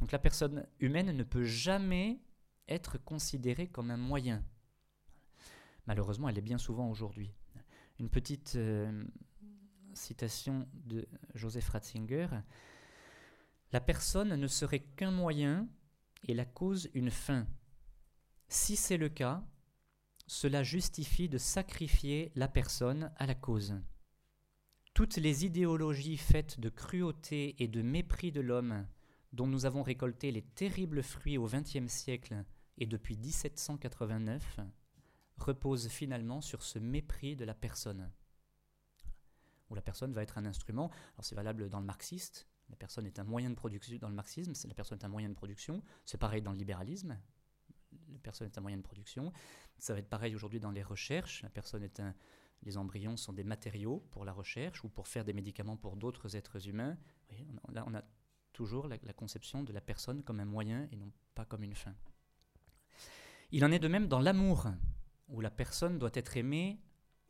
Donc 0.00 0.12
la 0.12 0.18
personne 0.18 0.66
humaine 0.80 1.16
ne 1.16 1.22
peut 1.22 1.44
jamais 1.44 2.20
être 2.68 2.98
considérée 2.98 3.68
comme 3.68 3.90
un 3.90 3.96
moyen. 3.96 4.44
Malheureusement, 5.86 6.28
elle 6.28 6.38
est 6.38 6.42
bien 6.42 6.59
souvent 6.59 6.88
aujourd'hui. 6.88 7.32
Une 7.98 8.09
petite 8.09 8.55
euh, 8.57 9.05
citation 9.94 10.66
de 10.72 11.07
Joseph 11.34 11.68
Ratzinger. 11.68 12.28
La 13.72 13.80
personne 13.80 14.34
ne 14.34 14.46
serait 14.46 14.80
qu'un 14.80 15.11
moyen 15.11 15.68
et 16.24 16.34
la 16.34 16.44
cause 16.44 16.90
une 16.94 17.11
fin. 17.11 17.46
Si 18.48 18.76
c'est 18.76 18.96
le 18.96 19.09
cas, 19.09 19.42
cela 20.26 20.62
justifie 20.62 21.28
de 21.28 21.38
sacrifier 21.38 22.32
la 22.36 22.48
personne 22.48 23.12
à 23.16 23.26
la 23.26 23.34
cause. 23.34 23.74
Toutes 24.94 25.16
les 25.16 25.46
idéologies 25.46 26.18
faites 26.18 26.61
de 26.61 26.68
cruauté 26.68 27.57
et 27.59 27.66
de 27.66 27.82
mépris 27.82 28.30
de 28.30 28.40
l'homme 28.40 28.86
dont 29.33 29.47
nous 29.47 29.66
avons 29.66 29.83
récolté 29.83 30.30
les 30.30 30.43
terribles 30.43 31.03
fruits 31.03 31.39
au 31.39 31.47
XXe 31.47 31.87
siècle 31.87 32.45
et 32.78 32.87
depuis 32.87 33.16
1789, 33.16 34.61
repose 35.39 35.89
finalement 35.89 36.41
sur 36.41 36.62
ce 36.62 36.78
mépris 36.78 37.37
de 37.37 37.45
la 37.45 37.55
personne. 37.55 38.11
Où 39.70 39.74
la 39.74 39.83
personne 39.83 40.12
va 40.12 40.22
être 40.22 40.39
un 40.39 40.45
instrument. 40.45 40.91
Alors 41.14 41.24
c'est 41.24 41.35
valable 41.35 41.68
dans 41.68 41.80
le 41.80 41.87
marxiste, 41.87 42.47
la 42.72 42.76
personne 42.76 43.07
est 43.07 43.18
un 43.18 43.24
moyen 43.24 43.51
de 43.51 43.55
production. 43.55 43.99
Dans 43.99 44.09
le 44.09 44.14
marxisme, 44.14 44.53
la 44.66 44.74
personne 44.74 44.99
est 44.99 45.05
un 45.05 45.09
moyen 45.09 45.28
de 45.28 45.35
production. 45.35 45.83
C'est 46.05 46.18
pareil 46.18 46.41
dans 46.41 46.53
le 46.53 46.59
libéralisme. 46.59 47.18
La 48.11 48.18
personne 48.18 48.47
est 48.47 48.59
un 48.59 48.62
moyen 48.62 48.78
de 48.78 48.83
production. 48.83 49.30
Ça 49.78 49.93
va 49.93 49.99
être 49.99 50.09
pareil 50.09 50.35
aujourd'hui 50.35 50.59
dans 50.59 50.70
les 50.70 50.83
recherches. 50.83 51.43
La 51.43 51.51
personne 51.51 51.83
est 51.83 52.01
un. 52.01 52.14
Les 52.62 52.76
embryons 52.76 53.16
sont 53.16 53.33
des 53.33 53.45
matériaux 53.45 54.07
pour 54.11 54.24
la 54.24 54.33
recherche 54.33 54.85
ou 54.85 54.89
pour 54.89 55.09
faire 55.09 55.24
des 55.24 55.33
médicaments 55.33 55.76
pour 55.76 55.97
d'autres 55.97 56.37
êtres 56.37 56.68
humains. 56.68 56.97
là, 57.72 57.85
on 57.87 57.95
a 57.95 58.03
toujours 58.53 58.88
la, 58.88 58.98
conception 59.12 59.62
de 59.62 59.72
la 59.72 59.80
personne 59.80 60.22
comme 60.22 60.40
un 60.40 60.44
moyen 60.44 60.88
et 60.92 60.96
non 60.96 61.11
pas 61.34 61.44
comme 61.44 61.62
une 61.62 61.74
fin. 61.74 61.94
Il 63.50 63.64
en 63.64 63.72
est 63.72 63.78
de 63.78 63.88
même 63.88 64.09
dans 64.09 64.20
l'amour, 64.20 64.66
où 65.28 65.40
la 65.40 65.50
personne 65.50 65.98
doit 65.98 66.11
être 66.14 66.36
aimée 66.36 66.80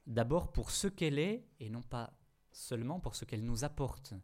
d'abord 0.06 0.52
pour 0.52 0.70
ce 0.70 0.88
qu'elle 0.88 1.18
est 1.18 1.44
et 1.60 1.70
non 1.70 1.82
pas 1.82 2.12
seulement 2.50 3.00
pour 3.00 3.14
ce 3.14 3.24
qu'elle 3.24 3.44
nous 3.44 3.64
apporte. 3.64 4.14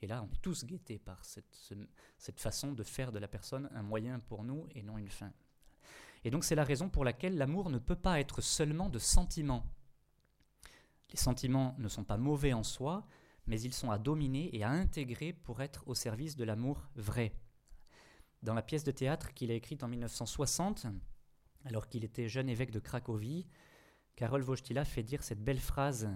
Et 0.00 0.06
là, 0.06 0.22
on 0.22 0.32
est 0.32 0.42
tous 0.42 0.64
guettés 0.64 0.98
par 0.98 1.24
cette, 1.24 1.72
cette, 2.18 2.40
façon 2.40 2.72
de 2.72 2.82
faire 2.82 3.12
de 3.12 3.18
la 3.18 3.28
personne 3.28 3.68
un 3.74 3.82
moyen 3.82 4.18
pour 4.20 4.44
nous 4.44 4.66
et 4.74 4.82
non 4.82 4.98
une 4.98 5.08
fin. 5.08 5.32
Et 6.24 6.30
donc 6.30 6.44
c'est 6.44 6.54
la 6.54 6.64
raison 6.64 6.88
pour 6.88 7.04
laquelle 7.04 7.36
l'amour 7.36 7.70
ne 7.70 7.78
peut 7.78 7.96
pas 7.96 8.20
être 8.20 8.40
seulement 8.40 8.88
de 8.88 8.98
sentiments. 8.98 9.64
Les 11.10 11.16
sentiments 11.18 11.74
ne 11.78 11.88
sont 11.88 12.04
pas 12.04 12.16
mauvais 12.16 12.52
en 12.52 12.62
soi, 12.62 13.06
mais 13.46 13.60
ils 13.60 13.74
sont 13.74 13.90
à 13.90 13.98
dominer 13.98 14.54
et 14.56 14.64
à 14.64 14.70
intégrer 14.70 15.32
pour 15.32 15.62
être 15.62 15.82
au 15.86 15.94
service 15.94 16.36
de 16.36 16.44
l'amour 16.44 16.88
vrai. 16.96 17.32
Dans 18.42 18.54
la 18.54 18.62
pièce 18.62 18.84
de 18.84 18.90
théâtre 18.90 19.32
qu'il 19.34 19.50
a 19.50 19.54
écrite 19.54 19.82
en 19.82 19.88
1960, 19.88 20.86
alors 21.64 21.88
qu'il 21.88 22.04
était 22.04 22.28
jeune 22.28 22.48
évêque 22.48 22.70
de 22.70 22.80
Cracovie, 22.80 23.46
Karol 24.16 24.42
Wojtyla 24.42 24.84
fait 24.84 25.02
dire 25.02 25.22
cette 25.22 25.42
belle 25.42 25.60
phrase 25.60 26.08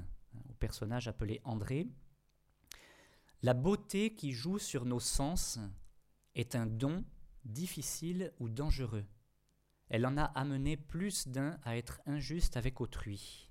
au 0.48 0.54
personnage 0.54 1.08
appelé 1.08 1.40
André. 1.44 1.88
La 3.42 3.54
beauté 3.54 4.14
qui 4.14 4.32
joue 4.32 4.58
sur 4.58 4.84
nos 4.84 5.00
sens 5.00 5.58
est 6.34 6.54
un 6.54 6.66
don 6.66 7.04
difficile 7.44 8.32
ou 8.38 8.48
dangereux. 8.48 9.06
Elle 9.88 10.06
en 10.06 10.16
a 10.18 10.24
amené 10.24 10.76
plus 10.76 11.28
d'un 11.28 11.58
à 11.62 11.76
être 11.76 12.00
injuste 12.06 12.56
avec 12.56 12.80
autrui. 12.80 13.50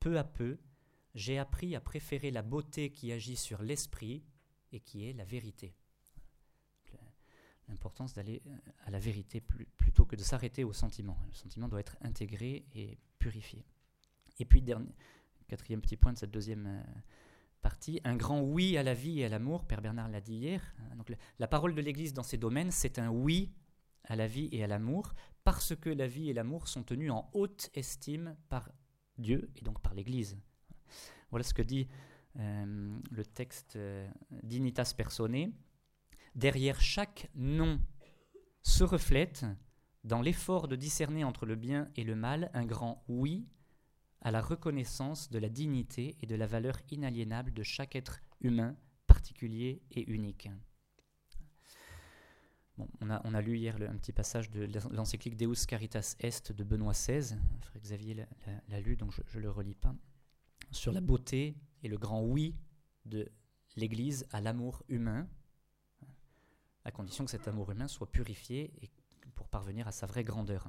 Peu 0.00 0.18
à 0.18 0.24
peu, 0.24 0.58
j'ai 1.16 1.38
appris 1.38 1.74
à 1.74 1.80
préférer 1.80 2.30
la 2.30 2.42
beauté 2.42 2.90
qui 2.90 3.10
agit 3.10 3.36
sur 3.36 3.62
l'esprit 3.62 4.22
et 4.70 4.80
qui 4.80 5.08
est 5.08 5.14
la 5.14 5.24
vérité. 5.24 5.74
L'importance 7.68 8.14
d'aller 8.14 8.42
euh, 8.46 8.56
à 8.84 8.90
la 8.90 9.00
vérité 9.00 9.40
plutôt 9.40 10.04
que 10.04 10.14
de 10.14 10.22
s'arrêter 10.22 10.62
au 10.62 10.72
sentiment. 10.72 11.18
Le 11.26 11.34
sentiment 11.34 11.66
doit 11.66 11.80
être 11.80 11.96
intégré 12.00 12.64
et 12.76 12.96
purifié. 13.18 13.64
Et 14.38 14.44
puis, 14.44 14.62
dernier, 14.62 14.94
quatrième 15.48 15.80
petit 15.80 15.96
point 15.96 16.12
de 16.12 16.18
cette 16.18 16.30
deuxième 16.30 16.66
euh, 16.66 17.00
partie, 17.62 18.00
un 18.04 18.14
grand 18.14 18.40
oui 18.40 18.76
à 18.76 18.84
la 18.84 18.94
vie 18.94 19.18
et 19.20 19.24
à 19.24 19.28
l'amour. 19.28 19.64
Père 19.64 19.80
Bernard 19.80 20.08
l'a 20.08 20.20
dit 20.20 20.34
hier. 20.34 20.76
La 21.40 21.48
parole 21.48 21.74
de 21.74 21.80
l'Église 21.80 22.12
dans 22.12 22.22
ces 22.22 22.38
domaines, 22.38 22.70
c'est 22.70 23.00
un 23.00 23.08
oui 23.08 23.52
à 24.04 24.14
la 24.14 24.28
vie 24.28 24.48
et 24.52 24.62
à 24.62 24.68
l'amour, 24.68 25.14
parce 25.42 25.74
que 25.74 25.90
la 25.90 26.06
vie 26.06 26.30
et 26.30 26.34
l'amour 26.34 26.68
sont 26.68 26.84
tenus 26.84 27.10
en 27.10 27.28
haute 27.32 27.70
estime 27.74 28.36
par 28.48 28.70
Dieu 29.18 29.50
et 29.56 29.62
donc 29.62 29.80
par 29.80 29.94
l'Église. 29.94 30.38
Voilà 31.30 31.44
ce 31.44 31.54
que 31.54 31.62
dit 31.62 31.88
euh, 32.38 32.98
le 33.10 33.24
texte 33.24 33.76
euh, 33.76 34.06
d'Initas 34.42 34.92
Personae. 34.96 35.52
Derrière 36.34 36.80
chaque 36.80 37.30
nom 37.34 37.80
se 38.62 38.84
reflète, 38.84 39.46
dans 40.04 40.20
l'effort 40.20 40.68
de 40.68 40.76
discerner 40.76 41.24
entre 41.24 41.46
le 41.46 41.56
bien 41.56 41.88
et 41.96 42.04
le 42.04 42.14
mal, 42.14 42.50
un 42.52 42.66
grand 42.66 43.02
oui 43.08 43.46
à 44.20 44.30
la 44.30 44.42
reconnaissance 44.42 45.30
de 45.30 45.38
la 45.38 45.48
dignité 45.48 46.16
et 46.20 46.26
de 46.26 46.34
la 46.34 46.46
valeur 46.46 46.78
inaliénable 46.90 47.52
de 47.52 47.62
chaque 47.62 47.96
être 47.96 48.20
humain 48.40 48.76
particulier 49.06 49.82
et 49.92 50.10
unique. 50.10 50.50
on, 53.00 53.08
a, 53.08 53.40
lu 53.40 53.56
hier 53.56 53.76
un 53.76 53.96
petit 53.96 54.12
passage 54.12 54.50
de 54.50 54.68
l'encyclique 54.90 55.36
Deus 55.36 55.64
Caritas 55.66 56.16
Est 56.20 56.52
de 56.52 56.64
Benoît 56.64 56.92
XVI. 56.92 57.36
Frère 57.62 57.82
Xavier 57.82 58.26
l'a 58.68 58.80
lu, 58.80 58.96
donc 58.96 59.12
je 59.12 59.38
ne 59.38 59.42
le 59.42 59.50
relis 59.50 59.74
pas 59.74 59.94
sur 60.70 60.92
la 60.92 61.00
beauté 61.00 61.56
et 61.82 61.88
le 61.88 61.98
grand 61.98 62.22
oui 62.22 62.56
de 63.04 63.30
l'Église 63.76 64.26
à 64.30 64.40
l'amour 64.40 64.82
humain, 64.88 65.28
à 66.84 66.90
condition 66.90 67.24
que 67.24 67.30
cet 67.30 67.48
amour 67.48 67.70
humain 67.70 67.88
soit 67.88 68.10
purifié 68.10 68.72
pour 69.34 69.48
parvenir 69.48 69.86
à 69.86 69.92
sa 69.92 70.06
vraie 70.06 70.24
grandeur. 70.24 70.68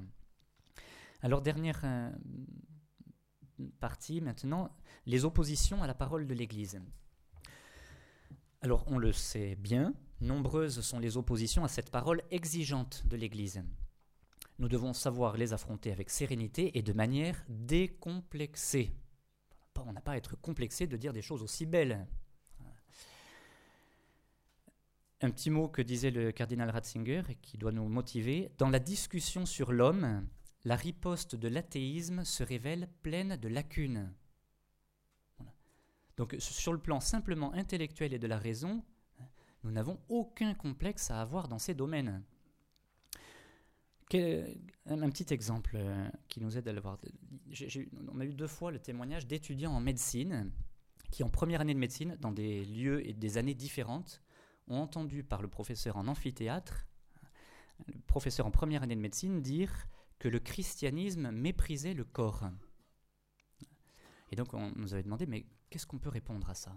Alors 1.21 1.41
dernière 1.41 1.81
euh, 1.83 2.11
partie 3.79 4.21
maintenant, 4.21 4.75
les 5.05 5.25
oppositions 5.25 5.81
à 5.83 5.87
la 5.87 5.95
parole 5.95 6.27
de 6.27 6.33
l'Église. 6.33 6.81
Alors 8.61 8.83
on 8.87 8.97
le 8.97 9.11
sait 9.11 9.55
bien, 9.55 9.93
nombreuses 10.21 10.81
sont 10.81 10.99
les 10.99 11.17
oppositions 11.17 11.63
à 11.63 11.67
cette 11.67 11.91
parole 11.91 12.21
exigeante 12.31 13.03
de 13.07 13.15
l'Église. 13.15 13.63
Nous 14.59 14.67
devons 14.67 14.93
savoir 14.93 15.37
les 15.37 15.53
affronter 15.53 15.91
avec 15.91 16.09
sérénité 16.09 16.77
et 16.77 16.81
de 16.81 16.93
manière 16.93 17.43
décomplexée. 17.47 18.91
On 19.85 19.93
n'a 19.93 20.01
pas 20.01 20.13
à 20.13 20.17
être 20.17 20.35
complexé 20.35 20.87
de 20.87 20.97
dire 20.97 21.13
des 21.13 21.21
choses 21.21 21.43
aussi 21.43 21.65
belles. 21.65 22.07
Un 25.21 25.31
petit 25.31 25.49
mot 25.49 25.67
que 25.67 25.81
disait 25.81 26.11
le 26.11 26.31
cardinal 26.31 26.69
Ratzinger 26.69 27.23
et 27.29 27.35
qui 27.35 27.57
doit 27.57 27.71
nous 27.71 27.87
motiver. 27.87 28.51
Dans 28.57 28.69
la 28.69 28.79
discussion 28.79 29.45
sur 29.45 29.71
l'homme, 29.71 30.27
la 30.63 30.75
riposte 30.75 31.35
de 31.35 31.47
l'athéisme 31.47 32.23
se 32.23 32.43
révèle 32.43 32.89
pleine 33.01 33.35
de 33.37 33.47
lacunes. 33.47 34.13
Donc 36.17 36.35
sur 36.39 36.73
le 36.73 36.79
plan 36.79 36.99
simplement 36.99 37.53
intellectuel 37.53 38.13
et 38.13 38.19
de 38.19 38.27
la 38.27 38.37
raison, 38.37 38.83
nous 39.63 39.71
n'avons 39.71 39.99
aucun 40.09 40.53
complexe 40.53 41.09
à 41.09 41.21
avoir 41.21 41.47
dans 41.47 41.59
ces 41.59 41.73
domaines. 41.73 42.23
Un 44.13 45.09
petit 45.09 45.33
exemple 45.33 45.75
euh, 45.75 46.09
qui 46.27 46.41
nous 46.41 46.57
aide 46.57 46.67
à 46.67 46.73
le 46.73 46.79
voir. 46.79 46.97
On 48.13 48.19
a 48.19 48.25
eu 48.25 48.33
deux 48.33 48.47
fois 48.47 48.71
le 48.71 48.79
témoignage 48.79 49.27
d'étudiants 49.27 49.73
en 49.73 49.81
médecine 49.81 50.51
qui, 51.11 51.23
en 51.23 51.29
première 51.29 51.61
année 51.61 51.73
de 51.73 51.79
médecine, 51.79 52.17
dans 52.19 52.31
des 52.31 52.65
lieux 52.65 53.07
et 53.07 53.13
des 53.13 53.37
années 53.37 53.53
différentes, 53.53 54.21
ont 54.67 54.79
entendu 54.79 55.23
par 55.23 55.41
le 55.41 55.47
professeur 55.47 55.97
en 55.97 56.07
amphithéâtre, 56.07 56.85
le 57.87 57.99
professeur 58.01 58.45
en 58.45 58.51
première 58.51 58.83
année 58.83 58.95
de 58.95 59.01
médecine, 59.01 59.41
dire 59.41 59.87
que 60.19 60.27
le 60.27 60.39
christianisme 60.39 61.31
méprisait 61.31 61.93
le 61.93 62.03
corps. 62.03 62.49
Et 64.31 64.35
donc 64.35 64.53
on 64.53 64.71
nous 64.75 64.93
avait 64.93 65.03
demandé, 65.03 65.25
mais 65.25 65.45
qu'est-ce 65.69 65.85
qu'on 65.85 65.99
peut 65.99 66.09
répondre 66.09 66.49
à 66.49 66.55
ça? 66.55 66.75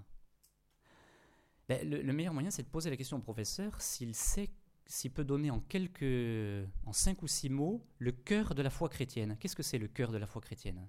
Ben, 1.69 1.89
le, 1.89 2.13
meilleur 2.13 2.35
moyen, 2.35 2.51
c'est 2.51 2.65
de 2.65 2.69
poser 2.69 2.91
la 2.91 2.97
question 2.97 3.17
au 3.17 3.21
professeur 3.21 3.81
s'il 3.81 4.15
sait, 4.15 4.51
s'il 4.91 5.13
peut 5.13 5.25
donner 5.25 5.53
en 5.53 5.61
quelques, 5.61 6.67
en 6.85 6.93
cinq 6.93 7.23
ou 7.23 7.29
six 7.29 7.49
mots, 7.49 7.87
le 7.99 8.11
cœur 8.11 8.57
de 8.57 8.63
la 8.63 8.71
foi 8.71 8.89
chrétienne. 8.89 9.37
Qu'est-ce 9.39 9.55
que 9.55 9.63
c'est 9.63 9.79
le 9.79 9.87
cœur 9.87 10.11
de 10.11 10.19
la 10.19 10.27
foi 10.27 10.43
chrétienne? 10.43 10.89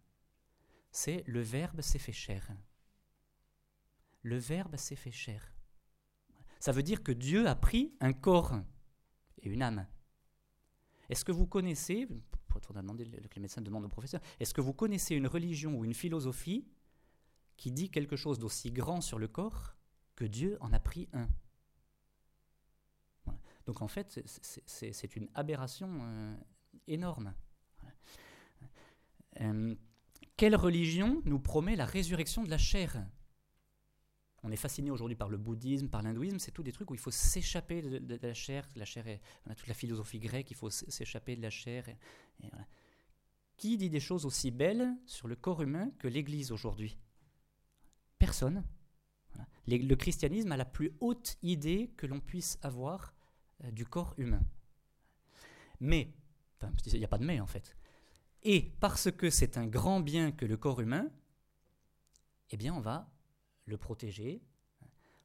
C'est 0.91 1.23
le 1.27 1.41
Verbe 1.41 1.81
s'est 1.81 1.99
fait 1.99 2.11
chair. 2.11 2.51
Le 4.23 4.37
Verbe 4.37 4.75
s'est 4.75 4.95
fait 4.95 5.11
chair. 5.11 5.53
Ça 6.59 6.71
veut 6.71 6.81
dire 6.81 7.03
que 7.03 7.11
Dieu 7.11 7.47
a 7.47 7.53
pris 7.53 7.93
un 7.99 8.11
corps 8.11 8.59
et 9.43 9.49
une 9.49 9.61
âme. 9.61 9.85
Est-ce 11.09 11.23
que 11.23 11.31
vous 11.31 11.45
connaissez, 11.45 12.07
pour 12.47 12.73
demander 12.73 13.05
que 13.05 13.35
les 13.35 13.41
médecins 13.41 13.61
demandent 13.61 13.85
au 13.85 13.89
professeur, 13.89 14.21
est-ce 14.39 14.55
que 14.55 14.61
vous 14.61 14.73
connaissez 14.73 15.13
une 15.13 15.27
religion 15.27 15.77
ou 15.77 15.85
une 15.85 15.93
philosophie 15.93 16.67
qui 17.55 17.71
dit 17.71 17.91
quelque 17.91 18.15
chose 18.15 18.39
d'aussi 18.39 18.71
grand 18.71 19.01
sur 19.01 19.19
le 19.19 19.27
corps 19.27 19.75
que 20.15 20.25
Dieu 20.25 20.57
en 20.59 20.73
a 20.73 20.79
pris 20.79 21.07
un? 21.13 21.29
Donc 23.65 23.81
en 23.81 23.87
fait, 23.87 24.21
c'est 24.65 25.15
une 25.15 25.29
aberration 25.33 25.99
euh, 26.01 26.35
énorme. 26.87 27.33
Euh, 29.39 29.75
quelle 30.37 30.55
religion 30.55 31.21
nous 31.25 31.39
promet 31.39 31.75
la 31.75 31.85
résurrection 31.85 32.43
de 32.43 32.49
la 32.49 32.57
chair? 32.57 33.05
On 34.43 34.51
est 34.51 34.57
fasciné 34.57 34.89
aujourd'hui 34.89 35.15
par 35.15 35.29
le 35.29 35.37
bouddhisme, 35.37 35.87
par 35.87 36.01
l'hindouisme, 36.01 36.39
c'est 36.39 36.51
tout 36.51 36.63
des 36.63 36.71
trucs 36.71 36.89
où 36.89 36.95
il 36.95 36.99
faut 36.99 37.11
s'échapper 37.11 37.81
de, 37.81 38.19
la 38.21 38.33
chair. 38.33 38.67
La 38.75 38.85
chair 38.85 39.07
est, 39.07 39.21
on 39.45 39.51
a 39.51 39.55
toute 39.55 39.67
la 39.67 39.75
philosophie 39.75 40.19
grecque, 40.19 40.49
il 40.49 40.57
faut 40.57 40.71
s'échapper 40.71 41.35
de 41.35 41.41
la 41.43 41.51
chair. 41.51 41.85
Qui 43.57 43.77
dit 43.77 43.91
des 43.91 43.99
choses 43.99 44.25
aussi 44.25 44.49
belles 44.49 44.95
sur 45.05 45.27
le 45.27 45.35
corps 45.35 45.61
humain 45.61 45.91
que 45.99 46.07
l'Église 46.07 46.51
aujourd'hui? 46.51 46.97
Personne. 48.17 48.63
Le 49.67 49.93
christianisme 49.93 50.51
a 50.51 50.57
la 50.57 50.65
plus 50.65 50.91
haute 50.99 51.37
idée 51.43 51.93
que 51.95 52.07
l'on 52.07 52.19
puisse 52.19 52.57
avoir 52.63 53.13
du 53.71 53.85
corps 53.85 54.13
humain. 54.17 54.43
Mais, 55.79 56.13
il 56.85 56.99
n'y 56.99 57.05
a 57.05 57.07
pas 57.07 57.17
de 57.17 57.25
mais 57.25 57.39
en 57.39 57.47
fait. 57.47 57.75
Et 58.43 58.71
parce 58.79 59.11
que 59.11 59.29
c'est 59.29 59.57
un 59.57 59.67
grand 59.67 59.99
bien 59.99 60.31
que 60.31 60.45
le 60.45 60.57
corps 60.57 60.81
humain, 60.81 61.09
eh 62.49 62.57
bien 62.57 62.73
on 62.73 62.79
va 62.79 63.11
le 63.65 63.77
protéger, 63.77 64.41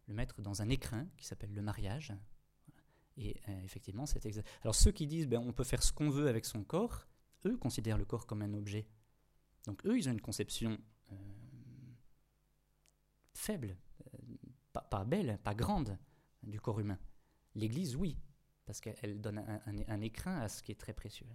le 0.06 0.14
mettre 0.14 0.40
dans 0.42 0.62
un 0.62 0.68
écrin 0.68 1.06
qui 1.16 1.26
s'appelle 1.26 1.52
le 1.54 1.62
mariage. 1.62 2.14
Et 3.16 3.40
euh, 3.48 3.62
effectivement, 3.64 4.06
c'est 4.06 4.24
exact. 4.26 4.46
Alors 4.62 4.74
ceux 4.74 4.92
qui 4.92 5.06
disent 5.06 5.26
ben, 5.26 5.38
on 5.38 5.52
peut 5.52 5.64
faire 5.64 5.82
ce 5.82 5.92
qu'on 5.92 6.10
veut 6.10 6.28
avec 6.28 6.44
son 6.44 6.62
corps, 6.62 7.06
eux 7.46 7.56
considèrent 7.56 7.98
le 7.98 8.04
corps 8.04 8.26
comme 8.26 8.42
un 8.42 8.52
objet. 8.52 8.86
Donc 9.66 9.84
eux, 9.86 9.98
ils 9.98 10.08
ont 10.08 10.12
une 10.12 10.20
conception 10.20 10.78
euh, 11.12 11.16
faible, 13.32 13.76
euh, 14.14 14.18
pas, 14.72 15.04
belle, 15.04 15.38
pas 15.42 15.54
grande 15.54 15.98
du 16.42 16.60
corps 16.60 16.80
humain. 16.80 16.98
L'Église, 17.54 17.96
oui, 17.96 18.18
parce 18.66 18.80
qu'elle 18.80 19.20
donne 19.20 19.42
un, 19.88 20.00
écrin 20.00 20.38
à 20.40 20.48
ce 20.48 20.62
qui 20.62 20.72
est 20.72 20.76
très 20.76 20.92
précieux. 20.92 21.26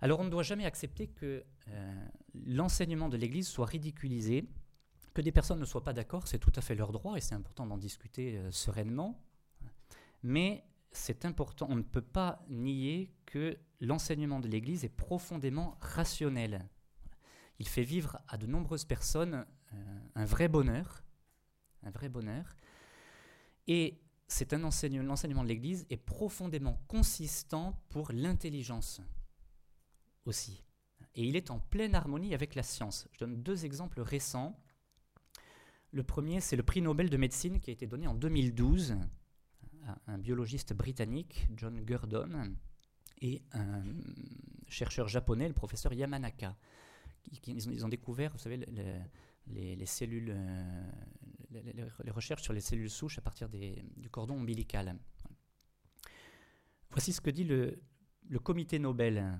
Alors 0.00 0.20
on 0.20 0.24
ne 0.24 0.30
doit 0.30 0.42
jamais 0.42 0.64
accepter 0.64 1.08
que 1.08 1.44
l'enseignement 2.34 3.08
de 3.08 3.16
l'Église 3.16 3.48
soit 3.48 3.66
ridiculisé 3.66 4.48
que 5.16 5.22
des 5.22 5.32
personnes 5.32 5.58
ne 5.58 5.64
soient 5.64 5.82
pas 5.82 5.94
d'accord, 5.94 6.28
c'est 6.28 6.38
tout 6.38 6.52
à 6.56 6.60
fait 6.60 6.74
leur 6.74 6.92
droit 6.92 7.16
et 7.16 7.22
c'est 7.22 7.34
important 7.34 7.66
d'en 7.66 7.78
discuter 7.78 8.36
euh, 8.36 8.50
sereinement. 8.50 9.18
Mais 10.22 10.62
c'est 10.92 11.24
important, 11.24 11.66
on 11.70 11.76
ne 11.76 11.82
peut 11.82 12.02
pas 12.02 12.44
nier 12.50 13.14
que 13.24 13.56
l'enseignement 13.80 14.40
de 14.40 14.48
l'Église 14.48 14.84
est 14.84 14.94
profondément 14.94 15.78
rationnel. 15.80 16.68
Il 17.58 17.66
fait 17.66 17.82
vivre 17.82 18.18
à 18.28 18.36
de 18.36 18.46
nombreuses 18.46 18.84
personnes 18.84 19.46
euh, 19.72 19.98
un 20.16 20.26
vrai 20.26 20.48
bonheur, 20.48 21.02
un 21.82 21.90
vrai 21.90 22.10
bonheur. 22.10 22.54
Et 23.68 23.98
c'est 24.28 24.52
enseignement, 24.54 25.04
l'enseignement 25.04 25.42
de 25.42 25.48
l'Église 25.48 25.86
est 25.90 25.96
profondément 25.96 26.80
consistant 26.88 27.80
pour 27.88 28.10
l'intelligence 28.12 29.00
aussi. 30.24 30.62
Et 31.14 31.24
il 31.24 31.36
est 31.36 31.50
en 31.50 31.60
pleine 31.60 31.94
harmonie 31.94 32.34
avec 32.34 32.54
la 32.54 32.62
science. 32.62 33.08
Je 33.12 33.20
donne 33.20 33.42
deux 33.42 33.64
exemples 33.64 34.00
récents. 34.00 34.58
Le 35.92 36.02
premier, 36.02 36.40
c'est 36.40 36.56
le 36.56 36.62
prix 36.62 36.82
Nobel 36.82 37.08
de 37.08 37.16
médecine 37.16 37.60
qui 37.60 37.70
a 37.70 37.72
été 37.72 37.86
donné 37.86 38.06
en 38.06 38.14
2012 38.14 38.96
à 39.86 39.98
un 40.08 40.18
biologiste 40.18 40.74
britannique, 40.74 41.46
John 41.56 41.80
Gurdon, 41.80 42.54
et 43.22 43.42
un 43.52 43.82
chercheur 44.68 45.08
japonais, 45.08 45.48
le 45.48 45.54
professeur 45.54 45.92
Yamanaka. 45.92 46.56
ils, 47.46 47.84
ont, 47.84 47.88
découvert, 47.88 48.32
vous 48.32 48.38
savez, 48.38 48.58
les, 49.46 49.86
cellules, 49.86 50.36
les, 51.50 52.10
recherches 52.10 52.42
sur 52.42 52.52
les 52.52 52.60
cellules 52.60 52.90
souches 52.90 53.18
à 53.18 53.22
partir 53.22 53.48
du 53.48 54.10
cordon 54.10 54.34
ombilical. 54.34 54.96
Voici 56.90 57.12
ce 57.12 57.20
que 57.20 57.30
dit 57.30 57.44
le, 57.44 57.82
le 58.28 58.38
comité 58.38 58.78
Nobel. 58.78 59.38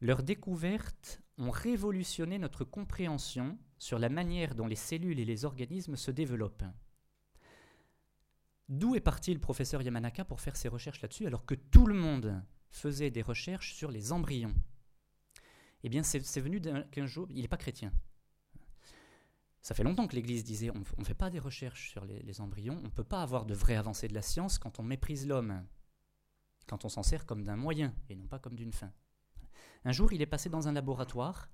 Leurs 0.00 0.22
découvertes 0.22 1.20
ont 1.38 1.50
révolutionné 1.50 2.38
notre 2.38 2.64
compréhension 2.64 3.58
sur 3.78 3.98
la 3.98 4.08
manière 4.08 4.54
dont 4.54 4.66
les 4.66 4.76
cellules 4.76 5.18
et 5.20 5.24
les 5.24 5.44
organismes 5.44 5.96
se 5.96 6.10
développent. 6.10 6.64
D'où 8.68 8.94
est 8.94 9.00
parti 9.00 9.34
le 9.34 9.40
professeur 9.40 9.82
Yamanaka 9.82 10.24
pour 10.24 10.40
faire 10.40 10.56
ses 10.56 10.68
recherches 10.68 11.02
là-dessus 11.02 11.26
alors 11.26 11.44
que 11.44 11.54
tout 11.54 11.86
le 11.86 11.94
monde 11.94 12.42
faisait 12.70 13.10
des 13.10 13.22
recherches 13.22 13.74
sur 13.74 13.90
les 13.90 14.12
embryons? 14.12 14.54
Eh 15.82 15.88
bien, 15.88 16.02
c'est 16.02 16.40
venu 16.40 16.60
qu'un 16.90 17.06
jour, 17.06 17.26
il 17.30 17.42
n'est 17.42 17.48
pas 17.48 17.56
chrétien. 17.56 17.92
Ça 19.62 19.74
fait 19.74 19.82
longtemps 19.82 20.06
que 20.06 20.16
l'Église 20.16 20.44
disait 20.44 20.70
on 20.70 21.00
ne 21.00 21.04
fait 21.04 21.14
pas 21.14 21.30
des 21.30 21.38
recherches 21.38 21.90
sur 21.90 22.04
les, 22.04 22.22
les 22.22 22.40
embryons, 22.40 22.78
on 22.78 22.86
ne 22.86 22.88
peut 22.88 23.04
pas 23.04 23.22
avoir 23.22 23.44
de 23.44 23.54
vraies 23.54 23.76
avancées 23.76 24.08
de 24.08 24.14
la 24.14 24.22
science 24.22 24.58
quand 24.58 24.80
on 24.80 24.82
méprise 24.82 25.26
l'homme, 25.26 25.64
quand 26.66 26.84
on 26.84 26.88
s'en 26.88 27.02
sert 27.02 27.26
comme 27.26 27.44
d'un 27.44 27.56
moyen 27.56 27.94
et 28.08 28.16
non 28.16 28.26
pas 28.26 28.38
comme 28.38 28.56
d'une 28.56 28.72
fin. 28.72 28.92
Un 29.84 29.92
jour, 29.92 30.12
il 30.12 30.22
est 30.22 30.26
passé 30.26 30.48
dans 30.48 30.68
un 30.68 30.72
laboratoire 30.72 31.50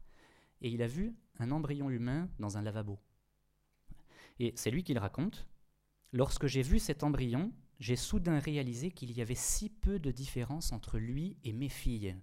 et 0.61 0.69
il 0.69 0.83
a 0.83 0.87
vu 0.87 1.15
un 1.39 1.51
embryon 1.51 1.91
humain 1.91 2.29
dans 2.39 2.57
un 2.57 2.63
lavabo. 2.63 2.99
Et 4.39 4.53
c'est 4.57 4.71
lui 4.71 4.85
qui 4.85 4.95
le 4.95 5.01
raconte. 5.01 5.47
Lorsque 6.13 6.47
j'ai 6.47 6.63
vu 6.63 6.79
cet 6.79 7.03
embryon, 7.03 7.53
j'ai 7.79 7.97
soudain 7.97 8.39
réalisé 8.39 8.91
qu'il 8.91 9.13
y 9.13 9.21
avait 9.21 9.35
si 9.35 9.69
peu 9.69 9.99
de 9.99 10.11
différence 10.11 10.73
entre 10.73 10.99
lui 10.99 11.37
et 11.45 11.53
mes 11.53 11.69
filles. 11.69 12.17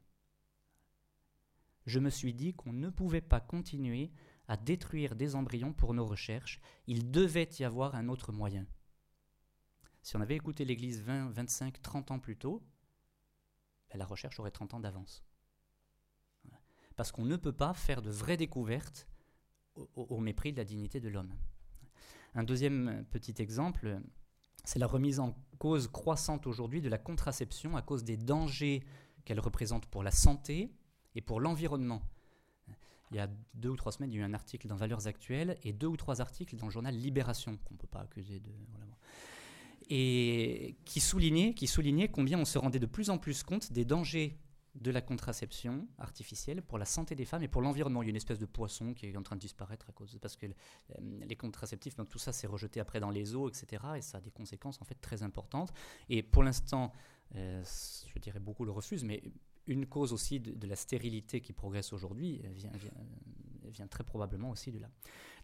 Je 1.86 2.00
me 2.00 2.10
suis 2.10 2.34
dit 2.34 2.54
qu'on 2.54 2.74
ne 2.74 2.90
pouvait 2.90 3.22
pas 3.22 3.42
continuer 3.42 4.12
à 4.54 4.58
détruire 4.58 5.16
des 5.16 5.34
embryons 5.34 5.74
pour 5.74 5.96
nos 5.96 6.06
recherches, 6.06 6.62
il 6.86 7.10
devait 7.10 7.50
y 7.58 7.64
avoir 7.64 7.96
un 7.96 8.08
autre 8.08 8.32
moyen. 8.32 8.68
Si 10.04 10.16
on 10.16 10.22
avait 10.22 10.36
écouté 10.36 10.64
l'Église 10.64 11.02
20, 11.02 11.32
25, 11.32 11.82
30 11.82 12.12
ans 12.12 12.20
plus 12.20 12.38
tôt, 12.38 12.62
ben, 13.90 13.98
la 13.98 14.06
recherche 14.06 14.40
aurait 14.40 14.52
30 14.52 14.76
ans 14.76 14.80
d'avance 14.80 15.24
parce 16.96 17.12
qu'on 17.12 17.26
ne 17.26 17.36
peut 17.36 17.52
pas 17.52 17.74
faire 17.74 18.04
de 18.04 18.12
vraies 18.12 18.38
découvertes 18.38 19.08
au, 19.96 20.20
mépris 20.20 20.52
de 20.52 20.58
la 20.58 20.64
dignité 20.64 21.00
de 21.00 21.10
l'homme. 21.10 21.34
Un 22.36 22.44
deuxième 22.44 23.06
petit 23.10 23.42
exemple, 23.42 24.00
c'est 24.64 24.78
la 24.78 24.86
remise 24.86 25.20
en 25.20 25.36
cause 25.58 25.88
croissante 25.88 26.46
aujourd'hui 26.46 26.80
de 26.80 26.90
la 26.90 27.00
contraception 27.00 27.76
à 27.76 27.82
cause 27.82 28.04
des 28.04 28.18
dangers 28.18 28.84
qu'elle 29.26 29.40
représente 29.40 29.88
pour 29.88 30.04
la 30.04 30.12
santé 30.12 30.76
et 31.16 31.22
pour 31.22 31.40
l'environnement. 31.40 32.04
Il 33.14 33.18
y 33.18 33.20
a 33.20 33.30
deux 33.54 33.70
ou 33.70 33.76
trois 33.76 33.92
semaines, 33.92 34.12
il 34.12 34.16
y 34.16 34.18
a 34.20 34.22
eu 34.22 34.26
un 34.26 34.34
article 34.34 34.68
dans 34.68 34.76
Valeurs 34.76 35.08
Actuelles 35.08 35.58
et 35.64 35.72
deux 35.72 35.88
ou 35.88 35.98
trois 35.98 36.20
articles 36.20 36.56
dans 36.56 36.66
le 36.66 36.72
journal 36.72 36.96
Libération, 36.96 37.58
qu'on 37.64 37.76
ne 37.76 37.80
peut 37.80 37.88
pas 37.88 38.02
accuser 38.02 38.40
de. 38.40 38.52
et 39.90 40.76
qui 40.86 41.00
soulignait, 41.00 41.54
qui 41.54 41.68
soulignait 41.68 42.10
combien 42.10 42.40
on 42.40 42.46
se 42.46 42.58
rendait 42.58 42.80
de 42.80 42.88
plus 42.88 43.10
en 43.10 43.18
plus 43.18 43.44
compte 43.44 43.72
des 43.72 43.86
dangers 43.86 44.40
de 44.76 44.90
la 44.90 45.02
contraception 45.02 45.88
artificielle 46.00 46.64
pour 46.64 46.80
la 46.80 46.86
santé 46.86 47.14
des 47.14 47.26
femmes 47.26 47.44
et 47.44 47.48
pour 47.48 47.62
l'environnement. 47.62 48.02
Il 48.02 48.08
y 48.08 48.10
a 48.10 48.10
une 48.10 48.16
espèce 48.16 48.40
de 48.40 48.48
poisson 48.48 48.94
qui 48.96 49.06
est 49.06 49.16
en 49.16 49.22
train 49.22 49.36
de 49.36 49.42
disparaître 49.42 49.88
à 49.90 49.92
cause 49.92 50.18
parce 50.20 50.36
que 50.36 50.48
euh, 50.48 50.50
les 51.28 51.36
contraceptifs, 51.36 51.96
donc 51.96 52.10
tout 52.10 52.18
ça 52.18 52.34
s'est 52.34 52.48
rejeté 52.48 52.80
après 52.80 53.00
dans 53.00 53.12
les 53.12 53.36
eaux, 53.36 53.48
etc. 53.48 53.84
Et 53.98 54.02
ça 54.02 54.18
a 54.18 54.22
des 54.22 54.32
conséquences 54.32 54.82
en 54.82 54.86
fait 54.86 54.96
très 54.96 55.22
importantes. 55.22 55.72
Et 56.10 56.24
pour 56.24 56.42
l'instant, 56.42 56.92
euh, 57.36 57.64
je 58.12 58.20
dirais 58.20 58.40
beaucoup 58.40 58.66
le 58.66 58.72
refusent, 58.72 59.04
mais 59.04 59.22
une 59.68 59.86
cause 59.86 60.14
aussi 60.14 60.40
de, 60.40 60.68
la 60.68 60.76
stérilité 60.76 61.42
qui 61.42 61.54
progresse 61.54 61.94
aujourd'hui 61.94 62.42
vient, 63.66 63.88
très 63.88 64.04
probablement 64.04 64.50
aussi 64.50 64.72
de 64.72 64.80
là. 64.80 64.90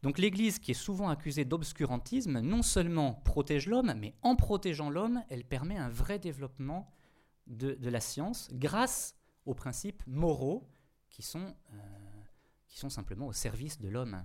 Donc 0.02 0.18
l'Église, 0.18 0.60
qui 0.60 0.72
est 0.72 0.76
souvent 0.76 1.10
accusée 1.10 1.46
d'obscurantisme, 1.46 2.40
non 2.40 2.62
seulement 2.62 3.14
protège 3.14 3.68
l'homme, 3.68 3.94
mais 3.98 4.14
en 4.22 4.36
protégeant 4.36 4.90
l'homme, 4.90 5.24
elle 5.30 5.44
permet 5.44 5.78
un 5.78 5.90
vrai 5.90 6.20
développement 6.20 6.94
de, 7.48 7.78
la 7.90 8.00
science 8.00 8.50
grâce 8.54 9.16
aux 9.46 9.54
principes 9.54 10.04
moraux 10.08 10.70
qui 11.10 11.22
sont, 11.22 11.56
euh, 11.74 11.78
qui 12.68 12.78
sont 12.78 12.90
simplement 12.90 13.28
au 13.28 13.34
service 13.34 13.80
de 13.82 13.90
l'homme. 13.90 14.24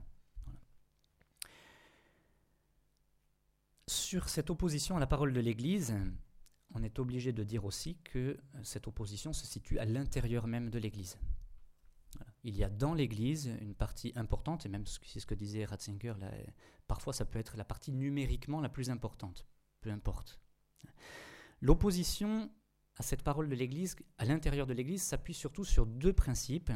Sur 3.87 4.29
cette 4.29 4.51
opposition 4.51 4.97
à 4.97 5.01
la 5.01 5.07
parole 5.07 5.33
de 5.33 5.41
l'Église, 5.41 5.95
on 6.75 6.83
est 6.83 6.99
obligé 6.99 7.33
de 7.33 7.45
dire 7.45 7.65
aussi 7.65 7.97
que 8.05 8.19
euh, 8.19 8.37
cette 8.63 8.87
opposition 8.89 9.33
se 9.33 9.47
situe 9.47 9.79
à 9.79 9.85
l'intérieur 9.85 10.47
même 10.47 10.71
de 10.71 10.79
l'Église. 10.79 11.19
Il 12.43 12.57
y 12.57 12.65
a 12.65 12.69
dans 12.69 12.95
l'Église 12.95 13.51
une 13.61 13.75
partie 13.75 14.13
importante, 14.17 14.67
et 14.67 14.69
même 14.69 14.85
c'est 14.87 15.21
ce 15.21 15.27
que 15.27 15.35
disait 15.35 15.65
Ratzinger, 15.65 16.15
là, 16.19 16.31
parfois 16.87 17.13
ça 17.13 17.25
peut 17.25 17.39
être 17.39 17.57
la 17.57 17.65
partie 17.65 17.93
numériquement 17.93 18.61
la 18.61 18.69
plus 18.69 18.91
importante, 18.91 19.47
peu 19.81 19.91
importe. 19.91 20.39
L'opposition 21.61 22.51
à 22.97 23.03
cette 23.03 23.23
parole 23.23 23.49
de 23.49 23.55
l'Église, 23.55 23.97
à 24.19 24.25
l'intérieur 24.25 24.67
de 24.67 24.75
l'Église, 24.75 25.03
s'appuie 25.03 25.35
surtout 25.35 25.65
sur 25.65 25.87
deux 25.87 26.13
principes. 26.13 26.71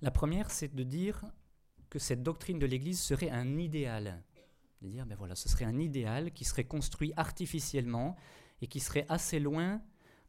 La 0.00 0.10
première, 0.10 0.50
c'est 0.50 0.74
de 0.74 0.84
dire 0.84 1.24
que 1.90 1.98
cette 1.98 2.22
doctrine 2.22 2.58
de 2.58 2.66
l'Église 2.66 3.00
serait 3.00 3.30
un 3.30 3.58
idéal. 3.58 4.22
De 4.80 4.88
dire, 4.88 5.06
ben 5.06 5.16
voilà, 5.16 5.34
ce 5.34 5.48
serait 5.48 5.64
un 5.64 5.78
idéal 5.78 6.32
qui 6.32 6.44
serait 6.44 6.64
construit 6.64 7.12
artificiellement 7.16 8.16
et 8.60 8.66
qui 8.66 8.80
serait 8.80 9.06
assez 9.08 9.40
loin 9.40 9.82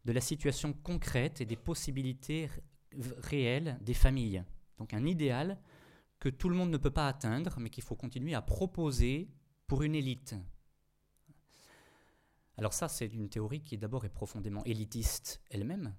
de 0.06 0.12
la 0.12 0.22
situation 0.22 0.74
concrète 0.74 1.42
et 1.42 1.46
des 1.46 1.56
possibilités 1.56 2.50
réelles 2.94 3.78
des 3.82 3.94
familles. 3.94 4.44
Donc 4.78 4.94
un 4.94 5.06
idéal 5.06 5.60
que 6.20 6.30
tout 6.30 6.50
le 6.50 6.56
monde 6.56 6.72
ne 6.72 6.78
peut 6.78 6.92
pas 6.92 7.08
atteindre, 7.08 7.60
mais 7.60 7.70
qu'il 7.70 7.84
faut 7.84 7.96
continuer 7.96 8.34
à 8.34 8.42
proposer 8.42 9.30
pour 9.68 9.84
une 9.84 9.96
élite. 9.96 10.36
Alors 12.58 12.74
ça, 12.74 12.90
c'est 12.90 13.08
une 13.08 13.30
théorie 13.30 13.64
qui 13.64 13.78
d'abord 13.78 14.04
est 14.04 14.10
profondément 14.10 14.64
élitiste 14.66 15.42
elle-même. 15.50 15.96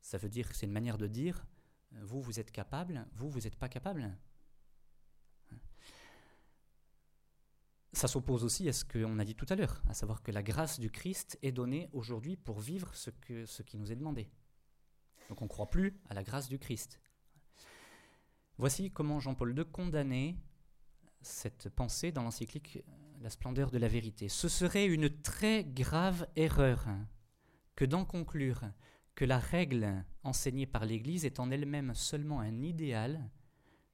Ça 0.00 0.16
veut 0.16 0.30
dire 0.30 0.48
que 0.48 0.56
c'est 0.56 0.66
une 0.66 0.72
manière 0.72 0.96
de 0.96 1.06
dire, 1.06 1.44
vous, 2.02 2.22
vous 2.22 2.40
êtes 2.40 2.50
capable, 2.50 3.06
vous, 3.12 3.28
vous 3.28 3.40
n'êtes 3.40 3.56
pas 3.56 3.68
capable. 3.68 4.16
Ça 8.00 8.08
s'oppose 8.08 8.44
aussi 8.44 8.66
à 8.66 8.72
ce 8.72 8.82
qu'on 8.82 9.18
a 9.18 9.24
dit 9.26 9.34
tout 9.34 9.44
à 9.50 9.56
l'heure, 9.56 9.82
à 9.86 9.92
savoir 9.92 10.22
que 10.22 10.32
la 10.32 10.42
grâce 10.42 10.80
du 10.80 10.90
Christ 10.90 11.38
est 11.42 11.52
donnée 11.52 11.90
aujourd'hui 11.92 12.34
pour 12.34 12.58
vivre 12.58 12.90
ce, 12.94 13.10
qui 13.10 13.76
nous 13.76 13.92
est 13.92 13.96
demandé. 13.96 14.30
Donc 15.28 15.42
on 15.42 15.44
ne 15.44 15.50
croit 15.50 15.68
plus 15.68 16.00
à 16.08 16.14
la 16.14 16.22
grâce 16.22 16.48
du 16.48 16.58
Christ. 16.58 16.98
Voici 18.56 18.90
comment 18.90 19.20
Jean-Paul 19.20 19.54
II 19.54 19.66
condamnait 19.66 20.36
cette 21.20 21.68
pensée 21.68 22.10
dans 22.10 22.22
l'encyclique 22.22 22.82
La 23.20 23.28
splendeur 23.28 23.70
de 23.70 23.76
la 23.76 23.88
vérité. 23.88 24.30
Ce 24.30 24.48
serait 24.48 24.86
une 24.86 25.10
très 25.20 25.62
grave 25.62 26.26
erreur 26.36 26.86
que 27.76 27.84
d'en 27.84 28.06
conclure 28.06 28.62
que 29.14 29.26
la 29.26 29.38
règle 29.38 30.06
enseignée 30.22 30.64
par 30.64 30.86
l'Église 30.86 31.26
est 31.26 31.38
en 31.38 31.50
elle-même 31.50 31.94
seulement 31.94 32.40
un 32.40 32.62
idéal 32.62 33.28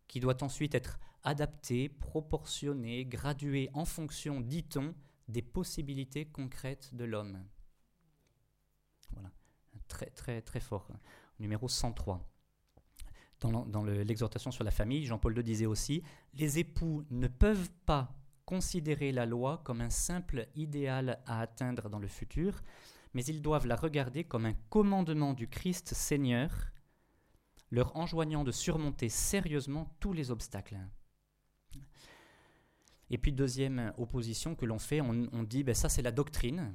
qui 0.08 0.20
doit 0.20 0.42
ensuite 0.42 0.74
être 0.74 0.98
adapté, 1.22 1.88
proportionné, 1.88 3.04
gradué 3.04 3.68
en 3.74 3.84
fonction, 3.84 4.40
dit-on, 4.40 4.94
des 5.28 5.42
possibilités 5.42 6.26
concrètes 6.26 6.94
de 6.94 7.04
l'homme. 7.04 7.44
Voilà, 9.12 9.30
très 9.88 10.10
très 10.10 10.40
très 10.40 10.60
fort. 10.60 10.88
Numéro 11.38 11.68
103. 11.68 12.24
Dans 13.40 13.84
l'exhortation 13.84 14.50
sur 14.50 14.64
la 14.64 14.70
famille, 14.70 15.04
Jean-Paul 15.04 15.36
II 15.36 15.44
disait 15.44 15.66
aussi 15.66 16.02
Les 16.34 16.58
époux 16.58 17.04
ne 17.10 17.28
peuvent 17.28 17.70
pas 17.84 18.16
considérer 18.46 19.12
la 19.12 19.26
loi 19.26 19.60
comme 19.64 19.80
un 19.80 19.90
simple 19.90 20.48
idéal 20.54 21.20
à 21.26 21.40
atteindre 21.40 21.90
dans 21.90 21.98
le 21.98 22.08
futur, 22.08 22.62
mais 23.12 23.24
ils 23.24 23.42
doivent 23.42 23.66
la 23.66 23.76
regarder 23.76 24.24
comme 24.24 24.46
un 24.46 24.54
commandement 24.70 25.34
du 25.34 25.48
Christ 25.48 25.92
Seigneur, 25.92 26.50
leur 27.70 27.96
enjoignant 27.96 28.44
de 28.44 28.52
surmonter 28.52 29.08
sérieusement 29.08 29.94
tous 30.00 30.12
les 30.12 30.30
obstacles. 30.30 30.78
Et 33.10 33.18
puis 33.18 33.32
deuxième 33.32 33.92
opposition 33.98 34.54
que 34.54 34.66
l'on 34.66 34.78
fait, 34.78 35.00
on, 35.00 35.42
dit 35.42 35.62
ben, 35.62 35.74
ça 35.74 35.88
c'est 35.88 36.02
la 36.02 36.12
doctrine. 36.12 36.74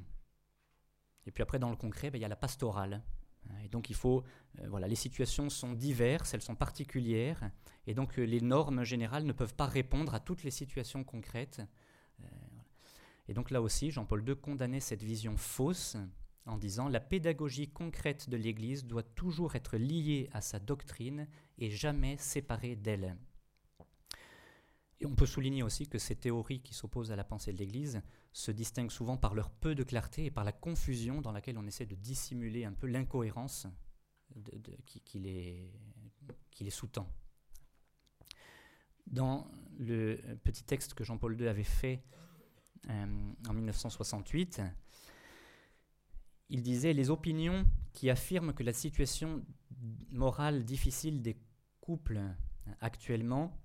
Et 1.26 1.30
puis 1.30 1.42
après 1.42 1.58
dans 1.58 1.70
le 1.70 1.76
concret, 1.76 2.10
ben, 2.10 2.18
il 2.18 2.22
y 2.22 2.24
a 2.24 2.28
la 2.28 2.36
pastorale. 2.36 3.02
Et 3.64 3.68
donc 3.68 3.90
il 3.90 3.96
faut, 3.96 4.22
euh, 4.60 4.68
voilà, 4.68 4.88
les 4.88 4.94
situations 4.94 5.50
sont 5.50 5.72
diverses, 5.72 6.32
elles 6.32 6.42
sont 6.42 6.54
particulières, 6.54 7.50
et 7.86 7.94
donc 7.94 8.18
euh, 8.18 8.22
les 8.22 8.40
normes 8.40 8.84
générales 8.84 9.24
ne 9.24 9.32
peuvent 9.32 9.54
pas 9.54 9.66
répondre 9.66 10.14
à 10.14 10.20
toutes 10.20 10.44
les 10.44 10.50
situations 10.50 11.02
concrètes. 11.04 11.60
Euh, 12.22 12.28
et 13.28 13.34
donc 13.34 13.50
là 13.50 13.60
aussi, 13.60 13.90
Jean-Paul 13.90 14.26
II 14.26 14.36
condamnait 14.36 14.80
cette 14.80 15.02
vision 15.02 15.36
fausse 15.36 15.96
en 16.46 16.56
disant 16.56 16.88
la 16.88 17.00
pédagogie 17.00 17.68
concrète 17.68 18.28
de 18.28 18.36
l'Église 18.36 18.84
doit 18.84 19.02
toujours 19.02 19.54
être 19.54 19.76
liée 19.76 20.28
à 20.32 20.40
sa 20.40 20.58
doctrine 20.58 21.28
et 21.58 21.70
jamais 21.70 22.16
séparée 22.16 22.76
d'elle. 22.76 23.16
Et 25.00 25.06
on 25.06 25.16
peut 25.16 25.26
souligner 25.26 25.64
aussi 25.64 25.88
que 25.88 25.98
ces 25.98 26.14
théories 26.14 26.60
qui 26.60 26.74
s'opposent 26.74 27.10
à 27.10 27.16
la 27.16 27.24
pensée 27.24 27.52
de 27.52 27.58
l'Église 27.58 28.00
se 28.32 28.52
distinguent 28.52 28.90
souvent 28.90 29.16
par 29.16 29.34
leur 29.34 29.50
peu 29.50 29.74
de 29.74 29.82
clarté 29.82 30.26
et 30.26 30.30
par 30.30 30.44
la 30.44 30.52
confusion 30.52 31.20
dans 31.20 31.32
laquelle 31.32 31.58
on 31.58 31.66
essaie 31.66 31.86
de 31.86 31.96
dissimuler 31.96 32.64
un 32.64 32.72
peu 32.72 32.86
l'incohérence 32.86 33.66
qui, 35.04 35.18
les, 35.18 36.70
sous-tend. 36.70 37.08
Dans 39.08 39.50
le 39.78 40.20
petit 40.44 40.62
texte 40.62 40.94
que 40.94 41.02
Jean-Paul 41.02 41.38
II 41.38 41.48
avait 41.48 41.64
fait 41.64 42.04
euh, 42.88 43.32
en 43.48 43.52
1968, 43.52 44.62
il 46.52 46.62
disait 46.62 46.92
Les 46.92 47.10
opinions 47.10 47.66
qui 47.92 48.10
affirment 48.10 48.52
que 48.52 48.62
la 48.62 48.74
situation 48.74 49.44
morale 50.10 50.64
difficile 50.64 51.22
des 51.22 51.36
couples 51.80 52.20
actuellement 52.80 53.58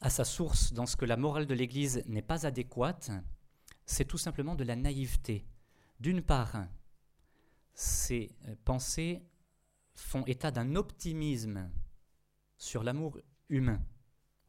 à 0.00 0.10
sa 0.10 0.24
source 0.24 0.72
dans 0.72 0.86
ce 0.86 0.96
que 0.96 1.04
la 1.04 1.16
morale 1.16 1.46
de 1.46 1.54
l'Église 1.54 2.02
n'est 2.06 2.22
pas 2.22 2.46
adéquate, 2.46 3.10
c'est 3.84 4.04
tout 4.04 4.18
simplement 4.18 4.54
de 4.54 4.64
la 4.64 4.76
naïveté. 4.76 5.44
D'une 6.00 6.22
part, 6.22 6.66
ces 7.74 8.30
euh, 8.46 8.54
pensées 8.64 9.22
font 9.94 10.24
état 10.26 10.50
d'un 10.50 10.76
optimisme 10.76 11.70
sur 12.56 12.82
l'amour 12.84 13.18
humain. 13.48 13.84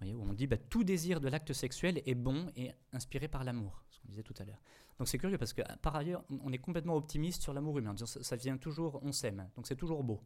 Où 0.01 0.21
on 0.21 0.33
dit 0.33 0.45
bah, 0.45 0.57
tout 0.57 0.83
désir 0.83 1.19
de 1.19 1.29
l'acte 1.29 1.53
sexuel 1.53 2.01
est 2.05 2.15
bon 2.15 2.51
et 2.55 2.71
inspiré 2.91 3.27
par 3.27 3.43
l'amour, 3.43 3.83
ce 3.89 3.99
qu'on 3.99 4.09
disait 4.09 4.23
tout 4.23 4.35
à 4.37 4.43
l'heure. 4.43 4.61
Donc 4.97 5.07
c'est 5.07 5.17
curieux 5.17 5.37
parce 5.37 5.53
que 5.53 5.61
par 5.81 5.95
ailleurs, 5.95 6.23
on 6.29 6.51
est 6.53 6.57
complètement 6.57 6.95
optimiste 6.95 7.41
sur 7.41 7.53
l'amour 7.53 7.77
humain, 7.77 7.95
ça, 7.97 8.35
vient 8.35 8.57
toujours, 8.57 8.99
on 9.03 9.11
s'aime, 9.11 9.49
donc 9.55 9.67
c'est 9.67 9.75
toujours 9.75 10.03
beau. 10.03 10.21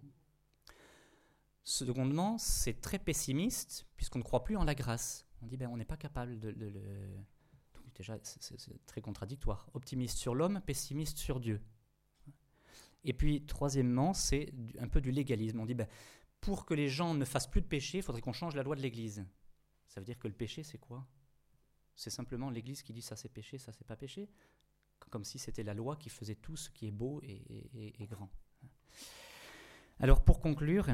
Secondement, 1.64 2.38
c'est 2.38 2.82
très 2.82 3.00
pessimiste, 3.00 3.88
puisqu'on 3.96 4.20
ne 4.20 4.24
croit 4.24 4.44
plus 4.44 4.58
en 4.58 4.64
la 4.64 4.76
grâce. 4.76 5.28
On 5.42 5.48
dit, 5.48 5.56
ben, 5.56 5.70
on 5.70 5.78
n'est 5.78 5.86
pas 5.86 5.98
capable 5.98 6.40
de, 6.40 6.50
le... 6.50 6.74
Déjà, 7.96 8.18
c'est 8.24 8.86
très 8.86 9.02
contradictoire. 9.02 9.70
Optimiste 9.74 10.18
sur 10.18 10.34
l'homme, 10.34 10.62
pessimiste 10.66 11.18
sur 11.18 11.40
Dieu. 11.40 11.62
Et 13.04 13.14
puis, 13.14 13.46
troisièmement, 13.46 14.14
c'est 14.14 14.52
un 14.80 14.88
peu 14.88 15.00
du 15.00 15.12
légalisme. 15.12 15.60
On 15.60 15.66
dit, 15.66 15.76
ben, 15.76 15.88
pour 16.42 16.66
que 16.66 16.74
les 16.74 16.90
gens 16.90 17.14
ne 17.14 17.26
fassent 17.26 17.50
plus 17.50 17.62
de 17.62 17.68
péché, 17.68 18.00
il 18.00 18.04
faudrait 18.04 18.22
qu'on 18.22 18.34
change 18.34 18.56
la 18.56 18.64
loi 18.64 18.76
de 18.76 18.82
l'Église. 18.82 19.26
Ça 19.88 20.00
veut 20.00 20.06
dire 20.06 20.18
que 20.18 20.28
le 20.28 20.34
péché, 20.34 20.64
c'est 20.64 20.78
quoi? 20.78 21.06
C'est 21.96 22.10
simplement 22.10 22.50
l'Église 22.50 22.82
qui 22.82 22.94
dit 22.94 23.02
ça 23.02 23.18
c'est 23.18 23.28
péché, 23.28 23.58
ça 23.58 23.74
c'est 23.74 23.86
pas 23.86 23.98
péché, 23.98 24.30
comme 25.10 25.24
si 25.24 25.40
c'était 25.40 25.64
la 25.64 25.74
loi 25.74 25.96
qui 25.96 26.10
faisait 26.10 26.36
tout 26.36 26.56
ce 26.56 26.70
qui 26.70 26.88
est 26.88 26.92
beau 26.92 27.22
et 27.24 28.08
grand. 28.10 28.30
Alors 30.00 30.24
pour 30.24 30.40
conclure, 30.40 30.88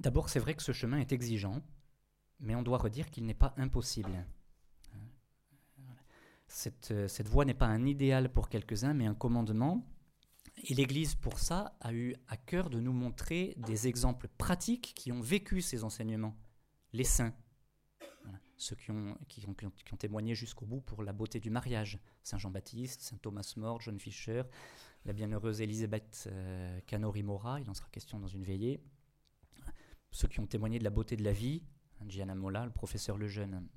D'abord, 0.00 0.28
c'est 0.28 0.38
vrai 0.38 0.54
que 0.54 0.62
ce 0.62 0.72
chemin 0.72 0.98
est 0.98 1.12
exigeant, 1.12 1.60
mais 2.38 2.54
on 2.54 2.62
doit 2.62 2.78
redire 2.78 3.10
qu'il 3.10 3.26
n'est 3.26 3.34
pas 3.34 3.52
impossible. 3.56 4.24
Cette, 6.46 7.08
cette 7.08 7.28
voie 7.28 7.44
n'est 7.44 7.54
pas 7.54 7.66
un 7.66 7.84
idéal 7.84 8.32
pour 8.32 8.48
quelques-uns, 8.48 8.94
mais 8.94 9.06
un 9.06 9.14
commandement. 9.14 9.84
Et 10.56 10.74
l'Église, 10.74 11.14
pour 11.16 11.40
ça, 11.40 11.76
a 11.80 11.92
eu 11.92 12.14
à 12.28 12.36
cœur 12.36 12.70
de 12.70 12.80
nous 12.80 12.92
montrer 12.92 13.54
des 13.58 13.88
exemples 13.88 14.28
pratiques 14.38 14.92
qui 14.94 15.10
ont 15.10 15.20
vécu 15.20 15.60
ces 15.60 15.82
enseignements. 15.82 16.36
Les 16.92 17.04
saints, 17.04 17.34
ceux 18.56 18.76
qui 18.76 18.90
ont, 18.90 19.16
témoigné 19.98 20.34
jusqu'au 20.34 20.66
bout 20.66 20.80
pour 20.80 21.02
la 21.02 21.12
beauté 21.12 21.40
du 21.40 21.50
mariage. 21.50 21.98
Saint 22.22 22.38
Jean-Baptiste, 22.38 23.00
Saint 23.00 23.18
Thomas 23.18 23.54
More, 23.56 23.80
John 23.80 23.98
Fisher, 23.98 24.42
la 25.04 25.12
bienheureuse 25.12 25.60
Elisabeth 25.60 26.28
euh, 26.30 26.80
Canori-Mora, 26.86 27.60
il 27.60 27.70
en 27.70 27.74
sera 27.74 27.88
question 27.90 28.18
dans 28.18 28.26
une 28.26 28.44
veillée. 28.44 28.82
Ceux 30.10 30.28
qui 30.28 30.40
ont 30.40 30.46
témoigné 30.46 30.78
de 30.78 30.84
la 30.84 30.90
beauté 30.90 31.16
de 31.16 31.24
la 31.24 31.32
vie, 31.32 31.62
Gianna 32.06 32.34
Molla, 32.34 32.64
le 32.64 32.72
professeur 32.72 33.18
Lejeune. 33.18 33.68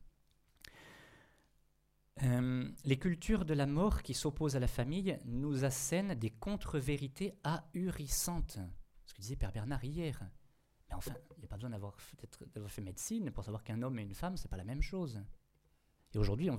Euh, 2.23 2.69
les 2.85 2.99
cultures 2.99 3.45
de 3.45 3.53
la 3.53 3.65
mort 3.65 4.03
qui 4.03 4.13
s'opposent 4.13 4.55
à 4.55 4.59
la 4.59 4.67
famille 4.67 5.19
nous 5.25 5.65
assènent 5.65 6.13
des 6.13 6.29
contre-vérités 6.29 7.33
ahurissantes. 7.43 8.59
Ce 9.05 9.13
que 9.13 9.21
disait 9.21 9.35
Père 9.35 9.51
Bernard 9.51 9.83
hier. 9.83 10.21
Mais 10.91 10.97
enfin, 10.97 11.13
il 11.37 11.39
n'y 11.39 11.45
a 11.45 11.47
pas 11.47 11.55
besoin 11.55 11.69
d'avoir 11.69 11.95
fait 12.69 12.81
médecine 12.81 13.31
pour 13.31 13.43
savoir 13.43 13.63
qu'un 13.63 13.81
homme 13.81 13.97
et 13.99 14.03
une 14.03 14.13
femme, 14.13 14.37
c'est 14.37 14.49
pas 14.49 14.57
la 14.57 14.65
même 14.65 14.81
chose. 14.81 15.21
Et 16.13 16.17
aujourd'hui, 16.17 16.49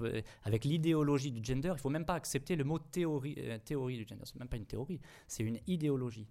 avec 0.45 0.65
l'idéologie 0.65 1.31
du 1.31 1.45
gender, 1.45 1.69
il 1.69 1.73
ne 1.73 1.79
faut 1.79 1.91
même 1.91 2.07
pas 2.07 2.15
accepter 2.15 2.57
le 2.57 2.65
mot 2.65 2.79
théorie, 2.79 3.35
euh, 3.39 3.59
théorie 3.59 3.99
du 3.99 4.07
gender. 4.09 4.25
Ce 4.25 4.33
n'est 4.33 4.39
même 4.39 4.49
pas 4.49 4.57
une 4.57 4.67
théorie, 4.67 5.01
c'est 5.29 5.43
une 5.43 5.59
idéologie. 5.67 6.27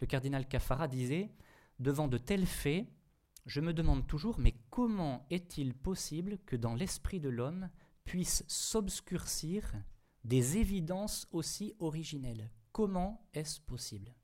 Le 0.00 0.06
cardinal 0.06 0.46
Cafara 0.46 0.86
disait 0.86 1.30
Devant 1.78 2.08
de 2.08 2.18
tels 2.18 2.46
faits, 2.46 2.86
je 3.46 3.62
me 3.62 3.72
demande 3.72 4.06
toujours, 4.06 4.38
mais 4.38 4.54
comment 4.68 5.26
est-il 5.30 5.74
possible 5.74 6.38
que 6.44 6.56
dans 6.56 6.74
l'esprit 6.74 7.20
de 7.20 7.30
l'homme 7.30 7.70
puissent 8.04 8.44
s'obscurcir 8.48 9.72
des 10.24 10.58
évidences 10.58 11.26
aussi 11.32 11.74
originelles? 11.78 12.50
Comment 12.72 13.26
est-ce 13.32 13.60
possible? 13.62 14.14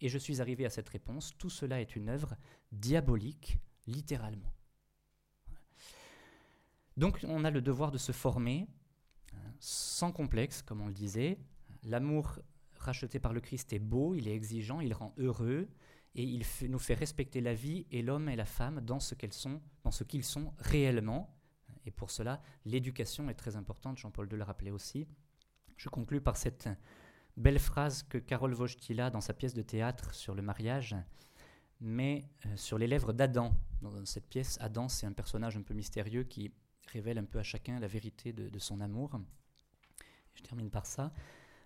Et 0.00 0.08
je 0.08 0.18
suis 0.18 0.40
arrivé 0.40 0.66
à 0.66 0.70
cette 0.70 0.88
réponse 0.88 1.36
tout 1.38 1.50
cela 1.50 1.80
est 1.80 1.96
une 1.96 2.08
œuvre 2.08 2.36
diabolique, 2.72 3.58
littéralement. 3.86 4.52
Donc 6.96 7.20
on 7.28 7.44
a 7.44 7.50
le 7.50 7.60
devoir 7.60 7.90
de 7.90 7.98
se 7.98 8.12
former 8.12 8.66
hein, 9.34 9.52
sans 9.60 10.12
complexe, 10.12 10.62
comme 10.62 10.80
on 10.80 10.88
le 10.88 10.94
disait. 10.94 11.38
L'amour 11.82 12.38
racheté 12.74 13.18
par 13.18 13.32
le 13.32 13.40
Christ 13.40 13.72
est 13.72 13.78
beau, 13.78 14.14
il 14.14 14.28
est 14.28 14.34
exigeant, 14.34 14.80
il 14.80 14.94
rend 14.94 15.14
heureux 15.18 15.68
et 16.14 16.22
il 16.22 16.44
nous 16.70 16.78
fait 16.78 16.94
respecter 16.94 17.40
la 17.40 17.54
vie 17.54 17.86
et 17.90 18.02
l'homme 18.02 18.28
et 18.28 18.36
la 18.36 18.46
femme 18.46 18.80
dans 18.80 19.00
ce 19.00 19.14
qu'elles 19.14 19.34
sont, 19.34 19.60
qu'ils 20.08 20.24
sont 20.24 20.54
réellement. 20.58 21.36
Et 21.84 21.90
pour 21.90 22.10
cela, 22.10 22.42
l'éducation 22.64 23.28
est 23.28 23.34
très 23.34 23.56
importante. 23.56 23.98
Jean-Paul 23.98 24.28
II 24.30 24.38
l'a 24.38 24.46
rappelé 24.46 24.70
aussi. 24.70 25.06
Je 25.76 25.88
conclus 25.90 26.22
par 26.22 26.36
cette 26.36 26.68
belle 27.36 27.58
phrase 27.58 28.02
que 28.02 28.18
Carole 28.18 28.54
Wojtyla, 28.54 29.10
dans 29.10 29.20
sa 29.20 29.34
pièce 29.34 29.54
de 29.54 29.62
théâtre 29.62 30.14
sur 30.14 30.34
le 30.34 30.42
mariage, 30.42 30.96
met 31.80 32.28
euh, 32.46 32.56
sur 32.56 32.78
les 32.78 32.86
lèvres 32.86 33.12
d'Adam. 33.12 33.52
Dans 33.82 34.04
cette 34.04 34.28
pièce, 34.28 34.56
Adam, 34.60 34.88
c'est 34.88 35.06
un 35.06 35.12
personnage 35.12 35.56
un 35.56 35.62
peu 35.62 35.74
mystérieux 35.74 36.24
qui 36.24 36.52
révèle 36.86 37.18
un 37.18 37.24
peu 37.24 37.38
à 37.38 37.42
chacun 37.42 37.78
la 37.78 37.88
vérité 37.88 38.32
de, 38.32 38.58
son 38.58 38.80
amour. 38.80 39.20
Je 40.34 40.42
termine 40.42 40.70
par 40.70 40.86
ça. 40.86 41.12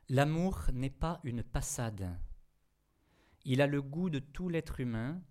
L'amour 0.08 0.66
n'est 0.72 0.90
pas 0.90 1.20
une 1.22 1.42
passade. 1.42 2.18
Il 3.44 3.62
a 3.62 3.66
le 3.66 3.80
goût 3.80 4.10
de 4.10 4.18
tout 4.18 4.48
l'être 4.48 4.80
humain, 4.80 5.22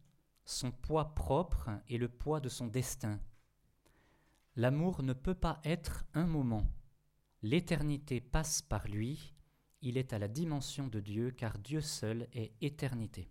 son 0.45 0.71
poids 0.71 1.13
propre 1.15 1.69
et 1.89 1.97
le 1.97 2.07
poids 2.07 2.39
de 2.39 2.49
son 2.49 2.67
destin. 2.67 3.19
L'amour 4.55 5.03
ne 5.03 5.13
peut 5.13 5.35
pas 5.35 5.59
être 5.63 6.05
un 6.13 6.25
moment. 6.25 6.65
L'éternité 7.41 8.21
passe 8.21 8.61
par 8.61 8.87
lui, 8.87 9.33
il 9.81 9.97
est 9.97 10.13
à 10.13 10.19
la 10.19 10.27
dimension 10.27 10.87
de 10.87 10.99
Dieu 10.99 11.31
car 11.31 11.57
Dieu 11.57 11.81
seul 11.81 12.27
est 12.33 12.51
éternité. 12.61 13.29